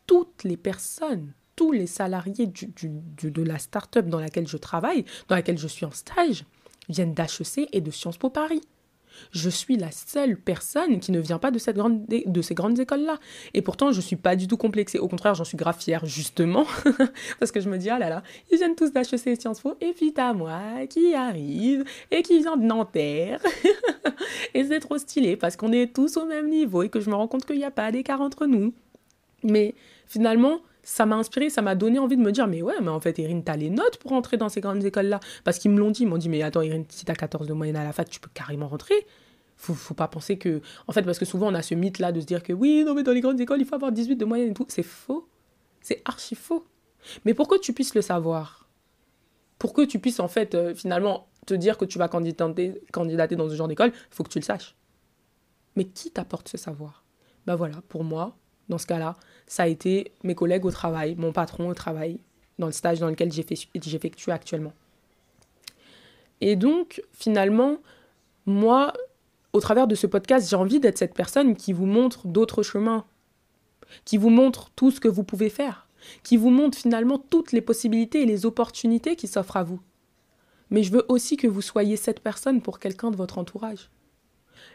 toutes 0.06 0.44
les 0.44 0.58
personnes, 0.58 1.32
tous 1.56 1.72
les 1.72 1.88
salariés 1.88 2.48
de 2.48 3.44
la 3.44 3.58
start-up 3.58 4.08
dans 4.08 4.20
laquelle 4.20 4.50
je 4.50 4.58
travaille, 4.58 5.06
dans 5.30 5.36
laquelle 5.36 5.58
je 5.58 5.68
suis 5.70 5.86
en 5.86 5.92
stage, 5.92 6.44
viennent 6.90 7.14
d'HEC 7.14 7.70
et 7.72 7.80
de 7.80 7.90
Sciences 7.90 8.18
Po 8.18 8.30
Paris. 8.30 8.64
Je 9.32 9.50
suis 9.50 9.78
la 9.78 9.92
seule 9.92 10.38
personne 10.38 11.00
qui 11.00 11.12
ne 11.12 11.20
vient 11.20 11.40
pas 11.40 11.52
de, 11.52 11.60
cette 11.60 11.76
grande, 11.76 12.06
de 12.08 12.42
ces 12.42 12.54
grandes 12.54 12.80
écoles-là. 12.80 13.18
Et 13.54 13.62
pourtant, 13.62 13.92
je 13.92 13.98
ne 13.98 14.02
suis 14.02 14.16
pas 14.16 14.36
du 14.36 14.48
tout 14.48 14.58
complexée. 14.58 15.00
Au 15.00 15.08
contraire, 15.08 15.36
j'en 15.36 15.44
suis 15.44 15.58
grave 15.58 15.78
fière, 15.80 16.06
justement. 16.06 16.66
parce 17.40 17.52
que 17.52 17.60
je 17.60 17.70
me 17.70 17.78
dis, 17.78 17.90
ah 17.90 18.00
là 18.00 18.10
là, 18.10 18.24
ils 18.52 18.58
viennent 18.58 18.76
tous 18.76 18.92
d'HEC 18.92 19.28
et 19.28 19.36
Sciences 19.36 19.62
Po. 19.62 19.76
Et 19.82 19.94
puis 19.94 20.14
t'as 20.14 20.34
moi 20.34 20.60
qui 20.90 21.14
arrive 21.14 21.84
et 22.12 22.22
qui 22.22 22.40
vient 22.40 22.58
de 22.58 22.64
Nanterre. 22.64 23.42
et 24.54 24.64
c'est 24.64 24.80
trop 24.80 24.98
stylé 24.98 25.38
parce 25.38 25.56
qu'on 25.56 25.72
est 25.72 25.94
tous 25.94 26.18
au 26.18 26.26
même 26.26 26.50
niveau 26.50 26.84
et 26.84 26.90
que 26.90 27.00
je 27.00 27.10
me 27.10 27.16
rends 27.16 27.28
compte 27.28 27.46
qu'il 27.46 27.58
n'y 27.58 27.64
a 27.64 27.72
pas 27.72 27.92
d'écart 27.92 28.22
entre 28.22 28.46
nous. 28.46 28.74
Mais 29.44 29.76
finalement, 30.08 30.62
ça 30.88 31.06
m'a 31.06 31.18
inspiré, 31.18 31.50
ça 31.50 31.62
m'a 31.62 31.76
donné 31.76 32.00
envie 32.00 32.16
de 32.16 32.22
me 32.22 32.32
dire, 32.32 32.48
mais 32.48 32.62
ouais, 32.62 32.80
mais 32.82 32.88
en 32.88 33.02
fait, 33.02 33.20
Erin, 33.20 33.42
t'as 33.42 33.58
les 33.58 33.70
notes 33.70 33.98
pour 33.98 34.14
entrer 34.14 34.38
dans 34.38 34.48
ces 34.48 34.62
grandes 34.62 34.86
écoles-là. 34.86 35.20
Parce 35.44 35.60
qu'ils 35.60 35.72
me 35.72 35.80
l'ont 35.80 35.92
dit, 35.92 36.04
ils 36.04 36.08
m'ont 36.08 36.18
dit, 36.18 36.30
mais 36.30 36.42
attends, 36.44 36.62
Erin, 36.62 36.84
si 36.88 37.04
t'as 37.04 37.14
14 37.14 37.46
de 37.46 37.52
moyenne 37.52 37.76
à 37.76 37.84
la 37.84 37.92
fac, 37.92 38.10
tu 38.10 38.22
peux 38.22 38.30
carrément 38.34 38.70
rentrer. 38.70 38.96
Faut, 39.58 39.74
faut 39.74 39.94
pas 39.94 40.08
penser 40.08 40.38
que. 40.38 40.62
En 40.88 40.94
fait, 40.94 41.02
parce 41.02 41.20
que 41.20 41.26
souvent, 41.26 41.52
on 41.52 41.56
a 41.56 41.62
ce 41.62 41.76
mythe-là 41.76 42.14
de 42.14 42.22
se 42.22 42.26
dire 42.26 42.42
que 42.42 42.54
oui, 42.54 42.86
non, 42.86 42.94
mais 42.94 43.04
dans 43.04 43.12
les 43.12 43.20
grandes 43.20 43.40
écoles, 43.42 43.60
il 43.60 43.66
faut 43.66 43.76
avoir 43.76 43.92
18 43.92 44.16
de 44.16 44.24
moyenne 44.24 44.52
et 44.52 44.54
tout. 44.54 44.66
C'est 44.70 44.82
faux. 44.82 45.28
C'est 45.82 46.02
archi 46.06 46.36
faux. 46.36 46.66
Mais 47.26 47.34
pour 47.34 47.50
que 47.50 47.60
tu 47.60 47.74
puisses 47.74 47.94
le 47.94 48.02
savoir, 48.02 48.70
pour 49.60 49.74
que 49.74 49.82
tu 49.82 50.00
puisses, 50.00 50.22
en 50.22 50.30
fait, 50.30 50.56
euh, 50.56 50.74
finalement, 50.74 51.28
te 51.46 51.54
dire 51.54 51.78
que 51.78 51.84
tu 51.84 51.98
vas 51.98 52.08
candidater, 52.08 52.82
candidater 52.94 53.36
dans 53.36 53.50
ce 53.50 53.56
genre 53.56 53.68
d'école, 53.68 53.92
il 53.94 54.16
faut 54.16 54.24
que 54.24 54.30
tu 54.30 54.40
le 54.40 54.46
saches. 54.46 54.74
Mais 55.76 55.84
qui 55.84 56.12
t'apporte 56.12 56.48
ce 56.48 56.58
savoir? 56.58 57.04
Ben 57.46 57.58
voilà, 57.58 57.82
pour 57.90 58.06
moi, 58.06 58.38
dans 58.70 58.78
ce 58.78 58.88
cas-là, 58.88 59.16
ça 59.48 59.64
a 59.64 59.68
été 59.68 60.12
mes 60.24 60.36
collègues 60.36 60.66
au 60.66 60.72
travail, 60.72 61.16
mon 61.16 61.32
patron 61.32 61.70
au 61.70 61.74
travail, 61.74 62.20
dans 62.60 62.68
le 62.68 62.74
stage 62.74 63.00
dans 63.00 63.08
lequel 63.08 63.32
j'effectue 63.32 64.32
actuellement. 64.32 64.74
Et 66.42 66.56
donc, 66.56 67.02
finalement, 67.14 67.78
moi, 68.46 68.94
au 69.54 69.60
travers 69.60 69.88
de 69.88 69.96
ce 69.96 70.08
podcast, 70.08 70.50
j'ai 70.50 70.56
envie 70.56 70.80
d'être 70.80 70.98
cette 70.98 71.14
personne 71.14 71.56
qui 71.56 71.74
vous 71.74 71.86
montre 71.86 72.28
d'autres 72.28 72.64
chemins, 72.64 73.06
qui 74.06 74.18
vous 74.18 74.30
montre 74.30 74.70
tout 74.76 74.92
ce 74.92 75.00
que 75.00 75.08
vous 75.08 75.24
pouvez 75.24 75.50
faire, 75.50 75.88
qui 76.24 76.38
vous 76.38 76.50
montre 76.50 76.78
finalement 76.78 77.18
toutes 77.18 77.52
les 77.52 77.62
possibilités 77.62 78.22
et 78.22 78.26
les 78.26 78.46
opportunités 78.46 79.16
qui 79.16 79.28
s'offrent 79.28 79.58
à 79.58 79.64
vous. 79.64 79.80
Mais 80.70 80.84
je 80.84 80.92
veux 80.92 81.06
aussi 81.08 81.38
que 81.38 81.48
vous 81.48 81.62
soyez 81.62 81.96
cette 81.96 82.20
personne 82.20 82.62
pour 82.62 82.80
quelqu'un 82.80 83.12
de 83.12 83.16
votre 83.16 83.38
entourage. 83.38 83.90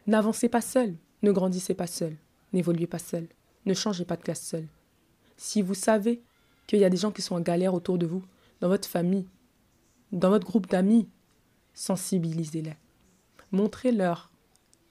N'avancez 0.06 0.48
pas 0.48 0.62
seul, 0.62 0.94
ne 1.22 1.32
grandissez 1.32 1.74
pas 1.74 1.86
seul, 1.86 2.16
n'évoluez 2.52 2.86
pas 2.86 2.98
seul. 2.98 3.28
Ne 3.64 3.74
changez 3.74 4.04
pas 4.04 4.16
de 4.16 4.22
classe 4.22 4.42
seul. 4.42 4.66
Si 5.36 5.62
vous 5.62 5.74
savez 5.74 6.22
qu'il 6.66 6.80
y 6.80 6.84
a 6.84 6.90
des 6.90 6.96
gens 6.96 7.12
qui 7.12 7.22
sont 7.22 7.36
en 7.36 7.40
galère 7.40 7.74
autour 7.74 7.98
de 7.98 8.06
vous, 8.06 8.24
dans 8.60 8.68
votre 8.68 8.88
famille, 8.88 9.26
dans 10.10 10.30
votre 10.30 10.46
groupe 10.46 10.68
d'amis, 10.68 11.08
sensibilisez-les. 11.74 12.76
Montrez-leur 13.50 14.31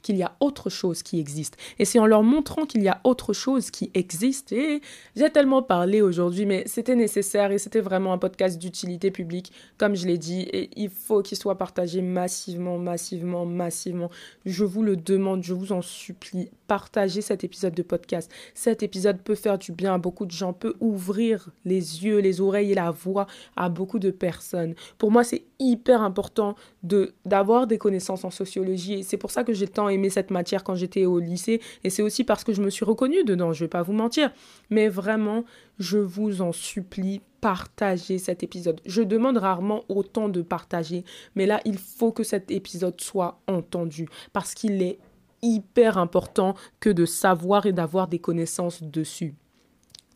qu'il 0.02 0.18
y 0.18 0.24
a 0.24 0.36
autre 0.40 0.70
chose 0.70 1.04
qui 1.04 1.20
existe. 1.20 1.58
Et 1.80 1.86
c'est 1.86 2.00
en 2.00 2.06
leur 2.06 2.24
montrant 2.24 2.66
qu'il 2.66 2.84
y 2.84 2.88
a 2.88 3.02
autre 3.04 3.34
chose 3.34 3.72
qui 3.72 3.92
existe. 3.94 4.52
Et 4.52 4.82
j'ai 5.16 5.30
tellement 5.30 5.62
parlé 5.62 6.02
aujourd'hui, 6.02 6.46
mais 6.46 6.64
c'était 6.66 6.96
nécessaire 6.96 7.52
et 7.52 7.58
c'était 7.58 7.82
vraiment 7.82 8.14
un 8.14 8.18
podcast 8.18 8.58
d'utilité 8.58 9.12
publique, 9.12 9.52
comme 9.78 9.96
je 9.96 10.08
l'ai 10.08 10.18
dit. 10.18 10.42
Et 10.54 10.70
il 10.76 10.90
faut 10.90 11.22
qu'il 11.22 11.38
soit 11.38 11.58
partagé 11.58 12.02
massivement, 12.02 12.78
massivement, 12.78 13.46
massivement. 13.46 14.10
Je 14.46 14.64
vous 14.64 14.84
le 14.84 14.96
demande, 14.96 15.44
je 15.44 15.54
vous 15.54 15.72
en 15.72 15.82
supplie. 15.82 16.50
Partagez 16.68 17.22
cet 17.22 17.44
épisode 17.44 17.74
de 17.74 17.84
podcast. 17.84 18.32
Cet 18.54 18.84
épisode 18.84 19.22
peut 19.22 19.36
faire 19.36 19.58
du 19.58 19.72
bien 19.72 19.94
à 19.94 19.98
beaucoup 19.98 20.26
de 20.26 20.32
gens, 20.32 20.54
peut 20.54 20.76
ouvrir 20.80 21.50
les 21.66 22.06
yeux, 22.06 22.20
les 22.20 22.42
oreilles 22.42 22.72
et 22.72 22.76
la 22.76 22.92
voix 22.92 23.28
à 23.56 23.70
beaucoup 23.70 24.00
de 24.00 24.12
personnes. 24.12 24.76
Pour 24.98 25.12
moi, 25.12 25.24
c'est 25.24 25.44
hyper 25.62 26.02
important 26.02 26.56
de 26.84 27.14
d'avoir 27.26 27.68
des 27.68 27.78
connaissances 27.78 28.26
en 28.26 28.32
sociologie 28.32 28.96
et 28.96 29.04
c'est 29.04 29.18
pour 29.18 29.32
ça 29.32 29.44
que 29.44 29.54
j'ai 29.54 29.68
tant 29.68 29.88
aimé 29.90 30.10
cette 30.10 30.32
matière 30.32 30.64
quand 30.64 30.76
j'étais 30.76 31.06
au 31.06 31.20
lycée 31.20 31.62
et 31.84 31.90
c'est 31.90 32.02
aussi 32.02 32.24
parce 32.24 32.44
que 32.44 32.52
je 32.52 32.62
me 32.62 32.70
suis 32.70 32.84
reconnue 32.84 33.24
dedans, 33.24 33.54
je 33.54 33.64
vais 33.64 33.70
pas 33.70 33.84
vous 33.84 33.94
mentir. 33.94 34.32
Mais 34.70 34.88
vraiment, 34.88 35.46
je 35.80 36.00
vous 36.00 36.42
en 36.42 36.52
supplie, 36.52 37.22
partagez 37.42 38.18
cet 38.18 38.44
épisode. 38.44 38.82
Je 38.86 39.04
demande 39.04 39.38
rarement 39.38 39.84
autant 39.88 40.30
de 40.30 40.42
partager, 40.42 41.06
mais 41.36 41.46
là, 41.46 41.62
il 41.66 41.78
faut 41.78 42.12
que 42.12 42.24
cet 42.24 42.52
épisode 42.52 43.00
soit 43.00 43.40
entendu 43.48 44.10
parce 44.34 44.54
qu'il 44.54 44.82
est 44.82 44.98
hyper 45.44 45.98
important 45.98 46.56
que 46.80 46.90
de 46.90 47.06
savoir 47.06 47.66
et 47.66 47.74
d'avoir 47.74 48.08
des 48.08 48.20
connaissances 48.20 48.84
dessus. 48.84 49.36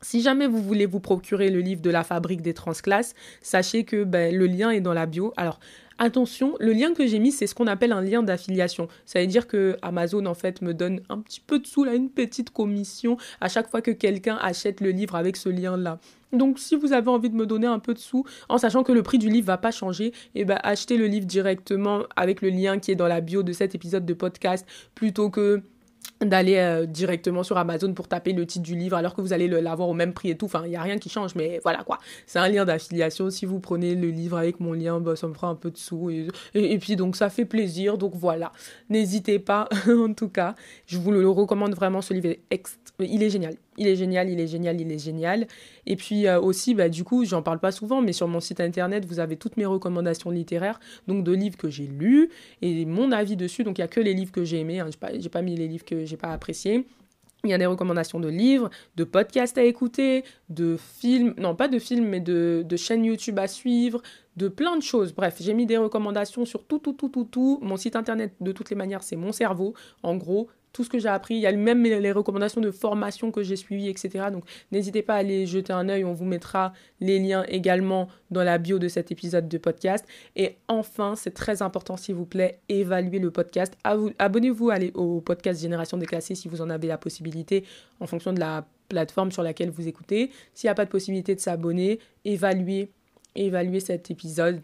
Si 0.06 0.22
jamais 0.22 0.45
vous 0.45 0.62
voulez 0.62 0.86
vous 0.86 0.99
procurer 0.99 1.49
le 1.49 1.62
livre 1.62 1.82
de 1.82 1.89
la 1.89 2.03
fabrique 2.03 2.43
des 2.43 2.53
transclasses, 2.53 3.16
sachez 3.41 3.86
que 3.86 4.03
ben, 4.03 4.36
le 4.36 4.45
lien 4.45 4.70
est 4.70 4.80
dans 4.80 4.93
la 4.93 5.08
bio. 5.08 5.34
Alors, 5.36 5.60
Attention, 5.97 6.56
le 6.60 6.74
lien 6.74 6.93
que 6.93 7.08
j'ai 7.08 7.20
mis, 7.20 7.32
c'est 7.32 7.47
ce 7.47 7.56
qu'on 7.56 7.68
appelle 7.68 7.93
un 7.93 8.01
lien 8.01 8.22
d'affiliation. 8.22 8.89
Ça 9.06 9.22
veut 9.22 9.28
dire 9.28 9.47
que 9.47 9.78
Amazon, 9.82 10.26
en 10.26 10.34
fait, 10.34 10.62
me 10.62 10.74
donne 10.74 10.99
un 11.08 11.20
petit 11.20 11.39
peu 11.39 11.58
de 11.58 11.66
sous, 11.66 11.86
là, 11.86 11.95
une 11.95 12.10
petite 12.10 12.49
commission 12.49 13.16
à 13.39 13.47
chaque 13.47 13.70
fois 13.70 13.82
que 13.82 13.91
quelqu'un 13.91 14.38
achète 14.41 14.82
le 14.82 14.89
livre 14.89 15.16
avec 15.16 15.38
ce 15.38 15.47
lien-là. 15.47 15.99
Donc, 16.34 16.60
si 16.60 16.76
vous 16.76 16.91
avez 16.91 17.08
envie 17.08 17.30
de 17.30 17.36
me 17.36 17.45
donner 17.45 17.68
un 17.68 17.80
peu 17.80 17.93
de 17.93 17.99
sous, 17.99 18.26
en 18.49 18.58
sachant 18.58 18.84
que 18.84 18.91
le 18.91 19.03
prix 19.03 19.20
du 19.20 19.30
livre 19.30 19.47
va 19.47 19.58
pas 19.58 19.72
changer, 19.72 20.12
eh 20.36 20.43
ben, 20.43 20.60
achetez 20.64 20.97
le 20.97 21.08
livre 21.08 21.26
directement 21.26 22.03
avec 22.18 22.41
le 22.41 22.49
lien 22.49 22.78
qui 22.78 22.91
est 22.91 22.95
dans 22.95 23.08
la 23.08 23.22
bio 23.22 23.41
de 23.41 23.53
cet 23.53 23.74
épisode 23.74 24.06
de 24.06 24.14
podcast 24.14 24.68
plutôt 24.95 25.30
que 25.30 25.64
d'aller 26.22 26.57
euh, 26.57 26.86
directement 26.86 27.43
sur 27.43 27.57
Amazon 27.57 27.93
pour 27.93 28.07
taper 28.07 28.34
le 28.34 28.45
titre 28.45 28.63
du 28.63 28.76
livre 28.76 28.95
alors 28.95 29.16
que 29.16 29.22
vous 29.22 29.34
allez 29.34 29.47
l'avoir 29.47 29.89
au 29.89 29.93
même 29.93 30.13
prix 30.13 30.30
et 30.30 30.38
tout. 30.38 30.45
Enfin, 30.45 30.63
il 30.66 30.70
n'y 30.70 30.76
a 30.76 30.82
rien 30.82 30.97
qui 30.97 31.09
change, 31.09 31.36
mais 31.36 31.59
voilà 31.63 31.84
quoi. 31.84 31.97
C'est 32.26 32.39
un 32.39 32.47
lien 32.47 32.66
d'affiliation. 32.66 33.30
Si 33.30 33.45
vous 33.45 33.59
prenez 33.59 33.95
le 33.95 34.09
livre 34.09 34.38
avec 34.38 34.59
mon 34.59 34.74
lien, 34.74 34.99
bah, 34.99 35.16
ça 35.16 35.28
me 35.28 35.34
fera 35.34 35.47
un 35.47 35.55
peu 35.55 35.72
de 35.72 35.78
sous. 35.78 36.09
Et, 36.53 36.80
puis 36.80 36.95
donc 36.95 37.16
ça 37.16 37.30
fait 37.30 37.45
plaisir. 37.45 37.97
Donc 37.97 38.13
voilà. 38.16 38.51
N'hésitez 38.89 39.39
pas, 39.39 39.68
en 39.89 40.13
tout 40.13 40.30
cas. 40.30 40.55
Je 40.88 40.97
vous 40.97 41.11
le 41.11 41.28
recommande 41.30 41.76
vraiment. 41.76 42.01
Ce 42.01 42.13
livre 42.13 42.36
il 42.99 43.24
est 43.24 43.30
génial. 43.30 43.55
Il 43.78 43.88
est 43.88 43.95
génial, 43.95 44.30
il 44.30 44.39
est 44.39 44.47
génial, 44.47 44.80
il 44.80 44.91
est 44.91 45.03
génial. 45.03 45.47
Et 45.86 45.95
puis 45.95 46.28
euh, 46.28 46.39
aussi, 46.39 46.73
bah, 46.73 46.89
du 46.89 47.03
coup, 47.03 47.26
j'en 47.26 47.41
parle 47.41 47.59
pas 47.59 47.71
souvent, 47.71 48.01
mais 48.01 48.13
sur 48.13 48.28
mon 48.28 48.39
site 48.39 48.59
internet, 48.59 49.05
vous 49.05 49.19
avez 49.19 49.36
toutes 49.36 49.57
mes 49.57 49.65
recommandations 49.65 50.32
littéraires, 50.32 50.80
donc 51.07 51.23
de 51.23 51.32
livres 51.32 51.57
que 51.57 51.69
j'ai 51.69 51.88
lus 51.88 52.30
et 52.61 52.86
mon 52.86 53.11
avis 53.11 53.36
dessus. 53.36 53.63
Donc 53.63 53.78
il 53.78 53.82
n'y 53.82 53.86
a 53.86 53.89
que 53.89 53.99
les 53.99 54.13
livres 54.13 54.32
que 54.32 54.43
j'ai 54.43 54.59
aimés, 54.59 54.80
hein. 54.80 54.89
j'ai 55.17 55.30
pas, 55.30 55.41
mis 55.41 55.55
les 55.55 55.67
livres 55.67 55.86
que 55.86 56.05
j'ai 56.05 56.17
pas 56.17 56.30
appréciés. 56.30 56.86
Il 57.43 57.51
y 57.51 57.53
a 57.53 57.59
des 57.59 57.67
recommandations 57.67 58.19
de 58.19 58.28
livres, 58.28 58.71
de 58.95 59.03
podcasts 59.03 59.57
à 59.59 59.63
écouter, 59.63 60.23
de 60.49 60.78
films, 60.78 61.36
non 61.38 61.55
pas 61.55 61.67
de 61.67 61.78
films, 61.78 62.07
mais 62.07 62.19
de, 62.19 62.63
de 62.65 62.76
chaînes 62.76 63.05
YouTube 63.05 63.38
à 63.38 63.47
suivre, 63.47 64.01
de 64.36 64.47
plein 64.47 64.76
de 64.78 64.82
choses. 64.82 65.13
Bref, 65.13 65.36
j'ai 65.39 65.53
mis 65.53 65.67
des 65.67 65.78
recommandations 65.78 66.45
sur 66.45 66.65
tout, 66.65 66.80
tout, 66.80 66.93
tout, 66.93 67.09
tout, 67.09 67.26
tout. 67.26 67.59
Mon 67.61 67.78
site 67.78 67.95
internet, 67.95 68.34
de 68.41 68.51
toutes 68.51 68.71
les 68.71 68.76
manières, 68.76 69.03
c'est 69.03 69.15
mon 69.15 69.32
cerveau. 69.32 69.76
En 70.01 70.15
gros, 70.15 70.49
tout 70.76 70.84
ce 70.84 70.89
que 70.89 70.99
j'ai 70.99 71.07
appris. 71.07 71.36
Il 71.36 71.39
y 71.39 71.47
a 71.47 71.53
même 71.53 71.84
les 71.84 72.11
recommandations 72.11 72.59
de 72.59 72.69
formation 72.69 73.32
que 73.32 73.43
j'ai 73.43 73.55
suivies, 73.55 73.88
etc. 73.88 74.26
Donc 74.30 74.43
n'hésitez 74.73 75.01
pas 75.03 75.13
à 75.13 75.17
aller 75.19 75.45
jeter 75.45 75.71
un 75.71 75.88
œil. 75.88 76.03
On 76.03 76.11
vous 76.11 76.26
mettra 76.26 76.73
les 76.99 77.17
liens 77.17 77.45
également 77.47 78.09
dans 78.30 78.43
la 78.43 78.57
bio 78.57 78.78
de 78.78 78.89
cet 78.89 79.09
épisode 79.09 79.47
de 79.47 79.57
podcast. 79.57 80.05
Et 80.36 80.57
enfin, 80.67 81.15
c'est 81.15 81.34
très 81.34 81.61
important, 81.61 81.95
s'il 81.95 82.15
vous 82.15 82.26
plaît, 82.26 82.59
évaluez 82.67 83.19
le 83.19 83.32
podcast. 83.32 83.78
Abonnez-vous 83.86 84.69
au 84.95 85.21
podcast 85.21 85.61
Génération 85.61 85.97
déclassée 85.97 86.36
si 86.36 86.49
vous 86.49 86.59
en 86.61 86.69
avez 86.69 86.89
la 86.89 86.97
possibilité 86.97 87.63
en 88.01 88.05
fonction 88.05 88.34
de 88.34 88.41
la 88.41 88.67
plateforme 88.89 89.32
sur 89.32 89.43
laquelle 89.43 89.69
vous 89.69 89.88
écoutez. 89.88 90.30
S'il 90.53 90.67
n'y 90.67 90.71
a 90.71 90.76
pas 90.76 90.84
de 90.84 90.89
possibilité 90.89 91.36
de 91.36 91.39
s'abonner, 91.39 91.99
évaluez, 92.26 92.91
évaluez 93.34 93.80
cet 93.80 94.11
épisode 94.11 94.59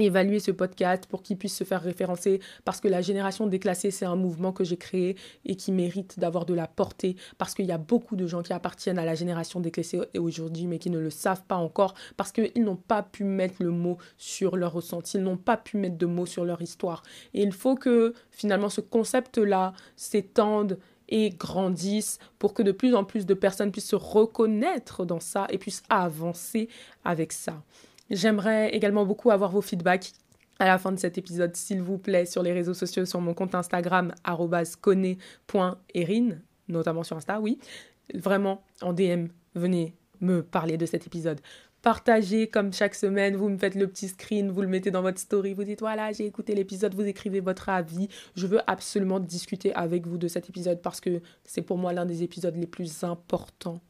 évaluer 0.00 0.40
ce 0.40 0.50
podcast 0.50 1.06
pour 1.06 1.22
qu'il 1.22 1.36
puisse 1.36 1.56
se 1.56 1.64
faire 1.64 1.82
référencer 1.82 2.40
parce 2.64 2.80
que 2.80 2.88
la 2.88 3.00
génération 3.00 3.46
déclassée 3.46 3.90
c'est 3.90 4.04
un 4.04 4.16
mouvement 4.16 4.52
que 4.52 4.64
j'ai 4.64 4.76
créé 4.76 5.16
et 5.44 5.56
qui 5.56 5.72
mérite 5.72 6.18
d'avoir 6.18 6.46
de 6.46 6.54
la 6.54 6.66
portée 6.66 7.16
parce 7.38 7.54
qu'il 7.54 7.66
y 7.66 7.72
a 7.72 7.78
beaucoup 7.78 8.16
de 8.16 8.26
gens 8.26 8.42
qui 8.42 8.52
appartiennent 8.52 8.98
à 8.98 9.04
la 9.04 9.14
génération 9.14 9.60
déclassée 9.60 10.00
aujourd'hui 10.16 10.66
mais 10.66 10.78
qui 10.78 10.90
ne 10.90 10.98
le 10.98 11.10
savent 11.10 11.44
pas 11.44 11.56
encore 11.56 11.94
parce 12.16 12.32
qu'ils 12.32 12.64
n'ont 12.64 12.76
pas 12.76 13.02
pu 13.02 13.24
mettre 13.24 13.56
le 13.60 13.70
mot 13.70 13.98
sur 14.16 14.56
leur 14.56 14.72
ressenti, 14.72 15.18
ils 15.18 15.22
n'ont 15.22 15.36
pas 15.36 15.56
pu 15.56 15.76
mettre 15.76 15.98
de 15.98 16.06
mots 16.06 16.26
sur 16.26 16.44
leur 16.44 16.62
histoire 16.62 17.02
et 17.34 17.42
il 17.42 17.52
faut 17.52 17.74
que 17.74 18.14
finalement 18.30 18.68
ce 18.68 18.80
concept 18.80 19.38
là 19.38 19.72
s'étende 19.96 20.78
et 21.10 21.30
grandisse 21.30 22.18
pour 22.38 22.54
que 22.54 22.62
de 22.62 22.72
plus 22.72 22.94
en 22.94 23.04
plus 23.04 23.26
de 23.26 23.34
personnes 23.34 23.72
puissent 23.72 23.88
se 23.88 23.96
reconnaître 23.96 25.04
dans 25.04 25.20
ça 25.20 25.46
et 25.50 25.58
puissent 25.58 25.82
avancer 25.88 26.68
avec 27.04 27.32
ça. 27.32 27.62
J'aimerais 28.10 28.70
également 28.70 29.06
beaucoup 29.06 29.30
avoir 29.30 29.50
vos 29.50 29.62
feedbacks 29.62 30.12
à 30.58 30.66
la 30.66 30.78
fin 30.78 30.92
de 30.92 30.98
cet 30.98 31.16
épisode, 31.16 31.56
s'il 31.56 31.80
vous 31.80 31.96
plaît, 31.96 32.26
sur 32.26 32.42
les 32.42 32.52
réseaux 32.52 32.74
sociaux, 32.74 33.06
sur 33.06 33.20
mon 33.20 33.34
compte 33.34 33.54
Instagram, 33.54 34.12
@cone.erin, 34.82 36.28
notamment 36.68 37.02
sur 37.02 37.16
Insta, 37.16 37.40
oui. 37.40 37.58
Vraiment, 38.14 38.62
en 38.82 38.92
DM, 38.92 39.28
venez 39.54 39.94
me 40.20 40.42
parler 40.42 40.76
de 40.76 40.84
cet 40.86 41.06
épisode. 41.06 41.40
Partagez 41.82 42.46
comme 42.48 42.74
chaque 42.74 42.94
semaine, 42.94 43.36
vous 43.36 43.48
me 43.48 43.56
faites 43.56 43.74
le 43.74 43.86
petit 43.86 44.08
screen, 44.08 44.50
vous 44.50 44.60
le 44.60 44.68
mettez 44.68 44.90
dans 44.90 45.00
votre 45.00 45.18
story, 45.18 45.54
vous 45.54 45.64
dites 45.64 45.80
voilà, 45.80 46.12
j'ai 46.12 46.26
écouté 46.26 46.54
l'épisode, 46.54 46.94
vous 46.94 47.06
écrivez 47.06 47.40
votre 47.40 47.70
avis. 47.70 48.08
Je 48.34 48.46
veux 48.46 48.60
absolument 48.66 49.18
discuter 49.18 49.72
avec 49.74 50.06
vous 50.06 50.18
de 50.18 50.28
cet 50.28 50.50
épisode 50.50 50.82
parce 50.82 51.00
que 51.00 51.22
c'est 51.44 51.62
pour 51.62 51.78
moi 51.78 51.94
l'un 51.94 52.04
des 52.04 52.22
épisodes 52.22 52.54
les 52.54 52.66
plus 52.66 53.02
importants 53.02 53.80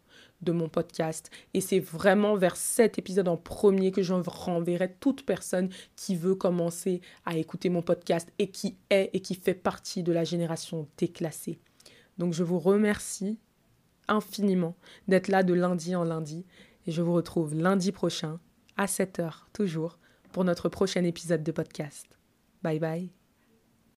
de 0.43 0.53
mon 0.53 0.69
podcast. 0.69 1.31
Et 1.55 1.61
c'est 1.61 1.81
vraiment 1.81 2.37
vers 2.37 2.57
cet 2.57 2.99
épisode 2.99 3.29
en 3.29 3.37
premier 3.37 3.93
que 3.93 4.03
je 4.03 4.13
renverrai 4.13 4.95
toute 5.01 5.25
personne 5.25 5.69
qui 5.97 6.17
veut 6.17 6.35
commencer 6.35 7.01
à 7.25 7.37
écouter 7.37 7.69
mon 7.69 7.83
podcast 7.83 8.31
et 8.39 8.51
qui 8.51 8.77
est 8.91 9.11
et 9.13 9.21
qui 9.21 9.35
fait 9.35 9.55
partie 9.55 10.03
de 10.03 10.13
la 10.13 10.25
génération 10.25 10.89
déclassée. 10.97 11.59
Donc 12.19 12.35
je 12.35 12.43
vous 12.43 12.59
remercie 12.59 13.39
infiniment 14.09 14.77
d'être 15.09 15.29
là 15.29 15.43
de 15.43 15.55
lundi 15.55 15.95
en 15.95 16.05
lundi 16.05 16.45
et 16.87 16.93
je 16.93 17.03
vous 17.03 17.15
retrouve 17.15 17.55
lundi 17.55 17.93
prochain 17.93 18.41
à 18.77 18.87
7h 18.87 19.45
toujours 19.53 19.99
pour 20.33 20.45
notre 20.45 20.69
prochain 20.69 21.05
épisode 21.05 21.43
de 21.43 21.53
podcast. 21.53 22.07
Bye 22.63 22.79
bye. 22.79 23.20